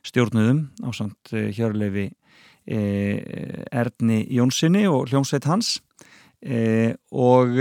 stjórnuðum 0.08 0.70
á 0.80 0.90
samt 0.96 1.34
uh, 1.36 1.50
hjörleifi 1.52 2.06
uh, 2.08 3.18
Erni 3.82 4.22
Jónssoni 4.32 4.86
og 4.88 5.12
hljómsveit 5.12 5.48
hans. 5.50 5.80
Og 7.12 7.58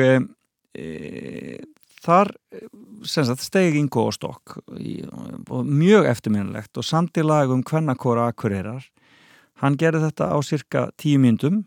þar 1.98 2.28
stegi 3.02 3.80
Ingo 3.80 4.04
á 4.06 4.10
stokk 4.14 4.54
og 4.62 5.66
mjög 5.66 6.06
eftirminnilegt 6.12 6.78
og 6.78 6.86
samt 6.86 7.18
í 7.18 7.24
lag 7.26 7.50
um 7.50 7.64
hvernakora 7.66 8.28
akkureyrar 8.30 8.86
hann 9.58 9.74
gerði 9.80 10.04
þetta 10.04 10.30
á 10.30 10.38
cirka 10.46 10.84
tíu 10.94 11.18
myndum 11.18 11.64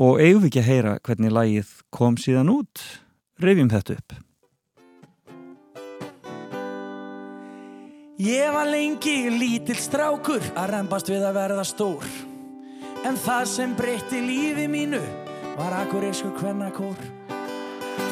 Og 0.00 0.16
eigum 0.16 0.40
við 0.40 0.48
ekki 0.48 0.62
að 0.62 0.70
heyra 0.70 0.96
hvernig 1.04 1.32
lagið 1.36 1.76
kom 1.92 2.16
síðan 2.16 2.52
út? 2.54 2.82
Rifjum 3.40 3.68
þetta 3.72 3.96
upp. 3.98 4.18
Ég 8.20 8.52
var 8.52 8.68
lengi 8.68 9.30
lítill 9.32 9.78
strákur 9.80 10.44
að 10.52 10.74
reymbast 10.74 11.08
við 11.08 11.22
að 11.24 11.38
verða 11.38 11.62
stór 11.64 12.04
En 13.08 13.16
það 13.16 13.46
sem 13.48 13.72
breytti 13.78 14.20
lífi 14.20 14.66
mínu 14.68 15.00
var 15.56 15.78
akkurísku 15.78 16.34
kvennakór 16.36 17.00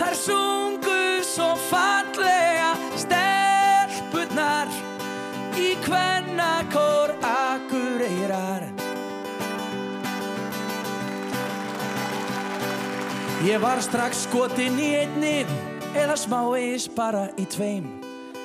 Þær 0.01 0.17
sungu 0.17 0.97
svo 1.29 1.51
fallega 1.69 2.73
stelpurnar 3.05 4.73
í 5.61 5.75
kvennakór 5.85 7.13
akkureyrar 7.35 8.78
Ég 13.47 13.61
var 13.63 13.79
strax 13.79 14.25
skotin 14.25 14.81
í 14.83 14.89
einni 14.99 15.45
eða 15.95 16.17
smávegis 16.19 16.89
bara 16.91 17.29
í 17.39 17.45
tveim. 17.47 17.85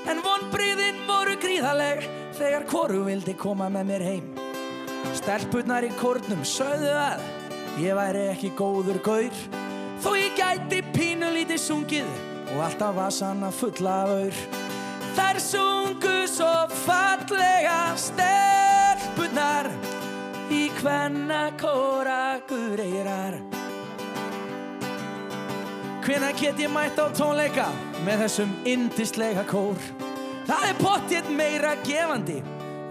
En 0.06 0.20
vonbriðin 0.22 1.00
voru 1.08 1.34
gríðaleg 1.42 2.04
þegar 2.38 2.68
hvoru 2.70 3.00
vildi 3.08 3.34
koma 3.34 3.72
með 3.74 3.88
mér 3.90 4.06
heim. 4.06 4.28
Stelpurnar 5.18 5.88
í 5.88 5.90
kórnum 5.98 6.44
sögðu 6.46 6.92
að 6.94 7.24
ég 7.82 7.98
væri 7.98 8.28
ekki 8.36 8.52
góður 8.60 9.00
gaur. 9.08 9.40
Þó 10.04 10.12
ég 10.20 10.38
gæti 10.38 10.84
pínu 10.94 11.32
lítið 11.40 11.64
sungið 11.64 12.14
og 12.54 12.62
alltaf 12.68 12.94
vasanna 13.00 13.50
fulla 13.50 13.96
af 14.04 14.14
aur. 14.20 14.40
Þær 15.18 15.42
sungu 15.48 16.14
svo 16.30 16.52
fallega 16.84 17.82
stelpurnar 17.98 19.74
í 20.54 20.68
hvenna 20.78 21.48
kóra 21.58 22.38
gureyrar 22.46 23.42
Hvenær 26.04 26.34
get 26.36 26.60
ég 26.60 26.68
mætt 26.68 26.98
á 27.00 27.08
tónleika 27.16 27.70
með 28.04 28.26
þessum 28.26 28.50
indislega 28.68 29.46
kór? 29.48 29.78
Það 30.44 30.66
er 30.68 30.82
pottið 30.82 31.30
meira 31.32 31.70
gefandi 31.80 32.42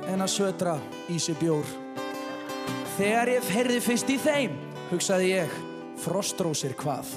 en 0.08 0.24
að 0.24 0.30
södra 0.32 0.78
í 1.12 1.18
sig 1.20 1.36
bjór. 1.36 1.68
Þegar 2.96 3.34
ég 3.34 3.44
ferði 3.44 3.76
fyrst 3.84 4.12
í 4.14 4.16
þeim, 4.16 4.56
hugsaði 4.88 5.28
ég, 5.34 5.52
frostrósir 6.00 6.72
hvað? 6.80 7.12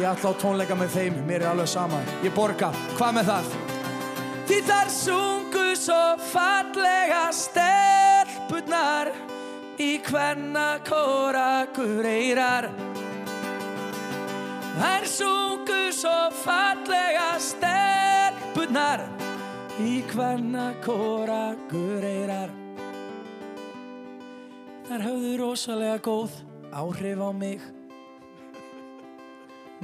Ég 0.00 0.08
ætla 0.10 0.34
á 0.34 0.40
tónleika 0.42 0.74
með 0.74 0.96
þeim, 0.96 1.22
mér 1.30 1.44
er 1.44 1.52
alveg 1.52 1.70
sama. 1.70 2.02
Ég 2.26 2.34
borga, 2.34 2.72
hvað 2.98 3.16
með 3.20 3.30
það? 3.30 3.54
Því 4.50 4.60
þar 4.66 4.94
sungu 4.98 5.66
svo 5.78 6.00
fallega 6.32 7.22
stelpurnar 7.38 9.14
í 9.78 9.92
hvenna 10.10 10.72
kóra 10.90 11.68
gureyrar. 11.70 12.72
Þær 14.72 15.04
sungu 15.04 15.80
svo 15.92 16.30
fallega 16.32 17.34
stelpurnar 17.44 19.02
í 19.84 19.98
hvenna 20.08 20.70
kóra 20.80 21.52
gureyrar. 21.68 22.48
Þær 24.88 25.04
höfðu 25.04 25.34
rosalega 25.42 26.00
góð 26.08 26.38
áhrif 26.72 27.20
á 27.20 27.30
mig. 27.36 27.68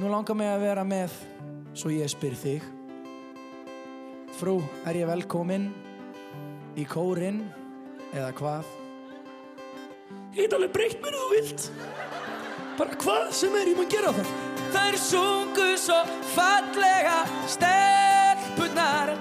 Nú 0.01 0.09
langar 0.09 0.37
mig 0.39 0.49
að 0.49 0.65
vera 0.65 0.87
með, 0.87 1.13
svo 1.77 1.93
ég 1.93 2.09
spyr 2.09 2.33
þig. 2.41 2.65
Frú, 4.41 4.57
er 4.89 5.03
ég 5.03 5.09
velkominn 5.11 5.69
í 6.79 6.89
kórin 6.89 7.43
eða 8.09 8.33
hvað? 8.41 8.77
Ég 10.33 10.45
get 10.47 10.57
alveg 10.57 10.73
breytt 10.73 11.01
mér 11.03 11.13
ef 11.13 11.25
þú 11.25 11.33
vilt. 11.37 11.71
Bara 12.79 13.03
hvað 13.03 13.33
sem 13.37 13.59
er 13.59 13.69
ég 13.69 13.77
maður 13.77 13.93
gera 13.99 14.15
það. 14.17 14.48
Þær 14.69 14.95
sungu 15.01 15.67
svo 15.79 15.97
fallega 16.35 17.23
stelpurnar 17.49 19.15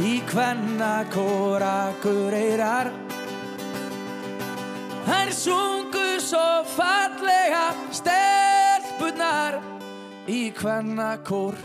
í 0.00 0.16
hvenna 0.30 0.92
kóra 1.12 1.92
gureyrar. 2.02 2.92
Þær 5.04 5.32
sungu 5.36 6.06
svo 6.24 6.44
fallega 6.72 7.66
stelpurnar 8.00 9.60
í 10.30 10.42
hvenna 10.56 11.14
kór 11.26 11.58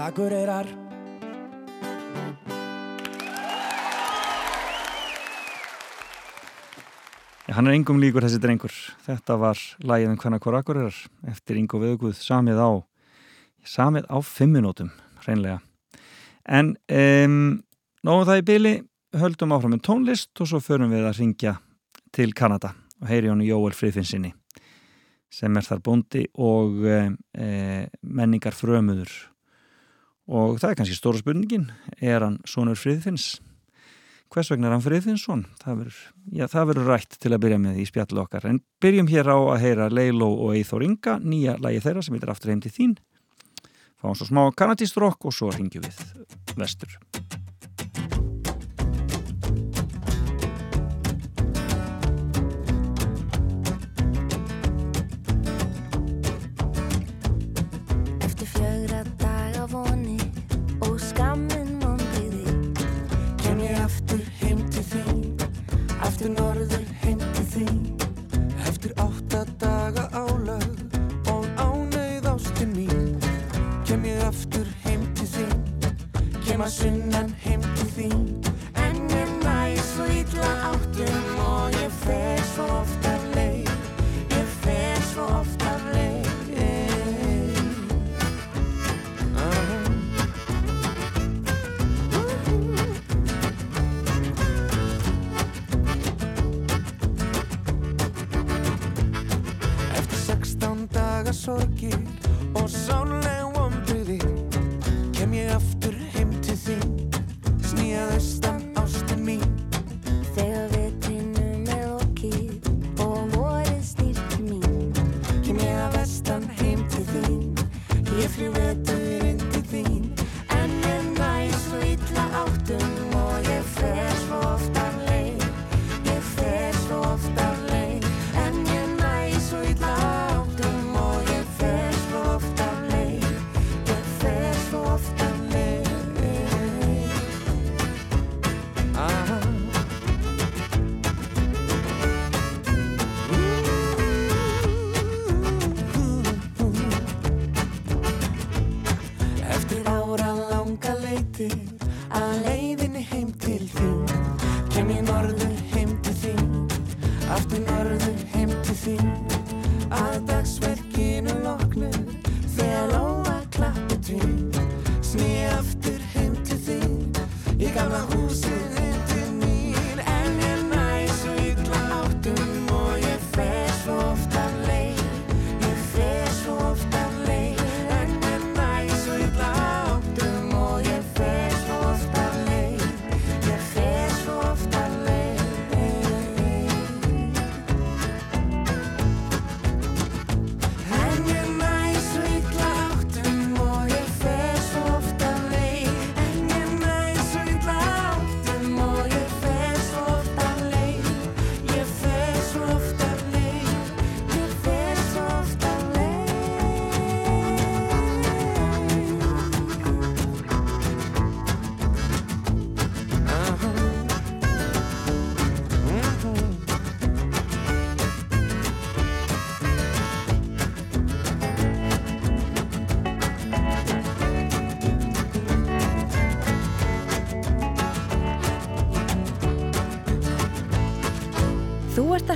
agureyrar. 0.00 0.81
Hann 7.56 7.68
er 7.68 7.76
engum 7.76 8.00
líkur 8.02 8.24
þessi 8.26 8.40
drengur. 8.42 8.74
Þetta 9.06 9.36
var 9.40 9.60
lagið 9.84 10.12
um 10.12 10.18
hvernig 10.20 10.44
hver 10.44 10.58
akkurirar 10.58 10.98
eftir 11.32 11.58
Ingo 11.60 11.80
Veðuguð 11.82 12.16
samið 12.18 12.60
á 12.62 12.70
samið 13.66 14.08
á 14.10 14.18
fimminótum, 14.26 14.90
hreinlega. 15.22 15.60
En 16.42 16.74
um, 16.90 17.62
nógum 18.02 18.26
það 18.26 18.40
í 18.40 18.46
byli, 18.50 18.74
höldum 19.18 19.54
áfram 19.54 19.76
með 19.76 19.84
tónlist 19.86 20.42
og 20.42 20.50
svo 20.50 20.62
förum 20.62 20.90
við 20.90 21.06
að 21.06 21.20
ringja 21.20 21.56
til 22.12 22.32
Kanada 22.36 22.72
og 23.02 23.10
heyri 23.10 23.30
hann 23.30 23.44
Jóel 23.44 23.74
Friðfinnsinni 23.76 24.32
sem 25.32 25.56
er 25.56 25.64
þar 25.64 25.80
bóndi 25.84 26.26
og 26.44 26.82
e, 26.84 26.98
e, 27.32 27.46
menningar 28.04 28.56
frömuður 28.56 29.12
og 30.28 30.58
það 30.60 30.68
er 30.70 30.78
kannski 30.80 30.96
stóra 30.98 31.20
spurningin 31.22 31.70
er 32.00 32.24
hann 32.24 32.38
sonur 32.48 32.78
Friðfinns 32.78 33.38
hvers 34.32 34.50
vegna 34.52 34.68
er 34.68 34.76
hann 34.76 34.84
Friðfinnsson? 34.84 35.44
Það 35.62 35.82
verður, 35.82 36.88
rætt 36.88 37.18
til 37.20 37.32
að 37.32 37.42
byrja 37.44 37.60
með 37.62 37.82
í 37.82 37.86
spjallu 37.88 38.24
okkar. 38.24 38.48
En 38.48 38.62
byrjum 38.82 39.10
hér 39.12 39.32
á 39.32 39.38
að 39.38 39.62
heyra 39.66 39.90
Leiló 39.92 40.30
og 40.32 40.56
Eithor 40.56 40.84
Inga 40.86 41.18
nýja 41.20 41.58
lagi 41.62 41.82
þeirra 41.84 42.04
sem 42.06 42.16
heitir 42.16 42.32
Aftur 42.32 42.54
heim 42.54 42.64
til 42.64 42.74
þín. 42.74 42.96
Fáum 44.02 44.18
svo 44.18 44.30
smá 44.30 44.46
kanadístrokk 44.56 45.28
og 45.28 45.36
svo 45.36 45.52
ringjum 45.54 45.86
við 45.86 46.02
vestur 46.58 46.98
sunnan 76.68 77.31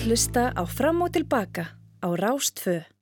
að 0.07 0.13
hlusta 0.13 0.43
á 0.55 0.63
Fram 0.71 1.03
og 1.03 1.11
Tilbaka 1.17 1.65
á 1.99 2.09
Rástfö. 2.15 2.96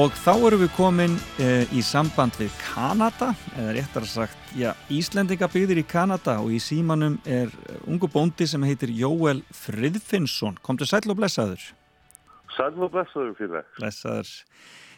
Og 0.00 0.14
þá 0.16 0.30
erum 0.46 0.62
við 0.62 0.70
komin 0.72 1.14
uh, 1.42 1.72
í 1.76 1.82
samband 1.84 2.32
við 2.40 2.54
Kanada, 2.62 3.34
eða 3.52 3.74
réttar 3.76 4.06
sagt, 4.08 4.38
já, 4.56 4.70
Íslendingabygðir 4.96 5.82
í 5.82 5.84
Kanada 5.84 6.38
og 6.40 6.54
í 6.56 6.60
símanum 6.62 7.18
er 7.28 7.50
eh, 7.50 7.82
ungu 7.84 8.08
bóndi 8.08 8.46
sem 8.48 8.64
heitir 8.64 8.94
Jóel 8.96 9.42
Friðfinnsson. 9.52 10.56
Komdu 10.64 10.88
sæll 10.88 11.04
og 11.12 11.18
blessaður. 11.20 11.66
Sæl 12.56 12.70
og 12.80 12.94
blessaður 12.94 13.36
fyrir. 13.42 13.68
Blessaður. 13.76 14.32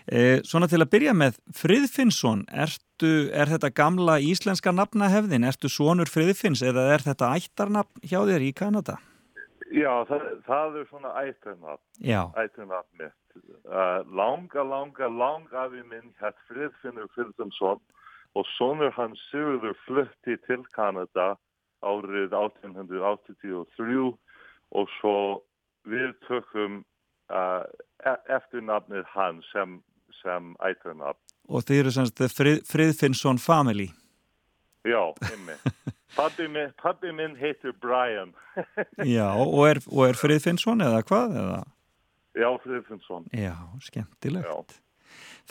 Uh, 0.06 0.38
svona 0.46 0.70
til 0.70 0.84
að 0.84 0.92
byrja 0.94 1.18
með, 1.18 1.42
Friðfinnsson, 1.58 2.46
ertu, 2.52 3.14
er 3.34 3.50
þetta 3.56 3.74
gamla 3.74 4.20
íslenska 4.22 4.70
nafnahefðin? 4.76 5.48
Ertu 5.50 5.72
sonur 5.72 6.12
Friðfinns 6.14 6.62
eða 6.62 6.92
er 6.94 7.08
þetta 7.08 7.34
ættarnafn 7.40 8.06
hjá 8.06 8.20
þér 8.20 8.46
í 8.52 8.54
Kanada? 8.54 9.00
Já, 9.72 9.92
það, 10.08 10.24
það 10.46 10.78
er 10.80 10.88
svona. 10.90 11.12
Ættarnafn 11.22 13.00
mitt. 13.00 13.18
Uh, 13.64 14.02
langa, 14.12 14.64
langa, 14.66 15.08
langa 15.08 15.64
afi 15.64 15.80
minn 15.88 16.10
hætt 16.20 16.36
Friðfinnur 16.50 17.08
Friðfinsson 17.14 17.80
og 18.36 18.48
sonur 18.56 18.92
hans 18.96 19.20
Sigurður 19.30 19.76
flutti 19.86 20.36
til 20.44 20.60
Kanada 20.76 21.32
árið 21.80 22.34
1883 22.36 24.12
og 24.76 24.92
svo 24.98 25.16
við 25.88 26.12
tökum 26.28 26.82
uh, 27.32 27.64
e 28.04 28.14
eftirnafnið 28.36 29.08
hans 29.14 29.48
sem, 29.54 29.80
sem 30.20 30.52
ættarnafn. 30.60 31.20
Og 31.48 31.64
þið 31.66 31.82
eru 31.82 31.94
semst 31.96 32.22
Frið, 32.36 32.62
Friðfinnsson 32.68 33.40
family. 33.42 33.88
Já, 34.84 35.02
einmi. 35.30 35.56
Pappi 36.16 36.46
minn, 36.48 36.72
pappi 36.82 37.12
minn 37.16 37.36
heitir 37.40 37.72
Brian. 37.80 38.34
Já, 39.16 39.30
og 39.32 39.62
er, 39.70 39.80
og 39.88 40.06
er 40.10 40.18
Friðfinnsson 40.18 40.84
eða 40.84 41.02
hvað? 41.08 41.36
Eða? 41.42 41.60
Já, 42.36 42.48
Friðfinnsson. 42.64 43.28
Já, 43.36 43.54
skemmtilegt. 43.84 44.48
Já. 44.48 44.80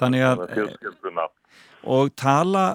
Þannig 0.01 0.23
að, 0.25 0.35
Það 0.41 0.49
er 0.49 0.57
fjölskyldunafn. 0.57 1.37
og 1.95 2.11
tala, 2.17 2.65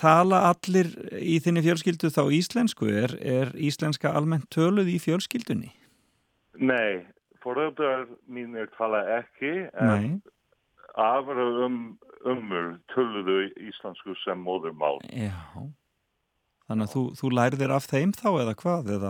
tala 0.00 0.38
allir 0.48 0.88
í 1.18 1.36
þinni 1.42 1.62
fjölskyldu 1.66 2.10
þá 2.14 2.22
íslensku? 2.38 2.88
Er, 2.90 3.14
er 3.20 3.52
íslenska 3.58 4.14
almennt 4.16 4.48
töluð 4.54 4.88
í 4.90 4.96
fjölskyldunni? 5.02 5.70
Nei, 6.62 7.02
foreldrar 7.42 8.06
mínir 8.30 8.70
tala 8.78 9.02
ekki, 9.18 9.52
en 9.82 10.20
afra 10.94 11.46
um, 11.66 11.78
umur 12.28 12.74
töluðu 12.94 13.38
íslensku 13.68 14.16
sem 14.24 14.42
móðurmál. 14.46 14.98
Já. 15.10 15.34
Þannig 16.72 16.88
að 16.88 16.92
þú, 16.94 17.00
þú 17.18 17.28
lærðir 17.36 17.72
af 17.76 17.86
þeim 17.90 18.12
þá 18.16 18.28
eða 18.32 18.52
hvað? 18.62 18.86
Eða? 18.94 19.08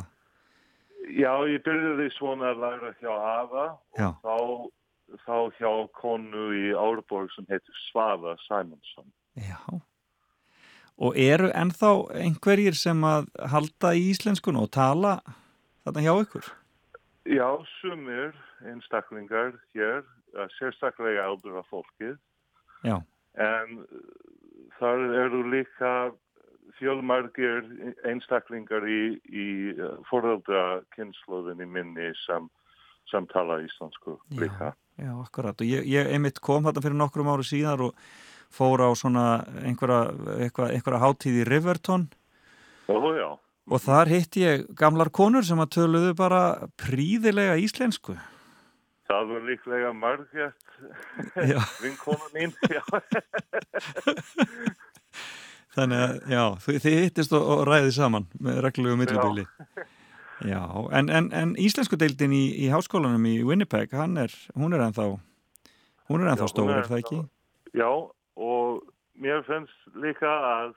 Já, 1.15 1.33
ég 1.47 1.61
byrjaði 1.63 2.07
svona 2.17 2.49
að 2.51 2.63
læra 2.65 2.89
hjá 2.99 3.13
Já. 3.95 4.09
og 4.11 4.25
þá, 4.27 4.39
þá 5.23 5.37
hjá 5.61 5.71
konu 5.95 6.47
í 6.59 6.73
Árborg 6.75 7.31
sem 7.37 7.47
heitir 7.47 7.77
Svava 7.85 8.35
Simonsson. 8.49 9.07
Já. 9.39 9.61
Og 10.99 11.15
eru 11.15 11.53
ennþá 11.55 11.93
einhverjir 12.25 12.75
sem 12.75 12.99
að 13.07 13.31
halda 13.55 13.93
í 13.95 14.09
íslenskun 14.11 14.59
og 14.59 14.73
tala 14.75 15.21
þarna 15.87 16.03
hjá 16.03 16.13
ykkur? 16.17 16.51
Já, 17.31 17.47
sumir 17.79 18.35
einstaklingar 18.67 19.55
hér, 19.77 20.03
eh, 20.35 20.51
sérstaklega 20.59 21.29
eldra 21.31 21.63
fólkið, 21.71 22.19
Já, 22.83 22.99
en 23.39 23.79
eh, 23.87 24.03
þar 24.81 25.07
eru 25.23 25.47
líka 25.47 26.11
fjölmargir 26.79 27.63
einstaklingar 28.09 28.85
í, 28.89 29.01
í 29.29 29.47
foreldra 30.11 30.81
kynnslóðinni 30.97 31.67
minni 31.69 32.11
sem, 32.25 32.49
sem 33.11 33.27
tala 33.33 33.61
íslensku 33.65 34.19
líka. 34.41 34.73
já, 35.01 35.13
akkurat. 35.23 35.57
Og 35.61 35.67
ég, 35.69 35.87
ég 35.91 36.13
einmitt 36.15 36.41
kom 36.45 36.65
þarna 36.67 36.85
fyrir 36.85 36.99
nokkrum 37.01 37.31
ári 37.33 37.47
síðar 37.49 37.81
og 37.89 37.93
fór 38.53 38.85
á 38.85 38.89
svona 38.99 39.27
einhverja, 39.65 40.13
einhverja, 40.45 41.01
hátíð 41.01 41.39
í 41.41 41.47
Riverton 41.49 42.05
Ó, 42.93 42.97
já. 43.17 43.31
og 43.71 43.81
þar 43.81 44.11
hitti 44.13 44.43
ég 44.45 44.67
gamlar 44.77 45.09
konur 45.15 45.45
sem 45.47 45.61
að 45.63 45.73
töluðu 45.79 46.13
bara 46.19 46.43
príðilega 46.77 47.57
íslensku. 47.63 48.19
Það 49.13 49.25
var 49.33 49.43
líklega 49.49 49.91
Margret, 49.93 50.69
Já. 51.49 51.59
vinkona 51.85 52.29
mín. 52.33 52.53
Þannig 55.73 56.03
að, 56.05 56.15
já, 56.29 56.43
þið, 56.67 56.95
hittist 57.01 57.35
og, 57.37 57.49
og 57.55 57.63
ræðið 57.69 57.95
saman 57.97 58.29
með 58.45 58.61
reglulegu 58.67 59.01
millibili. 59.01 59.47
Já, 60.43 60.63
en, 60.91 61.07
en, 61.07 61.29
en 61.39 61.53
íslensku 61.61 61.95
deildin 61.95 62.33
í, 62.35 62.43
í 62.65 62.71
háskólanum 62.73 63.23
í 63.31 63.37
Winnipeg, 63.47 63.93
hann 63.95 64.17
er, 64.19 64.33
hún 64.59 64.75
er 64.75 64.83
ennþá, 64.89 65.05
hún 66.11 66.25
er 66.25 66.33
ennþá 66.33 66.49
stór, 66.51 66.73
er 66.75 66.89
það 66.89 66.99
ekki? 66.99 67.19
Já, 67.79 67.87
og 68.35 68.81
mér 69.23 69.45
finnst 69.47 70.01
líka 70.03 70.33
að, 70.49 70.73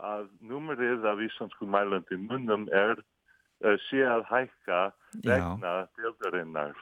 að 0.00 0.30
númerið 0.48 1.04
af 1.10 1.20
íslensku 1.26 1.68
mælandi 1.68 2.16
munnum 2.22 2.64
er 2.72 2.96
uh, 2.96 3.76
sé 3.90 4.00
að 4.06 4.24
hækka 4.30 4.80
vegna 5.26 5.74
deildarinnar. 5.98 6.80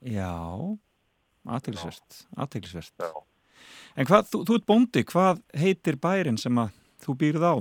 Já, 0.00 0.32
aðteglisvert, 1.44 2.22
aðteglisvert. 2.40 3.06
En 4.00 4.08
hvað, 4.08 4.32
þú, 4.32 4.42
þú 4.48 4.58
ert 4.58 4.68
bóndi, 4.72 5.04
hvað 5.12 5.44
heitir 5.60 6.00
bærin 6.00 6.40
sem 6.40 6.56
að 6.64 6.72
þú 7.06 7.16
býrð 7.22 7.46
á? 7.46 7.54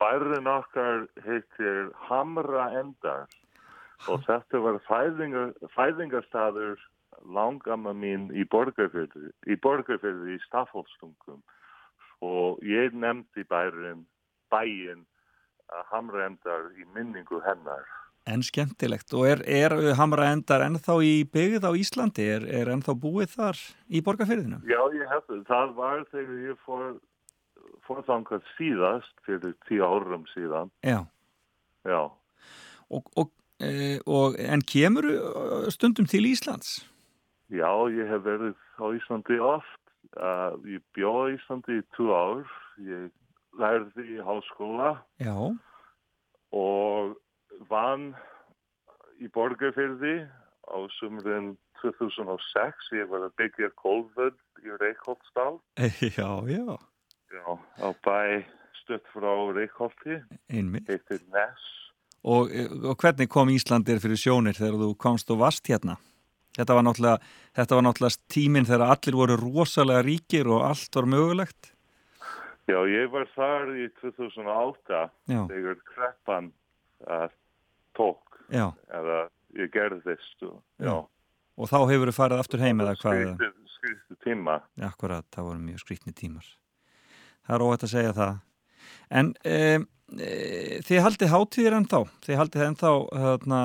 Bærin 0.00 0.48
okkar 0.48 1.06
heitir 1.26 1.90
Hamra 2.08 2.70
Endar 2.80 3.28
og 4.08 4.24
þetta 4.24 4.62
var 4.64 4.80
fæðingar, 4.86 5.52
fæðingarstaður 5.76 6.80
langamma 7.36 7.92
mín 7.92 8.30
í 8.32 8.46
Borgarfyrði, 8.48 9.32
í 9.44 9.56
í 9.60 10.40
Staffólstungum 10.46 11.42
og 12.24 12.60
ég 12.64 12.96
nefndi 12.96 13.44
bærin, 13.48 14.06
bæin 14.52 15.04
Hamra 15.92 16.26
Endar 16.26 16.70
í 16.80 16.86
minningu 16.94 17.40
hennar. 17.44 17.84
En 18.28 18.42
skemmtilegt. 18.44 19.12
Og 19.16 19.26
er, 19.26 19.40
er 19.48 19.72
Hamra 19.98 20.28
endar 20.34 20.62
ennþá 20.66 20.98
í 21.02 21.12
byggð 21.24 21.64
á 21.66 21.72
Íslandi? 21.72 22.26
Er, 22.36 22.44
er 22.60 22.70
ennþá 22.74 22.94
búið 23.00 23.32
þar 23.32 23.60
í 23.88 24.02
borgarfyrðinu? 24.04 24.60
Já, 24.68 24.80
ég 24.94 25.08
hef 25.08 25.24
það. 25.26 25.40
Það 25.48 25.72
var 25.78 26.04
þegar 26.12 26.42
ég 26.44 26.60
fór, 26.66 26.84
fór 27.90 28.04
þangað 28.06 28.46
síðast 28.54 29.22
fyrir 29.26 29.56
tíu 29.66 29.82
árum 29.82 30.26
síðan. 30.30 30.70
Já. 30.86 31.02
Já. 31.88 32.06
Og, 32.90 33.06
og, 33.18 33.32
e, 33.58 33.98
og, 34.06 34.38
en 34.38 34.62
kemur 34.62 35.08
stundum 35.74 36.06
til 36.06 36.28
Íslands? 36.30 36.78
Já, 37.50 37.70
ég 37.90 38.06
hef 38.06 38.22
verið 38.22 38.54
á 38.78 38.86
Íslandi 38.94 39.40
oft. 39.42 39.78
Uh, 40.14 40.54
ég 40.70 40.82
bjóð 40.94 41.34
Íslandi 41.34 41.80
í 41.80 41.86
tvo 41.96 42.14
ár. 42.14 42.52
Ég 42.86 43.10
lærði 43.58 44.06
í 44.14 44.20
háskóla 44.22 44.92
Já. 45.18 45.34
og 46.54 47.16
vann 47.70 48.12
í 49.18 49.26
borgarfyrði 49.34 50.22
á 50.70 50.78
sumrin 51.00 51.56
2006. 51.82 52.92
Ég 52.94 53.10
var 53.10 53.26
að 53.26 53.34
byggja 53.42 53.72
kólvöld 53.82 54.38
í 54.62 54.78
Reykjóldsdal. 54.78 55.58
Já, 56.14 56.30
já. 56.46 56.78
Já, 57.30 57.46
á 57.78 57.88
bæ 58.04 58.42
stutt 58.80 59.06
frá 59.14 59.32
Reykjóldi. 59.54 60.20
Heitir 60.50 61.20
Ness. 61.30 61.66
Og, 62.26 62.50
og 62.84 62.96
hvernig 63.00 63.30
kom 63.32 63.48
Íslandir 63.48 64.00
fyrir 64.02 64.18
sjónir 64.20 64.58
þegar 64.58 64.80
þú 64.82 64.88
komst 65.00 65.30
og 65.32 65.40
vast 65.40 65.70
hérna? 65.70 65.96
Þetta 66.58 66.76
var 66.76 66.84
náttúrulega, 66.84 67.28
þetta 67.56 67.76
var 67.78 67.84
náttúrulega 67.86 68.32
tíminn 68.34 68.66
þegar 68.68 68.92
allir 68.96 69.18
voru 69.20 69.36
rosalega 69.40 70.02
ríkir 70.04 70.50
og 70.50 70.64
allt 70.66 70.98
var 70.98 71.08
mögulegt. 71.08 71.70
Já, 72.70 72.78
ég 72.86 73.10
var 73.10 73.26
þar 73.34 73.70
í 73.78 73.86
2008 74.02 74.98
Já. 75.30 75.40
þegar 75.50 75.78
kreppan 75.86 76.50
uh, 77.06 77.26
tók 77.98 78.42
Já. 78.52 78.68
eða 78.90 79.22
ég 79.58 79.72
gerðist 79.74 80.44
og, 80.46 80.60
já. 80.78 80.98
Og 81.60 81.68
þá 81.70 81.78
hefur 81.90 82.10
þú 82.10 82.16
farið 82.16 82.42
aftur 82.42 82.62
heim 82.62 82.82
eða 82.84 82.96
hvað? 83.00 83.46
Skrítið 83.70 84.18
tíma. 84.26 84.60
Akkurat, 84.84 85.26
það 85.32 85.48
voru 85.48 85.62
mjög 85.64 85.82
skrítni 85.82 86.12
tímar. 86.16 86.46
Það 87.50 87.56
er 87.56 87.64
óvægt 87.66 87.82
að 87.82 87.90
segja 87.90 88.14
það. 88.14 88.36
En 89.10 89.34
e, 89.42 89.82
þið 90.86 91.00
haldið 91.02 91.32
hátíðir 91.32 91.74
ennþá? 91.80 91.98
Þið 92.22 92.36
haldið 92.38 92.62
ennþá 92.66 92.92
hérna, 93.24 93.58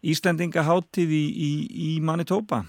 Íslendinga 0.00 0.64
hátíð 0.64 1.12
í, 1.12 1.28
í, 1.28 1.68
í 1.76 2.00
Manitoba? 2.00 2.64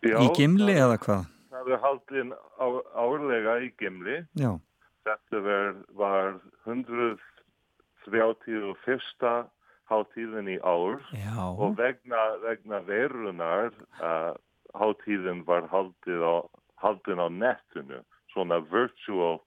Já, 0.00 0.24
í 0.24 0.32
Gimli 0.38 0.72
eða 0.72 0.96
hvað? 1.02 1.26
Það 1.52 1.68
er 1.68 1.76
haldin 1.82 2.32
á, 2.32 2.64
árlega 2.96 3.60
í 3.60 3.68
Gimli. 3.76 4.24
Já. 4.40 4.56
Þetta 5.04 5.36
var, 5.44 5.84
var 6.00 6.40
131. 6.64 9.52
hátíðin 9.92 10.48
í 10.48 10.56
ár 10.64 10.96
Já. 11.12 11.44
og 11.44 11.76
vegna, 11.76 12.40
vegna 12.40 12.80
verunar 12.88 13.68
uh, 14.00 14.32
hátíðin 14.80 15.44
var 15.44 15.68
haldið 15.68 16.24
á, 16.24 16.48
haldin 16.80 17.20
á 17.20 17.28
netinu, 17.28 18.00
svona 18.32 18.60
virtual 18.70 19.40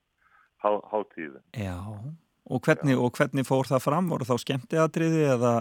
há, 0.64 0.70
hátíðin. 0.92 1.42
Já. 1.58 1.78
Og 2.46 2.62
hvernig, 2.62 2.98
og 3.02 3.18
hvernig 3.18 3.46
fór 3.48 3.68
það 3.70 3.84
fram? 3.88 4.10
Voru 4.14 4.28
þá 4.28 4.36
skemmtiatriði 4.44 5.24
eða 5.34 5.54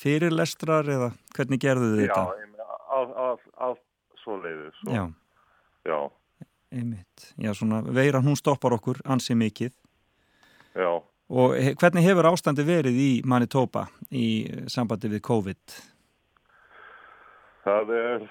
fyrirlestrar 0.00 0.88
eða 0.88 1.10
hvernig 1.36 1.60
gerðu 1.60 1.92
þið 1.94 2.06
þetta? 2.06 2.24
Já, 2.24 2.64
allt, 2.96 3.12
allt, 3.26 3.46
allt 3.68 4.22
svo 4.22 4.38
leiðis. 4.40 4.80
Já. 4.88 5.04
Já, 5.88 6.00
Einmitt. 6.70 7.34
Já, 7.34 7.50
svona 7.54 7.80
veiran 7.82 8.22
hún 8.22 8.36
stoppar 8.38 8.76
okkur 8.76 9.00
ansi 9.04 9.34
mikið. 9.34 9.72
já. 10.74 11.02
Og 11.30 11.54
hvernig 11.78 12.02
hefur 12.02 12.26
ástandi 12.26 12.64
verið 12.66 12.96
í 12.98 13.10
Manitoba 13.22 13.84
í 14.10 14.50
sambandi 14.66 15.06
við 15.12 15.20
COVID? 15.22 15.74
Það 17.62 17.92
er 17.94 18.24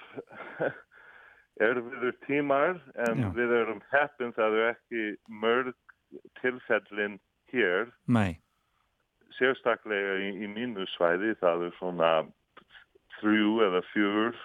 erfiður 1.60 2.15
tímar 2.26 2.77
en 3.07 3.23
Já. 3.23 3.30
við 3.36 3.53
erum 3.61 3.81
heppin 3.91 4.34
það 4.38 4.57
er 4.60 4.69
ekki 4.73 5.03
mörg 5.27 5.73
tilfellin 6.41 7.19
hér. 7.52 7.90
Nei. 8.07 8.40
Sérstaklega 9.38 10.18
í, 10.23 10.30
í 10.44 10.48
mínu 10.52 10.86
svæði 10.95 11.36
það 11.41 11.68
er 11.69 11.76
svona 11.80 12.11
þrjú 13.19 13.52
eða 13.68 13.81
fjör 13.91 14.40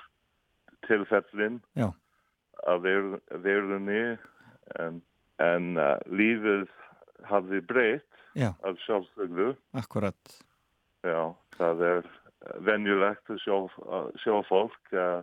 tilfellin 0.89 1.61
Já. 1.79 1.89
af 2.67 2.83
ver- 2.85 3.21
verunni 3.45 4.17
en, 4.81 5.01
en 5.43 5.77
uh, 5.79 5.97
lífið 6.11 6.67
hafði 7.31 7.63
breytt 7.69 8.21
Já. 8.35 8.51
af 8.67 8.79
sjálfsögðu. 8.85 9.55
Akkurat. 9.79 10.37
Já, 11.07 11.31
það 11.59 11.83
er 11.89 12.07
venjulegt 12.67 13.31
að 13.31 13.39
sjá, 13.45 13.57
að 14.35 14.47
fólk 14.49 14.95
að, 14.99 15.23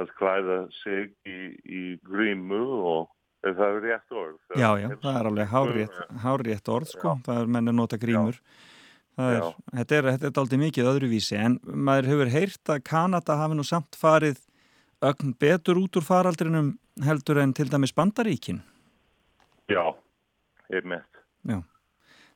að 0.00 0.12
klæða 0.18 0.58
sig 0.80 1.10
í, 1.28 1.38
í 1.64 1.82
grímu 2.06 2.60
og 2.90 3.08
er 3.46 3.56
það 3.56 3.76
er 3.76 3.86
rétt 3.86 4.16
orð. 4.22 4.38
Já, 4.56 4.68
já, 4.80 4.88
það 5.00 5.18
er 5.20 5.30
alveg 5.30 5.54
hárrétt, 5.54 6.02
hárrétt 6.24 6.70
orð, 6.72 6.92
sko. 6.92 7.16
Það 7.26 7.40
er 7.42 7.54
menn 7.56 7.72
að 7.72 7.78
nota 7.78 7.98
grímur. 8.00 8.40
Það 9.20 9.36
er, 9.36 9.48
þetta 9.80 9.96
er, 9.96 10.08
þetta 10.14 10.28
er 10.30 10.42
aldrei 10.42 10.60
mikið 10.60 10.90
öðruvísi, 10.92 11.36
en 11.40 11.58
maður 11.64 12.10
hefur 12.12 12.32
heyrt 12.32 12.72
að 12.72 12.84
Kanada 12.88 13.36
hafi 13.40 13.58
nú 13.58 13.66
samt 13.66 13.98
farið 14.00 14.40
ögn 15.04 15.34
betur 15.40 15.80
út 15.80 15.96
úr 15.96 16.04
faraldrinum 16.04 16.74
heldur 17.04 17.40
en 17.40 17.52
til 17.56 17.68
dæmis 17.72 17.94
Bandaríkin. 17.96 18.60
Já, 19.70 19.82
einmitt. 20.72 21.20
Já, 21.48 21.60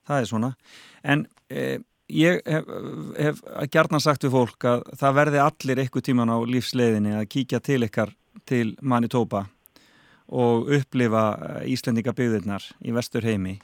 það 0.08 0.20
er 0.20 0.30
svona. 0.30 0.52
En 1.04 1.26
eh, 1.52 1.80
ég 2.14 2.40
hef, 2.46 2.70
hef 3.18 3.42
gjarnan 3.72 4.02
sagt 4.02 4.24
við 4.26 4.36
fólk 4.36 4.66
að 4.70 4.84
það 5.00 5.18
verði 5.18 5.42
allir 5.42 5.82
eitthvað 5.82 6.06
tíman 6.08 6.32
á 6.32 6.38
lífsleiðinni 6.46 7.14
að 7.18 7.28
kíkja 7.34 7.60
til 7.64 7.82
ykkar 7.86 8.14
til 8.48 8.74
Manitoba 8.82 9.46
og 10.34 10.70
upplifa 10.72 11.24
Íslendinga 11.68 12.14
byggðirnar 12.16 12.64
í 12.84 12.94
vestur 12.96 13.26
heimi. 13.26 13.58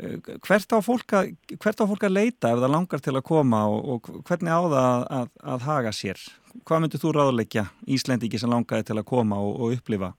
Eh, 0.00 0.18
Hvert 0.46 0.72
á, 0.72 0.78
fólk 0.84 1.16
að, 1.18 1.32
hvert 1.58 1.82
á 1.82 1.84
fólk 1.90 2.06
að 2.06 2.16
leita 2.16 2.52
ef 2.52 2.62
það 2.62 2.74
langar 2.76 3.02
til 3.04 3.16
að 3.16 3.26
koma 3.28 3.64
og, 3.68 3.90
og 3.96 4.22
hvernig 4.28 4.52
á 4.52 4.60
það 4.62 4.78
að, 4.82 5.04
að, 5.18 5.32
að 5.54 5.66
haga 5.68 5.92
sér? 5.96 6.22
Hvað 6.68 6.84
myndir 6.84 7.02
þú 7.02 7.14
ráðleggja 7.16 7.66
Íslendingi 7.88 8.40
sem 8.40 8.52
langaði 8.52 8.88
til 8.88 8.98
að 9.00 9.08
koma 9.10 9.40
og, 9.42 9.58
og 9.58 9.76
upplifa 9.78 10.12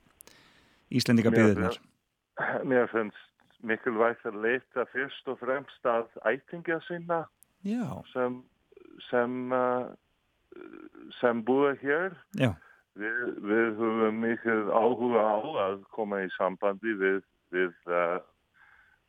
Íslendinga 0.93 1.33
byggðirnar? 1.33 1.79
Mér 2.65 2.89
finnst 2.91 3.29
mikilvægt 3.63 4.25
að 4.27 4.41
leita 4.43 4.85
fyrst 4.91 5.29
og 5.31 5.39
fremst 5.39 5.87
að 5.87 6.09
ætingja 6.27 6.79
sinna 6.87 7.23
Já, 7.63 7.87
sem, 8.11 8.41
sem, 9.09 9.35
uh, 9.55 9.87
sem 11.21 11.43
búa 11.47 11.73
hér. 11.81 12.15
Við, 12.93 13.21
við 13.41 13.69
höfum 13.79 14.19
mikið 14.21 14.67
áhuga 14.69 15.21
á 15.25 15.37
að 15.67 15.79
koma 15.95 16.19
í 16.21 16.27
sambandi 16.35 16.91
við, 16.99 17.21
við 17.55 17.71
uh, 17.89 18.19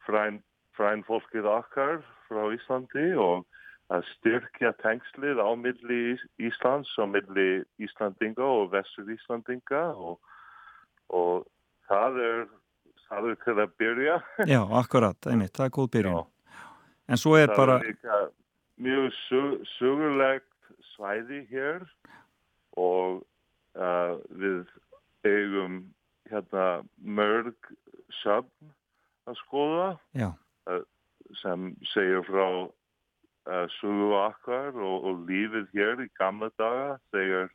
fræn, 0.06 0.39
fræn 0.78 1.02
fólkið 1.05 1.48
okkar 1.51 1.98
frá 2.28 2.47
Íslandi 2.55 3.10
og 3.20 3.44
að 3.93 4.06
styrkja 4.14 4.70
tengslið 4.81 5.43
á 5.44 5.51
milli 5.60 5.98
Ís- 6.14 6.28
Íslands 6.40 6.94
og 6.97 7.10
milli 7.12 7.48
Íslandinga 7.85 8.47
og 8.47 8.70
vestur 8.72 9.10
Íslandinga 9.12 9.82
og, 9.93 10.16
og 11.12 11.44
það 11.90 12.16
er, 12.24 12.47
það 13.10 13.28
er 13.35 13.36
til 13.44 13.56
að 13.59 13.74
byrja. 13.82 14.16
já, 14.48 14.62
akkurat, 14.81 15.28
einmitt, 15.28 15.52
það 15.52 15.68
er 15.68 15.74
góð 15.76 15.90
byrjun. 15.98 16.24
En 17.12 17.20
svo 17.20 17.36
er 17.36 17.52
það 17.52 17.60
bara, 17.60 17.76
er 17.82 17.90
líka 17.93 18.22
mjög 18.76 19.12
sög, 19.28 19.66
sögulegt 19.78 20.70
svæði 20.94 21.44
hér 21.51 21.84
og 22.80 23.22
uh, 23.78 24.16
við 24.30 24.64
eigum 25.26 25.82
hérna 26.30 26.84
mörg 26.98 27.70
söfn 28.22 28.72
að 29.28 29.38
skoða 29.42 29.90
uh, 30.70 30.82
sem 31.40 31.72
segir 31.92 32.24
frá 32.28 32.46
uh, 32.64 33.66
sögu 33.78 34.10
okkar 34.18 34.74
og, 34.74 35.10
og 35.10 35.28
lífið 35.28 35.68
hér 35.74 36.05
í 36.05 36.09
gamla 36.18 36.51
daga 36.60 36.98
þegar 37.14 37.52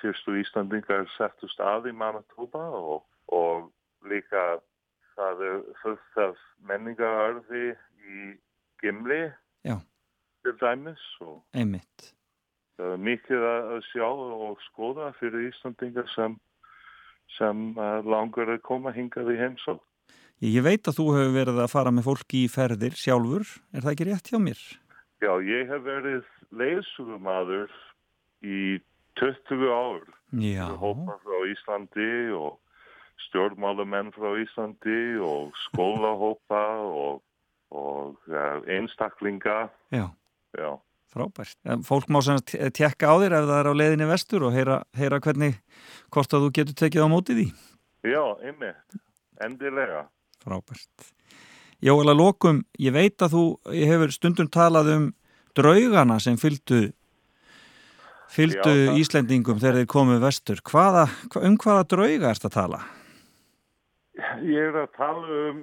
fyrstu 0.00 0.36
Íslandingar 0.40 1.06
settust 1.16 1.60
að 1.62 1.90
í 1.90 1.96
Manitoba 1.96 2.64
og, 2.76 3.04
og 3.32 3.70
líka 4.08 4.58
það 5.16 5.44
er 5.50 5.60
fullt 5.82 6.20
af 6.20 6.40
menningararfi 6.68 7.70
í 8.06 8.32
Gimli 8.82 9.24
Já. 9.64 9.78
Til 10.46 10.54
dæmis 10.62 11.02
og 11.24 11.40
einmitt. 11.56 12.12
það 12.76 12.92
er 12.92 13.04
mikið 13.08 13.44
að 13.50 13.76
sjá 13.90 14.06
og 14.06 14.62
skoða 14.68 15.10
fyrir 15.18 15.48
Íslandingar 15.48 16.08
sem, 16.12 16.34
sem 17.38 17.68
uh, 17.78 18.00
langar 18.04 18.52
að 18.52 18.64
koma 18.66 18.92
hingað 18.94 19.32
í 19.32 19.38
heimsók. 19.40 19.80
Ég, 20.44 20.50
ég 20.58 20.66
veit 20.66 20.84
að 20.86 20.98
þú 21.00 21.06
hefur 21.16 21.32
verið 21.38 21.62
að 21.64 21.72
fara 21.72 21.92
með 21.94 22.10
fólki 22.10 22.42
í 22.44 22.50
ferðir 22.52 22.98
sjálfur, 23.00 23.48
er 23.72 23.86
það 23.86 23.94
ekki 23.94 24.08
rétt 24.10 24.28
hjá 24.30 24.38
mér? 24.42 24.60
Já, 25.24 25.32
ég 25.40 25.72
hef 25.72 25.86
verið 25.86 26.28
leiðsugumadur 26.52 27.72
í 28.44 28.60
20 29.16 29.72
ár. 29.72 30.04
Já, 30.36 30.66
Hópa 30.76 31.16
frá 31.24 31.38
Íslandi 31.48 32.10
og 32.36 32.58
stjórnmálamenn 33.30 34.12
frá 34.12 34.34
Íslandi 34.42 35.16
og 35.24 35.56
skólahópa 35.64 36.62
og, 36.84 37.24
og 37.72 38.20
uh, 38.28 38.60
einstaklinga. 38.68 39.70
já, 39.88 40.12
Já, 40.56 40.70
frábært. 41.12 41.56
En 41.64 41.82
Fólk 41.86 42.08
má 42.08 42.22
sem 42.24 42.38
sagt 42.40 42.54
tekka 42.76 43.10
á 43.12 43.14
þér 43.20 43.34
ef 43.40 43.48
það 43.50 43.60
er 43.60 43.68
á 43.68 43.74
leiðinni 43.80 44.08
vestur 44.10 44.46
og 44.48 44.54
heyra, 44.56 44.78
heyra 44.96 45.20
hvernig, 45.20 45.58
hvort 46.14 46.32
að 46.36 46.46
þú 46.46 46.52
getur 46.60 46.78
tekið 46.82 47.04
á 47.04 47.08
móti 47.12 47.36
því. 47.36 47.46
já 48.06 48.22
einmitt, 48.46 49.00
endilega. 49.42 50.06
Frábært. 50.44 51.12
Jóel 51.82 52.08
að 52.08 52.16
lokum, 52.22 52.62
ég 52.80 52.92
veit 52.96 53.20
að 53.20 53.34
þú 53.36 53.42
ég 53.76 53.90
hefur 53.90 54.12
stundum 54.14 54.48
talað 54.48 54.92
um 54.96 55.08
draugana 55.56 56.16
sem 56.20 56.36
fylgdu 56.40 56.92
fylgdu 58.32 58.72
Já, 58.86 58.94
Íslendingum 59.00 59.58
þegar 59.60 59.76
þeir 59.82 59.86
komu 59.92 60.16
vestur. 60.22 60.60
Hvaða, 60.66 61.06
hva- 61.32 61.44
um 61.46 61.56
hvaða 61.60 61.84
drauga 61.92 62.30
erst 62.32 62.44
að 62.48 62.54
tala? 62.56 62.80
Ég 64.42 64.70
er 64.70 64.78
að 64.86 64.88
tala 64.96 65.40
um 65.50 65.60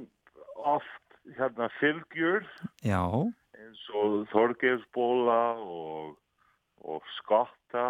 oft 0.58 1.18
hérna 1.38 1.70
fylgjur 1.80 2.46
Já, 2.86 3.02
eins 3.64 3.84
og 3.96 4.26
Þorgeirsbóla 4.32 5.40
og, 5.64 6.18
og 6.84 7.04
Skotta 7.18 7.86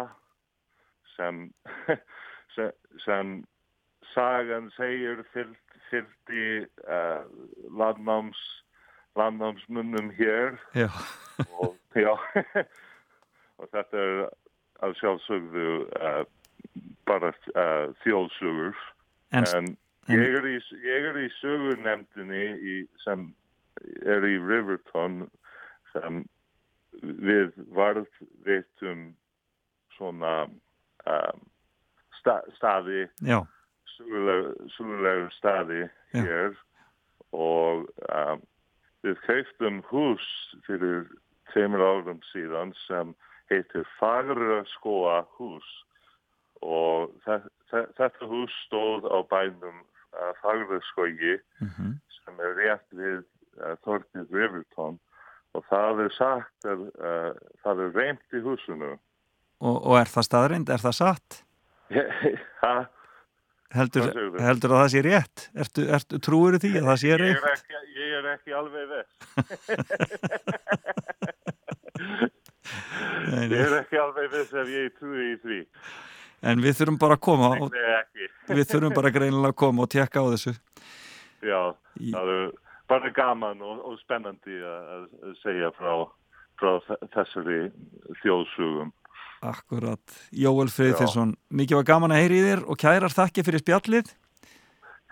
sem, 1.16 1.48
sem, 2.54 2.70
sem 3.02 3.34
sagan 4.14 4.70
segir 4.76 5.24
fylgdi 5.34 6.46
uh, 6.86 7.24
landnáms, 7.78 8.40
landnámsmunnum 9.18 10.10
hér. 10.18 10.58
Já, 10.74 10.88
og, 11.60 11.76
já, 11.94 12.14
og 13.58 13.70
þetta 13.72 14.02
er 14.06 14.24
að 14.84 14.98
sjálfsögðu 15.00 15.70
uh, 16.00 16.24
bara 17.06 17.32
uh, 17.54 17.94
þjóðsugur 18.04 18.74
En- 19.34 19.46
en, 19.56 19.70
ég, 20.12 20.20
er 20.38 20.46
í, 20.46 20.58
í 21.24 21.30
sögurnemdini 21.40 22.84
sem 23.02 23.32
er 24.06 24.26
í 24.28 24.36
Riverton 24.38 25.24
sem 25.94 26.22
við 27.02 27.54
varð 27.74 28.10
veitum 28.46 29.08
svona 29.96 30.44
um, 31.06 31.42
sta, 32.20 32.40
staði 32.58 33.06
sögulegur 33.94 35.30
staði 35.38 35.84
Já. 36.14 36.22
hér 36.22 36.56
og 37.34 37.86
um, 38.08 38.42
við 39.04 39.20
keiftum 39.26 39.82
hús 39.90 40.26
fyrir 40.66 41.06
tveimur 41.52 41.82
árum 41.84 42.22
síðan 42.32 42.72
sem 42.86 43.14
heitir 43.52 43.86
Fagra 43.98 44.62
skóa 44.72 45.22
hús 45.36 45.66
og 46.64 47.12
þe 47.26 47.40
þe 47.70 47.82
þetta 47.98 48.30
hús 48.30 48.54
stóð 48.64 49.08
á 49.10 49.18
bænum 49.30 49.82
uh, 49.82 50.32
Fagra 50.40 50.80
skógi 50.92 51.36
mhm, 51.60 51.98
sem 52.18 52.40
er 52.46 52.56
rétt 52.60 52.86
við 52.96 53.20
uh, 53.60 53.74
Þorpið 53.84 54.32
Riverton 54.32 54.98
og 55.54 55.62
það 55.70 55.94
er 56.04 56.10
sagt 56.16 56.60
að 56.70 56.80
uh, 56.98 57.32
það 57.64 57.76
er 57.86 57.90
reynd 58.00 58.22
í 58.34 58.36
húsinu 58.44 58.90
og, 58.94 59.76
og 59.76 59.94
er 60.00 60.08
það 60.10 60.24
staðrind, 60.28 60.66
er 60.74 60.80
það 60.82 60.94
satt? 61.00 61.28
ha, 62.64 62.74
Heldur, 63.74 64.06
heldur 64.38 64.70
að 64.76 64.80
það 64.84 64.92
sé 64.92 65.00
rétt? 65.02 65.38
Ertu, 65.64 65.82
ertu 65.96 66.14
trúur 66.22 66.54
því 66.62 66.70
að 66.78 66.86
það 66.90 66.98
sé 67.02 67.08
ég, 67.08 67.14
er 67.14 67.20
rétt? 67.24 67.44
ekki, 67.50 67.74
ég 67.98 68.08
er 68.20 68.24
ekki 68.36 68.50
alveg 68.54 68.84
viss 68.92 69.12
Ég 73.34 73.50
er 73.58 73.74
ekki 73.80 73.98
alveg 73.98 74.28
viss 74.32 74.52
ef 74.54 74.68
ég 74.70 74.92
trúi 74.98 75.32
í 75.32 75.36
því. 75.42 75.58
En 76.44 76.60
við 76.62 76.76
þurfum 76.78 76.98
bara 77.00 77.14
að 77.16 77.22
koma 77.24 77.48
og 77.64 77.68
við 77.72 78.64
þurfum 78.70 78.94
bara 78.96 79.10
greinilega 79.14 79.52
að 79.52 79.60
koma 79.64 79.82
og 79.84 79.90
tekka 79.94 80.18
á 80.22 80.24
þessu. 80.34 80.52
Já, 81.44 81.60
það 81.98 82.26
er 82.34 82.42
bara 82.88 83.10
gaman 83.16 83.62
og, 83.64 83.80
og 83.90 83.98
spennandi 84.02 84.58
að 84.60 85.06
segja 85.42 85.70
frá, 85.78 85.94
frá 86.60 86.74
þe- 86.88 87.00
þessari 87.14 87.60
þjóðsugum. 88.22 88.92
Akkurat. 89.44 90.18
Jóel 90.32 90.70
Friðfinsson, 90.72 91.34
mikið 91.52 91.80
var 91.82 91.88
gaman 91.94 92.14
að 92.16 92.22
heyri 92.24 92.38
í 92.40 92.44
þér 92.46 92.62
og 92.70 92.78
kærar 92.80 93.12
þakki 93.12 93.44
fyrir 93.44 93.60
spjallið 93.64 94.12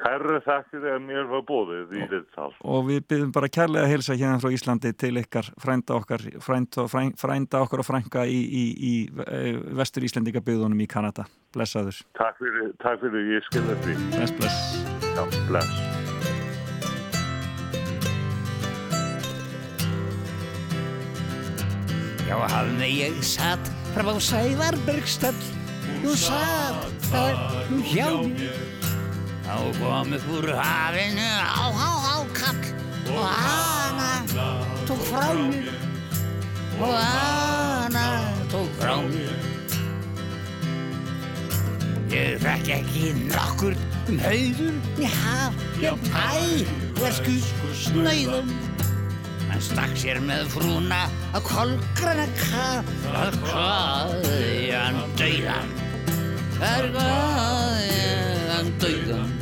Kærri 0.03 0.39
þakkir 0.43 0.87
að 0.89 1.03
mér 1.05 1.27
var 1.31 1.43
bóðið 1.47 1.93
í 1.95 2.07
viðtal. 2.11 2.49
og 2.65 2.87
við 2.89 3.05
byrjum 3.13 3.31
bara 3.37 3.51
kærlega 3.53 3.85
að 3.85 3.93
helsa 3.93 4.17
hérna 4.19 4.41
frá 4.43 4.51
Íslandi 4.57 4.91
til 4.99 5.13
ykkar 5.21 5.51
frænda 5.63 5.95
okkar, 5.95 6.25
frænda, 6.43 6.89
frænda, 6.91 7.21
frænda 7.21 7.61
okkar 7.63 7.85
og 7.85 7.87
frænka 7.87 8.25
í, 8.27 8.41
í, 8.41 8.65
í, 8.73 8.93
í 9.07 9.55
vestur 9.79 10.03
Íslendingabyðunum 10.09 10.81
í 10.83 10.89
Kanada. 10.91 11.29
Blessaður. 11.55 12.03
Takk 12.19 12.41
fyrir, 12.43 12.73
takk 12.83 13.05
fyrir, 13.05 13.31
ég 13.37 13.47
skilja 13.53 13.79
því. 13.85 13.99
Bless, 14.17 14.39
bless. 14.41 14.63
Já, 15.13 15.27
bless. 15.53 15.92
Já, 22.33 22.39
hafði 22.49 22.87
ég 22.97 23.17
satt 23.29 23.67
fram 23.93 24.09
á 24.09 24.17
Sævarbergstöll. 24.17 25.37
Nú 26.01 26.15
satt 26.17 27.03
þar 27.11 27.35
nú 27.69 27.83
hjá 27.85 28.07
mér. 28.25 28.57
Þá 29.45 29.57
kom 29.77 30.15
upp 30.17 30.31
úr 30.33 30.49
hafinu 30.57 31.27
á 31.29 31.69
há 31.77 31.91
há 32.07 32.15
kall 32.33 32.63
Og 33.13 33.21
hana 33.29 34.09
tók 34.89 35.05
frá 35.11 35.29
mér. 35.37 35.77
Og 36.81 36.97
hana 36.97 38.07
tók 38.49 38.73
frá 38.81 38.97
mér. 39.13 39.37
Ég 42.17 42.41
þekk 42.41 42.75
ekki 42.79 43.13
nokkur 43.29 43.77
um 44.09 44.25
hauður 44.25 44.81
Í 44.97 45.13
haf, 45.21 45.65
ég 45.85 46.09
hæ, 46.17 46.65
versku 46.97 47.37
snöyðum 47.77 48.57
Hann 49.53 49.61
stakk 49.61 49.93
sér 50.01 50.17
með 50.25 50.47
frúna 50.55 51.03
á 51.37 51.39
kolgrana 51.45 52.25
kaf. 52.39 52.87
Að 53.13 53.35
hvaði 53.45 54.71
hann 54.73 55.01
dauðan? 55.19 55.75
Þar 56.57 56.89
hvaði 56.95 57.99
hann 58.49 58.71
dauðan? 58.81 59.35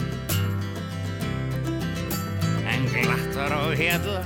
En 2.73 2.91
glatt 2.91 3.39
var 3.39 3.55
á 3.55 3.63
hérna 3.79 4.19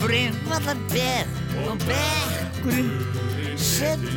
brimvallar 0.00 0.80
beð 0.94 1.36
og 1.66 1.84
bekkurinn 1.84 2.90
sett 3.60 4.08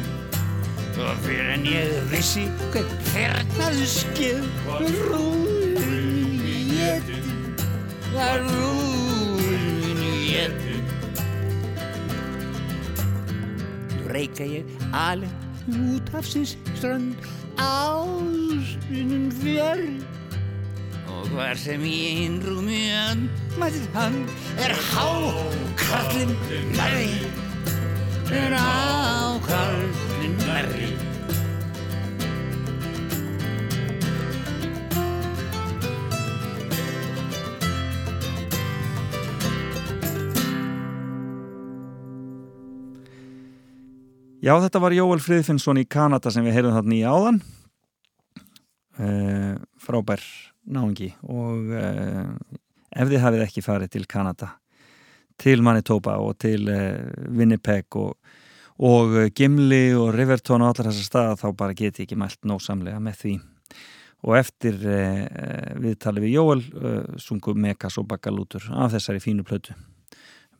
og 0.96 1.20
fyrir 1.26 1.54
en 1.58 1.68
ég 1.68 1.94
vissi 2.12 2.48
hver 2.72 2.88
fernaðu 3.12 3.88
skeð 4.00 4.48
var 4.66 4.88
rúðin 5.12 6.44
í 6.48 6.58
ég 6.80 7.16
var 8.16 8.44
rúðin 8.48 9.32
reika 14.16 14.44
ég 14.48 14.66
alveg 14.92 15.30
út 15.68 16.10
af 16.18 16.26
síns 16.26 16.56
strönd 16.78 17.16
ástunum 17.62 19.30
fjörð 19.42 20.02
og 21.12 21.28
hvar 21.36 21.60
sem 21.60 21.84
ég 21.86 22.24
innrúmi 22.26 22.82
öndmættið 23.12 23.88
hann 23.96 24.18
er 24.64 24.74
hákarlinn 24.90 26.36
nærri. 26.78 27.14
Er 28.32 28.56
hákarlinn 28.56 30.38
nærri 30.48 30.92
Já, 44.42 44.56
þetta 44.58 44.80
var 44.82 44.94
Jóel 44.96 45.20
Friðfinnsson 45.22 45.78
í 45.78 45.86
Kanada 45.86 46.32
sem 46.34 46.42
við 46.42 46.56
heyrðum 46.56 46.74
þarna 46.74 46.96
í 46.98 47.02
áðan. 47.06 47.36
Uh, 48.98 49.54
frábær 49.78 50.24
náungi 50.66 51.12
og 51.30 51.70
uh, 51.70 52.32
ef 52.90 53.12
þið 53.12 53.22
hafið 53.22 53.44
ekki 53.46 53.64
farið 53.66 53.94
til 53.94 54.02
Kanada 54.10 54.50
til 55.42 55.62
Manitoba 55.66 56.18
og 56.22 56.36
til 56.42 56.66
uh, 56.74 57.06
Winnipeg 57.30 58.00
og, 58.02 58.18
og 58.82 59.16
Gimli 59.38 59.94
og 59.94 60.10
Riverton 60.18 60.66
og 60.66 60.74
allar 60.74 60.90
þessar 60.90 61.10
staða 61.12 61.38
þá 61.44 61.48
bara 61.62 61.78
geti 61.78 62.08
ekki 62.08 62.18
mælt 62.18 62.42
nósamlega 62.42 62.98
með 62.98 63.22
því. 63.22 63.38
Og 64.26 64.38
eftir 64.38 64.76
viðtalið 65.82 66.28
við 66.28 66.36
Jóel 66.36 66.60
sungu 67.22 67.56
Megas 67.58 67.98
og 67.98 68.10
Bakalútur 68.10 68.68
af 68.74 68.94
þessari 68.94 69.22
fínu 69.22 69.46
plötu 69.46 69.78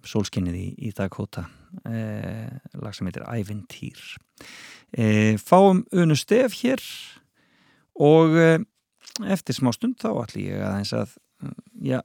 sólskinnið 0.08 0.58
í, 0.58 0.68
í 0.88 0.92
Dakota. 0.98 1.46
Eh, 1.88 2.50
lag 2.82 2.96
sem 2.96 3.08
heitir 3.08 3.26
Ævintýr. 3.28 4.02
Eh, 4.92 5.38
fáum 5.40 5.84
unu 5.96 6.18
stef 6.20 6.58
hér 6.62 6.84
og 8.02 8.36
eh, 8.40 8.60
eftir 9.32 9.58
smá 9.58 9.72
stund 9.76 10.00
þá 10.02 10.12
ætlum 10.26 10.48
ég 10.48 10.66
aðeins 10.66 10.94
að 10.98 11.16
já, 11.82 12.02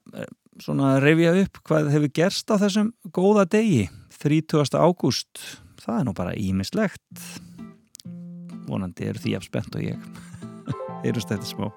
svona 0.62 0.97
reyfja 1.02 1.35
upp 1.43 1.60
hvað 1.66 1.90
hefur 1.94 2.14
gerst 2.20 2.52
á 2.52 2.56
þessum 2.62 2.94
góða 3.10 3.47
degi. 3.56 3.86
30. 4.16 4.78
ágúst. 4.81 5.44
Það 5.82 5.98
er 6.01 6.06
nú 6.09 6.16
bara 6.16 6.32
ímislegt 6.40 7.27
vonandi 8.66 9.10
eru 9.10 9.23
því 9.23 9.36
afspennt 9.39 9.78
og 9.78 9.86
ég. 9.86 10.10
Heyrust 11.05 11.31
þetta 11.31 11.48
smá 11.48 11.70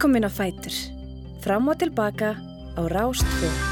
Velkomin 0.00 0.24
á 0.24 0.32
Fætur. 0.32 0.72
Fram 1.44 1.68
og 1.68 1.76
tilbaka 1.76 2.32
á 2.72 2.82
Rástfjörn. 2.88 3.69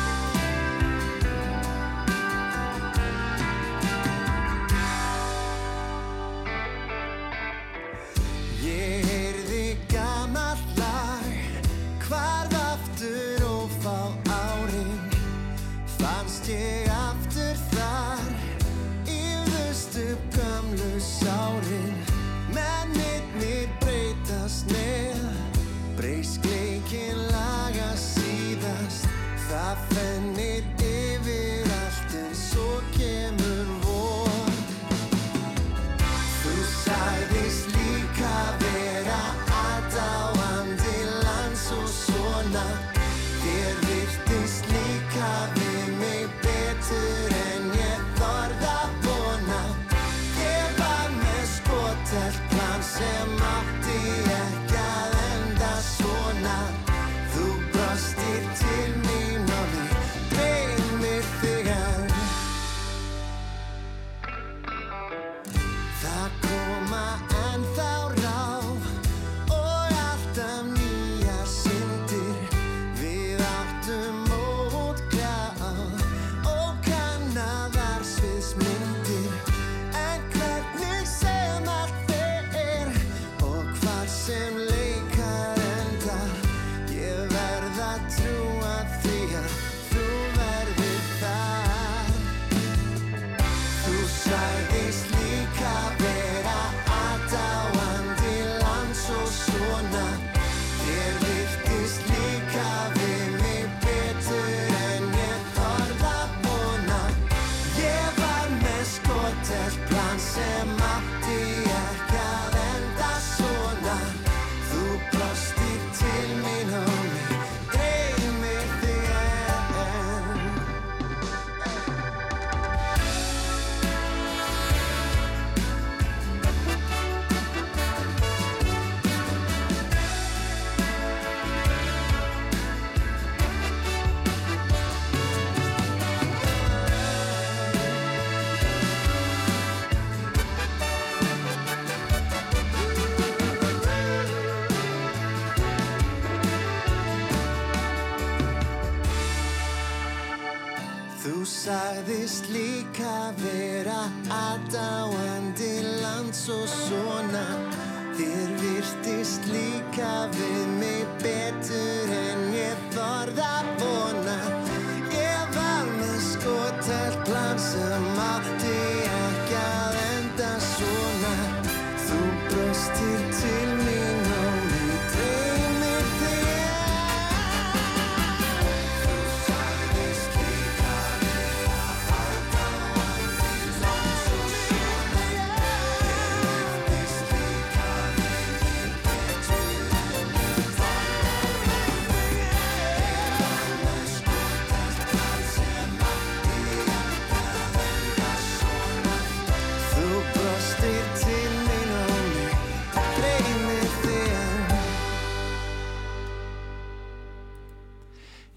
explica. 159.39 160.48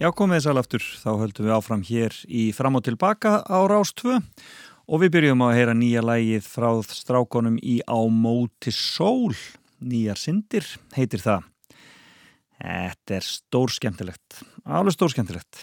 Já, 0.02 0.08
komið 0.18 0.40
þess 0.40 0.50
alaftur, 0.50 0.86
þá 0.98 1.10
höldum 1.22 1.46
við 1.46 1.52
áfram 1.54 1.82
hér 1.86 2.16
í 2.26 2.48
fram 2.58 2.80
og 2.80 2.82
tilbaka 2.88 3.36
á 3.46 3.60
Rás 3.70 3.92
2 4.02 4.16
og 4.18 5.02
við 5.04 5.12
byrjum 5.14 5.42
að 5.46 5.52
heyra 5.60 5.76
nýja 5.78 6.02
lægið 6.02 6.48
frá 6.50 6.70
strákonum 6.90 7.60
í 7.62 7.76
Á 7.86 8.02
móti 8.10 8.72
sól, 8.74 9.36
nýjar 9.78 10.18
syndir 10.18 10.66
heitir 10.96 11.22
það. 11.22 11.46
Þetta 12.58 13.14
er 13.20 13.28
stór 13.28 13.74
skemmtilegt, 13.76 14.40
alveg 14.66 14.96
stór 14.96 15.14
skemmtilegt. 15.14 15.62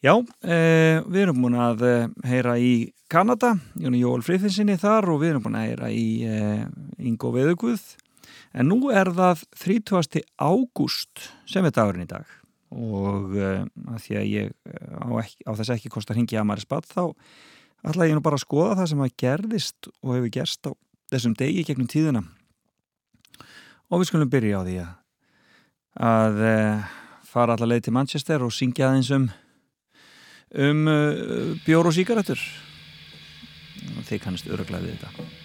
Já, 0.00 0.14
eh, 0.40 1.04
við 1.04 1.26
erum 1.26 1.44
búin 1.44 1.58
að 1.60 1.84
eh, 1.84 2.06
heyra 2.24 2.54
í 2.56 2.94
Kanada, 3.12 3.58
Jóni 3.76 4.00
Jóel 4.00 4.24
Friðfinsinni 4.24 4.78
þar 4.80 5.10
og 5.12 5.20
við 5.20 5.34
erum 5.34 5.44
búin 5.44 5.58
að 5.60 5.66
heyra 5.68 5.90
í 5.92 6.06
eh, 6.24 6.64
Ingo 6.96 7.34
Veðugvuð 7.36 7.84
en 8.56 8.72
nú 8.72 8.88
er 8.88 9.12
það 9.12 9.44
30. 9.66 10.24
ágúst 10.40 11.28
sem 11.44 11.68
er 11.68 11.76
dagurinn 11.76 12.08
í 12.08 12.10
dag 12.14 12.24
og 12.74 13.36
uh, 13.38 13.64
að 13.94 14.00
því 14.04 14.16
að 14.18 14.30
ég 14.30 14.50
eh, 14.50 14.94
á, 14.98 15.08
ekki, 15.22 15.44
á 15.46 15.52
þess 15.60 15.74
ekki 15.76 15.92
kostar 15.94 16.18
hingi 16.18 16.38
að 16.38 16.48
maður 16.48 16.66
spatt 16.66 16.88
þá 16.90 17.04
ætla 17.84 18.08
ég 18.08 18.16
nú 18.16 18.24
bara 18.24 18.38
að 18.38 18.46
skoða 18.46 18.78
það 18.80 18.90
sem 18.90 19.04
að 19.04 19.14
gerðist 19.20 19.88
og 19.92 20.16
hefur 20.16 20.34
gerst 20.38 20.68
á 20.68 20.70
þessum 21.12 21.36
degi 21.38 21.64
gegnum 21.68 21.90
tíðina. 21.90 22.24
Og 23.92 24.00
við 24.00 24.08
skulum 24.08 24.32
byrja 24.32 24.60
á 24.60 24.66
því 24.66 24.76
að, 24.82 24.92
að 26.08 26.44
uh, 26.48 26.92
fara 27.28 27.56
allar 27.56 27.74
leið 27.74 27.86
til 27.86 27.96
Manchester 27.98 28.44
og 28.46 28.54
syngja 28.56 28.90
aðeins 28.90 29.12
um 29.14 29.30
um 30.54 30.84
uh, 30.86 31.54
bjór 31.66 31.90
og 31.90 31.96
síkaretur 31.96 32.40
þið 34.06 34.20
kannast 34.22 34.50
öruglega 34.50 34.86
við 34.86 35.00
þetta 35.02 35.43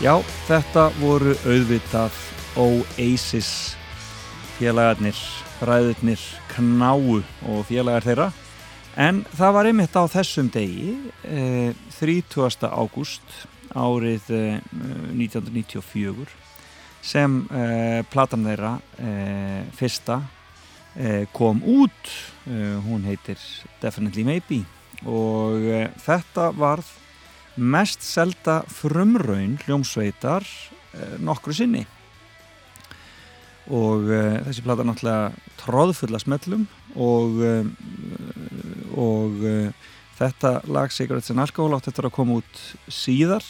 Já, 0.00 0.14
þetta 0.48 0.86
voru 0.96 1.34
auðvitað 1.44 2.14
Oasis. 2.56 3.74
Félagarnir, 4.56 5.18
bræðurnir 5.58 6.22
Knáu 6.54 7.18
og 7.20 7.58
félagar 7.68 8.06
þeirra. 8.06 8.28
En 8.96 9.18
það 9.36 9.52
var 9.58 9.68
einmitt 9.68 9.98
á 10.00 10.08
þessum 10.08 10.48
degi 10.54 10.94
eh, 11.28 11.76
30. 11.98 12.64
ágúst 12.72 13.36
árið 13.76 14.32
eh, 14.38 14.64
1994 15.20 16.32
sem 17.04 17.36
eh, 17.52 18.00
platan 18.08 18.48
þeirra 18.48 18.72
eh, 19.04 19.68
fyrsta 19.76 20.22
eh, 20.96 21.28
kom 21.36 21.60
út. 21.60 22.14
Eh, 22.48 22.80
hún 22.88 23.04
heitir 23.04 23.36
Definitely 23.84 24.24
Maybe. 24.24 24.64
Og 25.04 25.60
þetta 26.00 26.48
varð 26.56 26.88
mest 27.60 28.04
selda 28.04 28.60
frumraun 28.72 29.58
hljómsveitar 29.64 30.44
eh, 30.44 31.16
nokkru 31.20 31.54
sinni. 31.54 31.86
Og 33.70 34.08
uh, 34.10 34.40
þessi 34.48 34.64
plata 34.66 34.82
náttúrulega 34.82 35.52
tróðfulla 35.60 36.18
smellum 36.18 36.64
og 36.98 37.36
uh, 37.38 37.68
og 38.98 39.44
uh, 39.46 39.92
þetta 40.18 40.56
lag 40.66 40.90
Cigarettes 40.90 41.30
and 41.30 41.44
Alcohol 41.44 41.76
átt 41.76 41.86
þetta 41.86 42.08
að 42.08 42.16
koma 42.16 42.40
út 42.40 42.64
síðar 42.90 43.46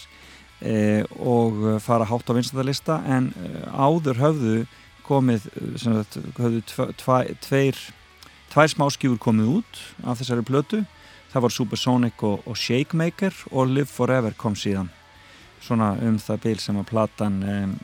og 1.25 1.63
fara 1.81 2.05
hátt 2.05 2.29
á 2.29 2.37
vinstandalista 2.37 2.99
en 3.09 3.31
áður 3.73 4.19
höfðu 4.21 4.57
komið 5.09 5.47
sagt, 5.81 6.19
höfðu 6.37 6.61
tve, 6.69 6.87
tve, 7.01 7.17
tveir 7.41 7.79
tvær 8.51 8.73
smáskjúur 8.75 9.21
komið 9.23 9.53
út 9.61 9.81
af 10.05 10.21
þessari 10.21 10.45
plötu 10.47 10.83
það 11.31 11.45
var 11.45 11.55
Supersonic 11.55 12.25
og, 12.27 12.47
og 12.49 12.59
Shakemaker 12.59 13.37
og 13.53 13.71
Live 13.71 13.91
Forever 13.91 14.35
kom 14.39 14.57
síðan. 14.59 14.91
Svona 15.61 15.93
um 16.07 16.19
það 16.19 16.45
bil 16.45 16.61
sem 16.63 16.79
að 16.81 16.89
platan 16.91 17.41
um, 17.45 17.75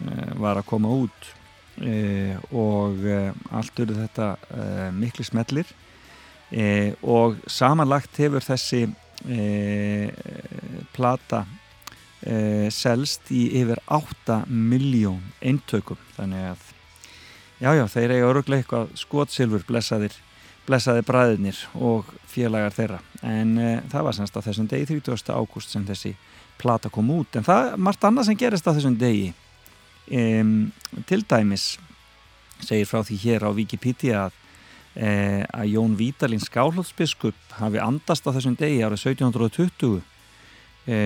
var 0.40 0.60
að 0.60 0.68
koma 0.70 0.92
út. 1.04 1.32
E, 1.76 2.36
og 2.56 3.02
e, 3.04 3.18
allt 3.52 3.82
eru 3.84 3.98
þetta 3.98 4.30
e, 4.48 4.68
miklu 4.96 5.26
smellir. 5.28 5.68
E, 6.50 6.94
og 7.04 7.36
samanlagt 7.50 8.16
hefur 8.22 8.44
þessi 8.44 8.86
e, 9.28 10.08
plata 10.96 11.44
e, 12.22 12.70
selst 12.72 13.28
í 13.34 13.48
yfir 13.60 13.82
8 13.92 14.44
miljón 14.48 15.20
eintökum. 15.44 16.00
Þannig 16.16 16.52
að 16.54 16.72
já 17.60 17.70
já 17.76 17.84
þeir 17.88 18.16
eiga 18.16 18.30
öruglega 18.30 18.64
eitthvað 18.64 18.96
skotsilfur 19.00 19.68
blessaðir 19.68 20.16
blessaði 20.66 21.04
bræðinir 21.06 21.60
og 21.78 22.08
félagar 22.36 22.74
þeirra. 22.76 23.00
En 23.24 23.56
e, 23.58 23.72
það 23.92 24.06
var 24.08 24.18
semst 24.18 24.36
á 24.36 24.44
þessum 24.44 24.68
degi 24.70 24.88
30. 24.92 25.32
ágúst 25.32 25.72
sem 25.72 25.84
þessi 25.88 26.14
plata 26.60 26.92
kom 26.92 27.10
út. 27.16 27.36
En 27.36 27.46
það 27.46 27.72
er 27.72 27.82
margt 27.88 28.06
annað 28.06 28.30
sem 28.30 28.40
gerist 28.40 28.68
á 28.68 28.72
þessum 28.76 28.96
degi. 29.00 29.32
Um, 30.06 30.70
til 31.10 31.24
dæmis 31.26 31.72
segir 32.62 32.86
frá 32.88 33.02
því 33.04 33.16
hér 33.24 33.46
á 33.46 33.50
Wikipedia 33.50 34.26
að, 34.26 34.36
e, 34.94 35.08
að 35.50 35.72
Jón 35.74 35.96
Vítalín 35.98 36.42
Skálholtsbiskup 36.42 37.56
hafi 37.58 37.80
andast 37.82 38.26
á 38.26 38.30
þessum 38.30 38.56
degi 38.58 38.84
árið 38.86 39.02
1720 39.16 39.98
e, 40.86 41.00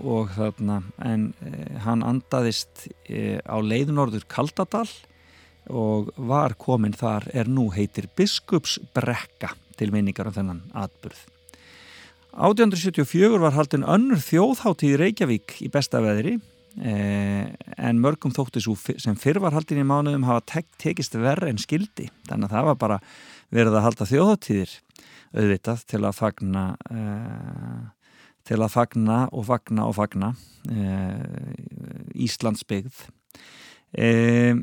og 0.00 0.32
þarna 0.36 0.80
en 1.04 1.32
e, 1.42 1.52
hann 1.84 2.04
andaðist 2.06 2.86
e, 3.10 3.40
á 3.42 3.56
leiðunorður 3.58 4.26
Kaldadal 4.30 4.86
og 5.70 6.10
var 6.16 6.56
komin 6.58 6.94
þar 6.96 7.28
er 7.34 7.50
nú 7.50 7.68
heitir 7.74 8.08
Biskupsbrekka 8.16 9.52
til 9.78 9.92
minningar 9.94 10.30
um 10.30 10.36
þennan 10.36 10.62
atburð. 10.74 11.20
1874 12.32 13.40
var 13.42 13.54
haldin 13.56 13.84
önnur 13.84 14.22
þjóðháttíð 14.24 14.96
Reykjavík 15.02 15.58
í 15.62 15.68
besta 15.72 16.00
veðri 16.00 16.38
eh, 16.80 17.50
en 17.76 18.00
mörgum 18.00 18.32
þóttu 18.32 18.62
svo 18.64 18.76
sem 18.80 19.18
fyrr 19.20 19.42
var 19.44 19.52
haldin 19.52 19.82
í 19.82 19.86
mánuðum 19.86 20.24
hafa 20.24 20.46
tek 20.54 20.70
tekist 20.80 21.18
verð 21.20 21.50
en 21.50 21.60
skildi 21.60 22.08
þannig 22.30 22.48
að 22.48 22.54
það 22.56 22.70
var 22.70 22.78
bara 22.80 23.00
verið 23.52 23.76
að 23.76 23.84
halda 23.84 24.08
þjóðháttíðir 24.08 24.78
auðvitað 25.32 25.84
til 25.92 26.00
að 26.06 26.16
fagna 26.16 26.64
eh, 26.88 27.82
til 28.48 28.58
að 28.58 28.72
fagna 28.74 29.18
og 29.30 29.46
fagna 29.48 29.86
og 29.88 29.96
fagna 29.96 30.32
eh, 30.70 31.52
Íslandsbyggð. 32.26 33.04
Eh, 33.92 34.56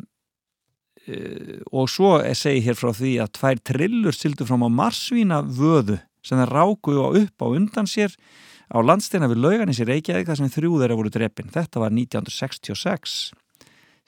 og 1.71 1.89
svo 1.91 2.17
segi 2.37 2.61
hér 2.65 2.77
frá 2.77 2.91
því 2.95 3.15
að 3.23 3.33
tvær 3.37 3.61
trillur 3.71 4.15
sildu 4.15 4.47
fram 4.47 4.65
á 4.65 4.69
marsvína 4.69 5.41
vöðu 5.43 5.99
sem 6.25 6.39
það 6.39 6.53
ráku 6.53 6.95
á 6.99 7.09
upp 7.21 7.45
á 7.45 7.47
undan 7.47 7.89
sér 7.89 8.15
á 8.69 8.77
landsteina 8.83 9.29
við 9.31 9.41
lauganis 9.43 9.81
í 9.81 9.87
Reykjavík 9.87 10.29
þar 10.29 10.39
sem 10.41 10.51
þrjú 10.53 10.79
þeirra 10.81 10.97
voru 10.99 11.11
drefin. 11.13 11.49
Þetta 11.49 11.81
var 11.81 11.93
1966. 11.95 13.17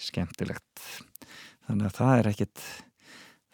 Skemmtilegt. 0.01 0.85
Þannig 1.67 1.89
að 1.89 1.97
það 1.97 2.13
er 2.17 2.29
ekkit 2.33 2.65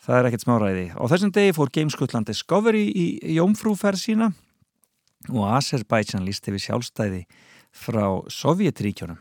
það 0.08 0.18
er 0.18 0.30
ekkit 0.30 0.46
smáræði. 0.46 0.88
Á 0.96 1.04
þessum 1.12 1.36
degi 1.36 1.56
fór 1.56 1.72
Gameskutland 1.76 2.28
Discovery 2.30 2.88
í 2.88 3.08
jómfrúferð 3.38 4.02
sína 4.02 4.32
og 5.28 5.48
Azerbaijan 5.52 6.28
líst 6.28 6.48
yfir 6.48 6.64
sjálfstæði 6.64 7.24
frá 7.76 8.24
Sovjetríkjónum 8.32 9.20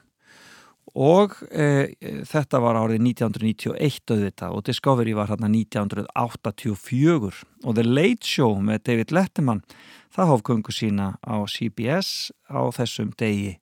og 0.97 1.35
e, 1.53 1.93
þetta 2.25 2.61
var 2.65 2.79
árið 2.81 3.03
1991 3.13 4.15
auðvitað 4.15 4.55
og 4.57 4.65
Discovery 4.65 5.13
var 5.17 5.29
hérna 5.29 5.51
1984 5.53 7.43
og 7.69 7.77
The 7.77 7.85
Late 7.85 8.25
Show 8.25 8.57
með 8.65 8.87
David 8.89 9.13
Letterman 9.13 9.61
það 10.17 10.31
hófgöngu 10.33 10.73
sína 10.73 11.11
á 11.21 11.37
CBS 11.45 12.33
á 12.49 12.65
þessum 12.73 13.13
degi 13.21 13.59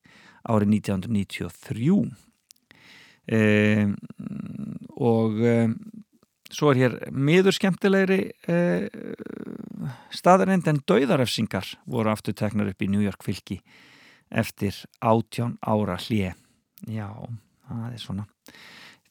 árið 0.46 0.76
1993 0.78 1.96
e, 3.26 3.42
og 4.94 5.42
e, 5.42 5.56
svo 6.54 6.70
er 6.70 6.82
hér 6.84 6.96
miður 7.10 7.58
skemmtilegri 7.58 8.20
e, 8.46 8.60
staðarind 10.14 10.70
en 10.70 10.78
dauðarefsingar 10.86 11.74
voru 11.90 12.14
aftur 12.14 12.38
teknar 12.38 12.70
upp 12.70 12.86
í 12.86 12.92
New 12.94 13.02
York 13.02 13.26
fylki 13.26 13.58
eftir 14.30 14.78
átján 15.02 15.58
ára 15.66 15.98
hlið 15.98 16.43
Já, 16.90 17.08
það 17.68 17.84
er 17.90 18.00
svona. 18.02 18.26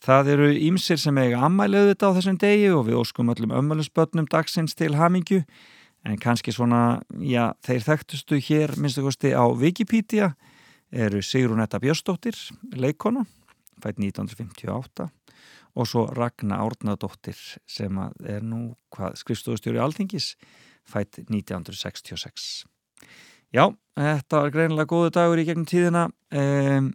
Það 0.04 0.34
eru 0.34 0.50
ímsir 0.68 1.00
sem 1.00 1.18
eiga 1.22 1.46
ammælið 1.48 1.94
þetta 1.94 2.10
á 2.12 2.16
þessum 2.18 2.40
degi 2.42 2.72
og 2.76 2.84
við 2.90 3.00
óskum 3.00 3.32
öllum 3.32 3.54
ömmalusbötnum 3.56 4.28
dagsins 4.32 4.76
til 4.76 4.98
hamingju 5.00 5.44
en 6.04 6.18
kannski 6.20 6.52
svona, 6.52 7.00
já, 7.24 7.54
þeir 7.64 7.86
þekktustu 7.86 8.40
hér, 8.44 8.76
minnstu 8.76 9.06
kosti, 9.06 9.32
á 9.32 9.48
Wikipedia 9.48 10.34
eru 10.92 11.22
Sigrunetta 11.24 11.80
Björnsdóttir, 11.80 12.36
leikona, 12.76 13.24
fætt 13.80 14.02
1958 14.04 15.08
og 15.74 15.88
svo 15.90 16.06
Ragnar 16.14 16.62
Árnadóttir 16.62 17.40
sem 17.66 17.98
er 18.28 18.44
nú 18.46 18.76
skrifstofustjóri 18.94 19.82
Alþingis, 19.82 20.34
fætt 20.86 21.24
1966. 21.24 22.66
Já, 23.54 23.68
þetta 23.94 24.40
var 24.42 24.54
greinilega 24.54 24.90
góðu 24.90 25.12
dagur 25.14 25.38
í 25.38 25.46
gegnum 25.46 25.68
tíðina 25.70 26.08
um, 26.34 26.88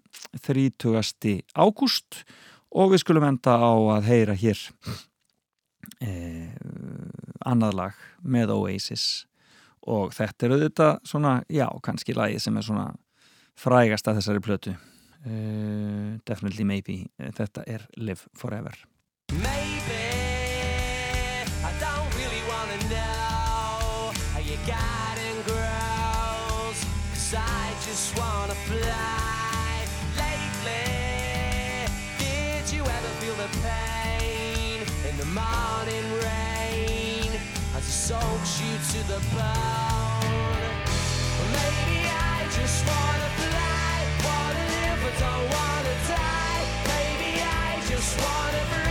30. 0.43 1.45
ágúst 1.55 2.25
og 2.75 2.91
við 2.91 3.05
skulum 3.05 3.27
enda 3.29 3.55
á 3.63 3.71
að 3.95 4.09
heyra 4.11 4.35
hér 4.35 4.59
um, 6.03 7.13
annað 7.47 7.79
lag 7.79 8.01
með 8.27 8.57
Oasis 8.57 9.07
og 9.87 10.11
þetta 10.17 10.49
er 10.49 10.57
auðvitað 10.57 10.99
svona, 11.07 11.37
já, 11.47 11.69
kannski 11.87 12.17
lagi 12.19 12.43
sem 12.43 12.59
er 12.59 12.67
svona 12.67 12.89
frægast 13.59 14.11
að 14.11 14.19
þessari 14.19 14.43
plötu 14.43 14.75
uh, 14.75 16.19
Definitely 16.27 16.67
Maybe 16.67 17.05
þetta 17.39 17.63
er 17.71 17.87
Live 18.03 18.27
Forever 18.35 18.75
Maybe 19.31 20.03
I 21.63 21.71
don't 21.79 22.19
really 22.19 22.43
wanna 22.51 22.83
know 22.91 24.11
how 24.35 24.43
you 24.43 24.59
got 24.67 25.08
just 27.99 28.17
wanna 28.17 28.55
fly. 28.55 29.85
Lately 30.23 30.87
Did 32.17 32.73
you 32.73 32.83
ever 32.83 33.11
feel 33.21 33.35
the 33.35 33.51
pain 33.67 34.87
in 35.09 35.17
the 35.17 35.27
morning 35.27 36.07
rain? 36.23 37.31
As 37.75 37.83
it 37.83 37.99
soaks 38.09 38.53
you 38.63 38.73
to 38.93 39.01
the 39.13 39.21
bone. 39.35 40.63
Well, 41.39 41.51
maybe 41.59 41.99
I 42.07 42.47
just 42.59 42.87
wanna 42.87 43.31
fly. 43.41 43.91
Wanna 44.29 44.65
live 44.75 44.99
but 45.03 45.15
don't 45.25 45.47
wanna 45.57 45.95
die? 46.07 46.63
Maybe 46.95 47.31
I 47.43 47.83
just 47.91 48.13
wanna 48.23 48.63
breathe 48.71 48.88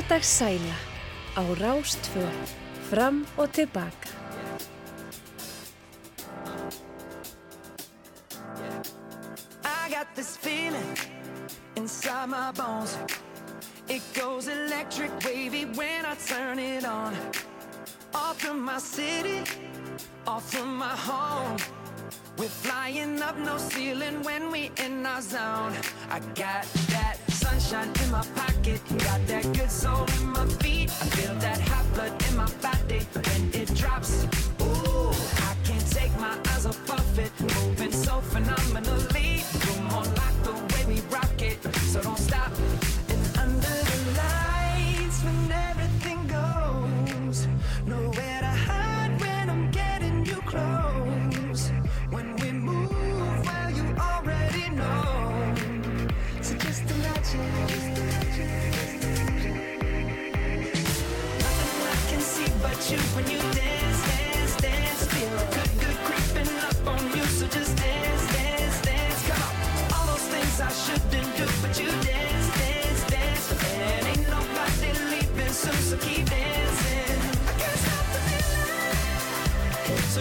Sunnudagssæla 0.00 0.76
á 1.36 1.42
Rástfö 1.60 2.24
fram 2.90 3.26
og 3.36 3.52
tilbaka. 3.52 4.08
I 9.64 9.90
got 9.94 10.06
this 10.14 10.36
feeling 10.36 10.96
inside 11.76 12.28
my 12.28 12.50
bones. 12.52 12.98
It 13.88 14.02
goes 14.14 14.48
electric 14.48 15.10
wavy 15.24 15.64
when 15.64 16.06
I 16.06 16.14
turn 16.28 16.58
it 16.58 16.84
on. 16.84 17.12
Off 18.14 18.40
from 18.40 18.64
my 18.64 18.78
city, 18.78 19.42
off 20.26 20.44
from 20.50 20.78
my 20.78 20.96
home. 21.08 21.58
We're 22.38 22.56
flying 22.64 23.22
up 23.22 23.36
no 23.36 23.58
ceiling 23.58 24.22
when 24.22 24.50
we 24.50 24.70
in 24.84 25.06
our 25.06 25.20
zone. 25.20 25.74
I 26.10 26.20
got 26.34 26.64
that 26.94 27.29
sunshine 27.58 27.92
in 28.04 28.10
my 28.10 28.24
pocket, 28.34 28.80
got 28.98 29.26
that 29.26 29.44
good 29.52 29.70
soul 29.70 30.06
in 30.18 30.26
my 30.28 30.46
feet. 30.62 30.90
I 30.90 31.06
feel 31.16 31.34
that 31.36 31.60
hot 31.60 31.86
blood 31.94 32.12
in 32.28 32.36
my 32.36 32.50
body 32.62 33.00
when 33.14 33.50
it 33.60 33.74
drops. 33.74 34.24
Ooh, 34.62 35.10
I 35.48 35.54
can't 35.64 35.90
take 35.90 36.14
my 36.18 36.36
eyes 36.52 36.66
off 36.66 36.90
of 36.90 37.18
it, 37.18 37.32
moving 37.40 37.92
so 37.92 38.20
phenomenally. 38.20 39.09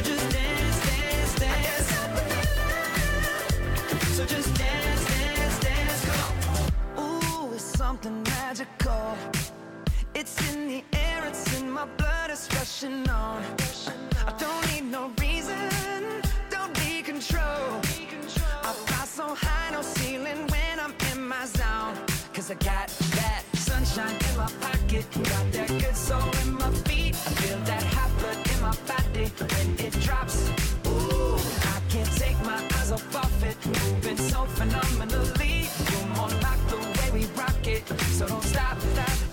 Got 0.01 0.29
so 4.13 4.25
just 4.25 4.53
dance, 4.55 5.05
dance, 5.07 5.59
dance. 5.59 6.05
Ooh, 6.99 7.53
it's 7.53 7.63
something 7.63 8.23
magical. 8.23 9.15
It's 10.13 10.35
in 10.53 10.67
the 10.67 10.83
air, 10.93 11.25
it's 11.25 11.59
in 11.59 11.71
my 11.71 11.85
blood, 11.97 12.29
it's 12.29 12.47
rushing 12.55 13.09
on. 13.09 13.43
I 14.27 14.31
don't 14.37 14.73
need 14.73 14.91
no 14.91 15.11
reason, 15.19 15.69
don't 16.49 16.73
need 16.85 17.05
control. 17.05 17.81
I 18.63 18.73
fly 18.85 19.05
so 19.05 19.35
high, 19.35 19.71
no 19.71 19.81
ceiling 19.81 20.47
when 20.47 20.79
I'm 20.79 20.93
in 21.11 21.27
my 21.27 21.45
zone 21.45 22.09
I 22.49 22.55
got 22.55 22.89
that 25.51 25.67
good 25.67 25.95
soul 25.95 26.29
in 26.43 26.53
my 26.53 26.71
feet. 26.87 27.13
I 27.13 27.29
feel 27.41 27.59
that 27.59 27.83
hot 27.83 28.09
blood 28.19 28.48
my 28.61 28.75
body 28.87 29.25
when 29.39 29.85
it 29.85 29.93
drops. 30.01 30.49
Ooh, 30.87 31.35
I 31.75 31.81
can't 31.89 32.11
take 32.17 32.37
my 32.43 32.61
eyes 32.77 32.91
off 32.91 33.15
of 33.15 33.43
it, 33.43 33.57
moving 33.65 34.17
so 34.17 34.45
phenomenally. 34.45 35.69
You're 35.91 36.07
more 36.15 36.29
like 36.41 36.61
the 36.67 36.77
way 36.77 37.21
we 37.21 37.25
rock 37.37 37.65
it, 37.65 37.87
so 38.17 38.27
don't 38.27 38.43
stop, 38.43 38.79
stop, 38.79 39.28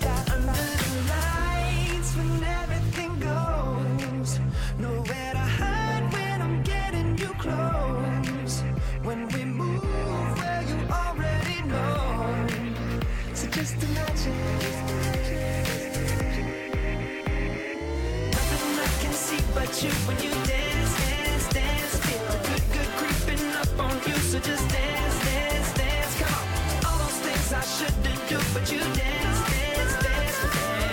so 24.37 24.51
just 24.51 24.69
dance, 24.71 25.25
dance, 25.25 25.75
dance. 25.75 26.15
Come 26.21 26.35
on, 26.35 26.85
all 26.87 26.99
those 26.99 27.19
things 27.27 27.53
I 27.53 27.61
shouldn't 27.61 28.29
do, 28.29 28.39
but 28.55 28.73
you 28.73 28.79
dance, 28.79 29.41
dance, 29.51 29.95
dance 30.03 30.39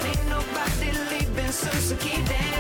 Ain't 0.05 0.30
nobody 0.30 0.91
leaving 1.11 1.51
so 1.51 1.95
keep 1.95 2.26
dancing. 2.26 2.52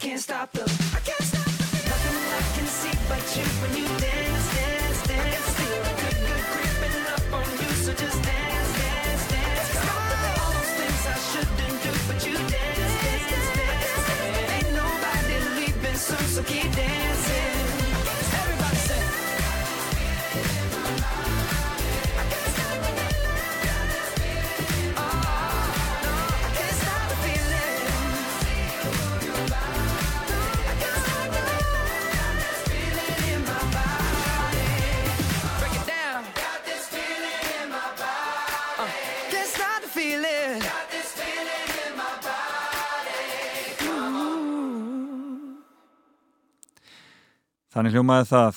Can't 0.00 0.20
stop 0.20 0.50
the. 0.52 0.62
I 0.62 1.00
can't 1.04 1.22
stop 1.22 1.44
the. 1.44 1.76
Nothing 1.92 2.16
I 2.32 2.42
can 2.56 2.66
see 2.66 2.96
but 3.06 3.24
you 3.36 3.44
when 3.60 3.72
you 3.76 3.86
dance, 4.00 4.46
dance, 4.56 5.00
dance. 5.06 5.48
Feel 5.60 5.80
the 5.86 5.94
good, 6.00 6.18
good 6.26 6.44
creeping 6.54 7.06
up 7.14 7.32
on 7.38 7.48
you. 7.60 7.70
So 7.84 7.92
just 7.92 8.18
dance, 8.24 8.70
dance, 8.80 9.24
dance. 9.28 9.70
All 10.40 10.52
those 10.56 10.72
things 10.80 11.02
I 11.04 11.18
shouldn't 11.30 11.78
do, 11.84 11.92
but 12.08 12.18
you 12.26 12.32
dance, 12.32 12.94
dance, 13.04 13.48
dance. 13.60 14.52
Ain't 14.56 14.72
nobody 14.74 15.36
so 16.08 16.42
keep 16.44 16.72
dancing. 16.74 17.39
Þannig 47.80 47.94
hljómaði 47.96 48.24
það. 48.28 48.56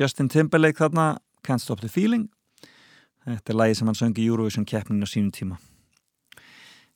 Justin 0.00 0.28
Timberlake 0.32 0.80
þarna 0.80 1.02
Can't 1.44 1.60
Stop 1.60 1.82
the 1.82 1.88
Feeling. 1.92 2.30
Þetta 3.26 3.52
er 3.52 3.56
lagi 3.60 3.74
sem 3.76 3.88
hann 3.90 3.98
söngi 3.98 4.22
í 4.24 4.28
Eurovision 4.30 4.64
keppninu 4.64 5.04
á 5.04 5.08
sínum 5.12 5.34
tíma. 5.36 5.58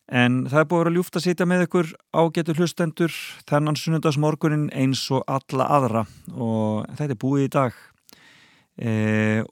En 0.08 0.46
það 0.48 0.62
er 0.62 0.70
búið 0.70 0.88
að 0.88 0.96
ljúft 0.96 1.18
að 1.20 1.24
sitja 1.26 1.46
með 1.50 1.66
ykkur 1.66 1.90
ágetur 2.16 2.56
hlustendur 2.56 3.18
þennan 3.52 3.76
sunnundagsmorgunin 3.76 4.64
eins 4.72 5.02
og 5.12 5.28
alla 5.28 5.66
aðra. 5.76 6.06
Og 6.32 6.88
þetta 6.94 7.10
er 7.10 7.20
búið 7.26 7.44
í 7.44 7.52
dag. 7.58 7.76
E, 8.72 8.96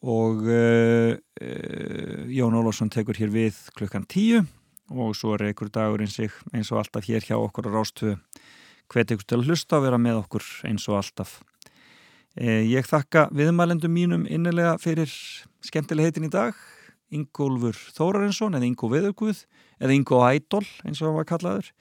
og 0.00 0.48
e, 0.48 0.64
e, 1.36 1.52
Jón 2.32 2.56
Ólafsson 2.62 2.88
tekur 2.96 3.20
hér 3.20 3.36
við 3.36 3.60
klukkan 3.76 4.08
tíu 4.08 4.40
og 4.88 5.12
svo 5.20 5.36
er 5.36 5.50
ykkur 5.50 5.68
dagur 5.68 6.00
eins, 6.00 6.16
og 6.16 6.80
alltaf 6.80 7.12
hér 7.12 7.28
hjá 7.28 7.36
okkur 7.36 7.68
á 7.68 7.76
Rástu 7.76 8.16
hvet 8.88 9.12
ykkur 9.12 9.28
til 9.28 9.42
að 9.42 9.52
hlusta 9.52 9.76
og 9.76 9.84
vera 9.90 10.00
með 10.00 10.24
okkur 10.24 10.48
eins 10.64 10.88
og 10.88 11.02
alltaf 11.04 11.42
Ég 12.38 12.86
þakka 12.86 13.24
viðmælendum 13.34 13.90
mínum 13.90 14.26
innilega 14.30 14.76
fyrir 14.78 15.10
skemmtileg 15.66 16.10
heitin 16.10 16.28
í 16.28 16.30
dag. 16.30 16.54
Ingólfur 17.10 17.74
Þórarinsson 17.96 18.54
eða 18.54 18.68
Ingo 18.68 18.90
Veðurguð 18.90 19.40
eða 19.82 19.96
Ingo 19.96 20.20
Ædol 20.22 20.66
eins 20.86 21.00
og 21.02 21.10
hann 21.10 21.18
var 21.18 21.26
kallaður. 21.26 21.72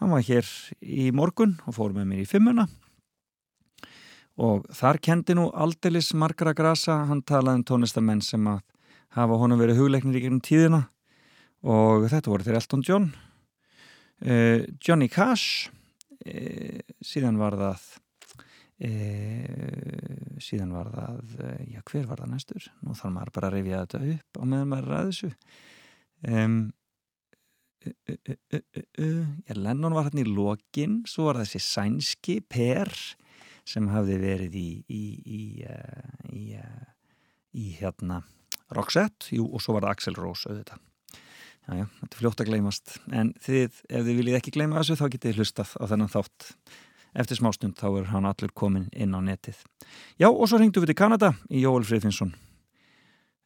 Hann 0.00 0.10
var 0.10 0.24
hér 0.26 0.48
í 0.82 1.12
morgun 1.14 1.54
og 1.64 1.76
fór 1.78 1.94
með 1.94 2.08
mér 2.10 2.24
í 2.24 2.28
fimmuna. 2.28 2.66
Og 4.36 4.66
þar 4.74 4.98
kendi 5.00 5.36
nú 5.38 5.46
aldeilis 5.54 6.10
margra 6.18 6.52
grasa, 6.52 7.04
hann 7.08 7.22
talaði 7.24 7.62
um 7.62 7.68
tónlistamenn 7.70 8.24
sem 8.24 8.42
að 8.50 8.58
hafa 9.16 9.38
honum 9.40 9.62
verið 9.62 9.78
hugleiknir 9.80 10.18
í 10.18 10.24
gegnum 10.26 10.42
tíðina. 10.44 10.82
Og 11.64 12.08
þetta 12.10 12.32
voru 12.32 12.44
þeir 12.44 12.58
Elton 12.58 12.84
John. 12.84 13.06
Uh, 14.20 14.66
Johnny 14.82 15.08
Cash. 15.08 15.70
Uh, 16.26 16.82
síðan 17.00 17.40
var 17.40 17.56
það 17.56 17.86
e, 18.78 18.90
síðan 20.42 20.74
var 20.76 20.90
það 20.94 21.36
e, 21.40 21.52
já, 21.74 21.80
hver 21.90 22.08
var 22.10 22.22
það 22.22 22.32
næstur? 22.32 22.66
Nú 22.82 22.96
þarf 22.96 23.14
maður 23.14 23.34
bara 23.38 23.50
að 23.50 23.56
rifja 23.56 23.84
þetta 23.84 24.02
upp 24.14 24.40
á 24.40 24.42
meðan 24.44 24.72
maður 24.72 24.96
að 24.96 25.12
þessu 25.12 25.30
um, 26.32 26.58
Já, 27.86 29.54
Lennon 29.54 29.94
var 29.94 30.08
hann 30.08 30.18
í 30.18 30.26
lokin, 30.26 31.04
svo 31.06 31.28
var 31.28 31.38
þessi 31.38 31.60
sænski 31.62 32.40
Per 32.50 32.90
sem 33.66 33.86
hafði 33.92 34.16
verið 34.22 34.56
í 34.58 34.70
í, 34.90 35.02
í, 35.22 35.42
uh, 35.66 36.16
í, 36.34 36.44
uh, 36.58 36.88
í 37.54 37.68
hérna 37.78 38.24
Roxette, 38.74 39.30
jú, 39.36 39.46
og 39.46 39.62
svo 39.62 39.76
var 39.76 39.86
það 39.86 39.94
Axel 39.94 40.16
Rose 40.18 40.50
auðvitað. 40.50 40.82
Já, 41.66 41.72
já, 41.80 41.84
þetta 42.00 42.12
er 42.14 42.20
fljótt 42.20 42.42
að 42.42 42.50
gleymast, 42.50 42.96
en 43.10 43.32
þið, 43.42 43.78
ef 43.90 44.04
þið 44.06 44.18
viljið 44.20 44.38
ekki 44.38 44.54
gleyma 44.54 44.80
þessu, 44.80 44.98
þá 45.00 45.06
getið 45.14 45.40
hlustað 45.40 45.72
á 45.78 45.84
þennan 45.90 46.12
þátt. 46.12 46.48
Eftir 47.16 47.38
smástund 47.38 47.78
þá 47.80 47.86
er 48.02 48.10
hann 48.12 48.28
allur 48.28 48.52
komin 48.52 48.90
inn 48.92 49.16
á 49.16 49.20
netið. 49.24 49.62
Já, 50.20 50.28
og 50.28 50.44
svo 50.48 50.60
ringdu 50.60 50.82
við 50.82 50.92
til 50.92 51.00
Kanada 51.00 51.32
í 51.48 51.62
Jóel 51.64 51.86
Friðfinsson 51.88 52.34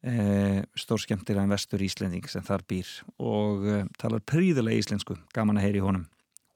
e, 0.02 0.62
stór 0.78 1.02
skemmtilegan 1.02 1.52
vestur 1.52 1.82
Íslending 1.84 2.26
sem 2.30 2.44
þar 2.46 2.64
býr 2.68 2.90
og 3.22 3.66
e, 3.66 3.82
talar 4.00 4.24
príðilega 4.26 4.82
íslensku, 4.82 5.16
gaman 5.34 5.60
að 5.60 5.68
heyri 5.68 5.84
honum 5.84 6.06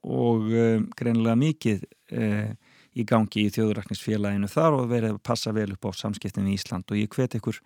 og 0.05 0.51
e, 0.51 0.65
greinilega 0.97 1.39
mikið 1.39 1.85
í 2.95 3.03
gangi 3.07 3.47
í 3.47 3.51
þjóðuraknisfélaginu 3.51 4.47
þar 4.51 4.77
og 4.77 4.91
verið 4.91 5.15
að 5.15 5.23
passa 5.25 5.51
vel 5.55 5.71
upp 5.73 5.89
á 5.89 5.91
samskiptin 5.97 6.47
í 6.47 6.55
Ísland 6.55 6.91
og 6.91 6.99
ég 6.99 7.11
hvet 7.11 7.35
ykkur 7.39 7.59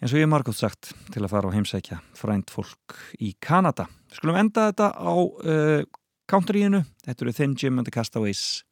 eins 0.00 0.12
og 0.12 0.18
ég 0.18 0.26
er 0.26 0.30
margótt 0.32 0.58
sagt 0.58 0.92
til 1.12 1.22
að 1.22 1.32
fara 1.32 1.50
á 1.50 1.54
heimsækja 1.54 2.00
frænt 2.16 2.52
fólk 2.52 2.96
í 3.22 3.34
Kanada. 3.40 3.86
Við 4.10 4.20
skulum 4.20 4.38
enda 4.40 4.68
þetta 4.70 4.88
á 4.96 5.14
uh, 5.14 5.84
counteríinu, 6.30 6.84
þetta 7.04 7.24
eru 7.26 7.34
Thin 7.36 7.56
Jim 7.58 7.78
and 7.78 7.88
the 7.88 7.94
Castaways 7.94 8.64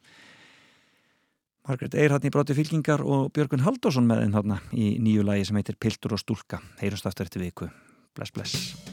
Margaret 1.69 1.95
Eyr 1.95 2.17
hann 2.17 2.25
í 2.27 2.31
broti 2.35 2.57
fylkingar 2.59 3.05
og 3.07 3.29
Björgun 3.37 3.63
Haldursson 3.63 4.09
með 4.09 4.25
henn 4.25 4.35
hann 4.35 4.57
í 4.75 4.97
nýju 4.99 5.23
lagi 5.29 5.47
sem 5.47 5.61
heitir 5.61 5.79
Piltur 5.79 6.17
og 6.17 6.23
Stúlka. 6.23 6.59
Heyrumst 6.83 7.07
aftur 7.07 7.31
eftir 7.31 7.45
viku. 7.45 7.71
Bless, 8.19 8.35
bless. 8.35 8.92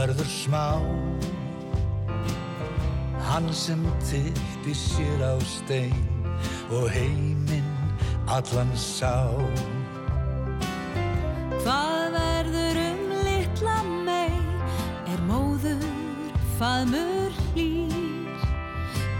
Verður 0.00 0.28
smá. 0.32 0.80
Hann 3.28 3.50
sem 3.52 3.82
tilti 4.08 4.72
sér 4.74 5.20
á 5.20 5.36
stein 5.44 6.06
og 6.72 6.88
heiminn 6.88 7.68
allan 8.24 8.72
sá. 8.80 9.12
Hvað 11.60 12.16
verður 12.16 12.80
um 12.86 13.02
litla 13.28 13.76
mei 14.08 14.40
er 15.12 15.20
móður 15.28 15.84
faðmur 16.56 17.36
hlýr? 17.50 18.48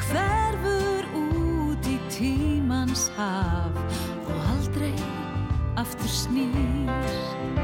Hverfur 0.09 1.11
út 1.21 1.91
í 1.93 1.99
tímans 2.15 3.11
haf 3.19 3.77
og 4.25 4.37
aldrei 4.55 4.95
aftur 5.77 6.17
snýr 6.23 7.60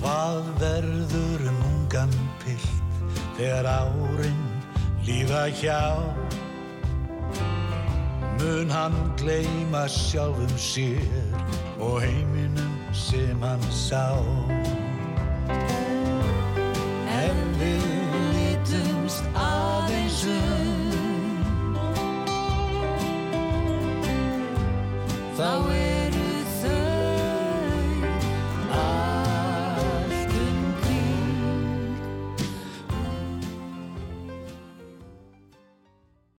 Hvað 0.00 0.52
verður 0.60 1.48
um 1.52 1.60
ungan 1.70 2.14
pilt 2.44 3.02
þegar 3.38 3.66
árin 3.72 4.39
líða 5.10 5.44
hjá. 5.58 5.82
Mun 8.38 8.70
hann 8.70 8.96
gleyma 9.18 9.84
sjálfum 9.88 10.54
sér 10.56 11.34
og 11.80 12.02
heiminum 12.02 12.74
sem 12.92 13.42
hann 13.42 13.62
sá. 13.70 14.06
Ef 17.20 17.38
við 17.60 17.86
lítumst 18.36 19.24
aðeins 19.34 20.24
um 20.30 20.78
þá 25.36 25.52
er 25.74 25.89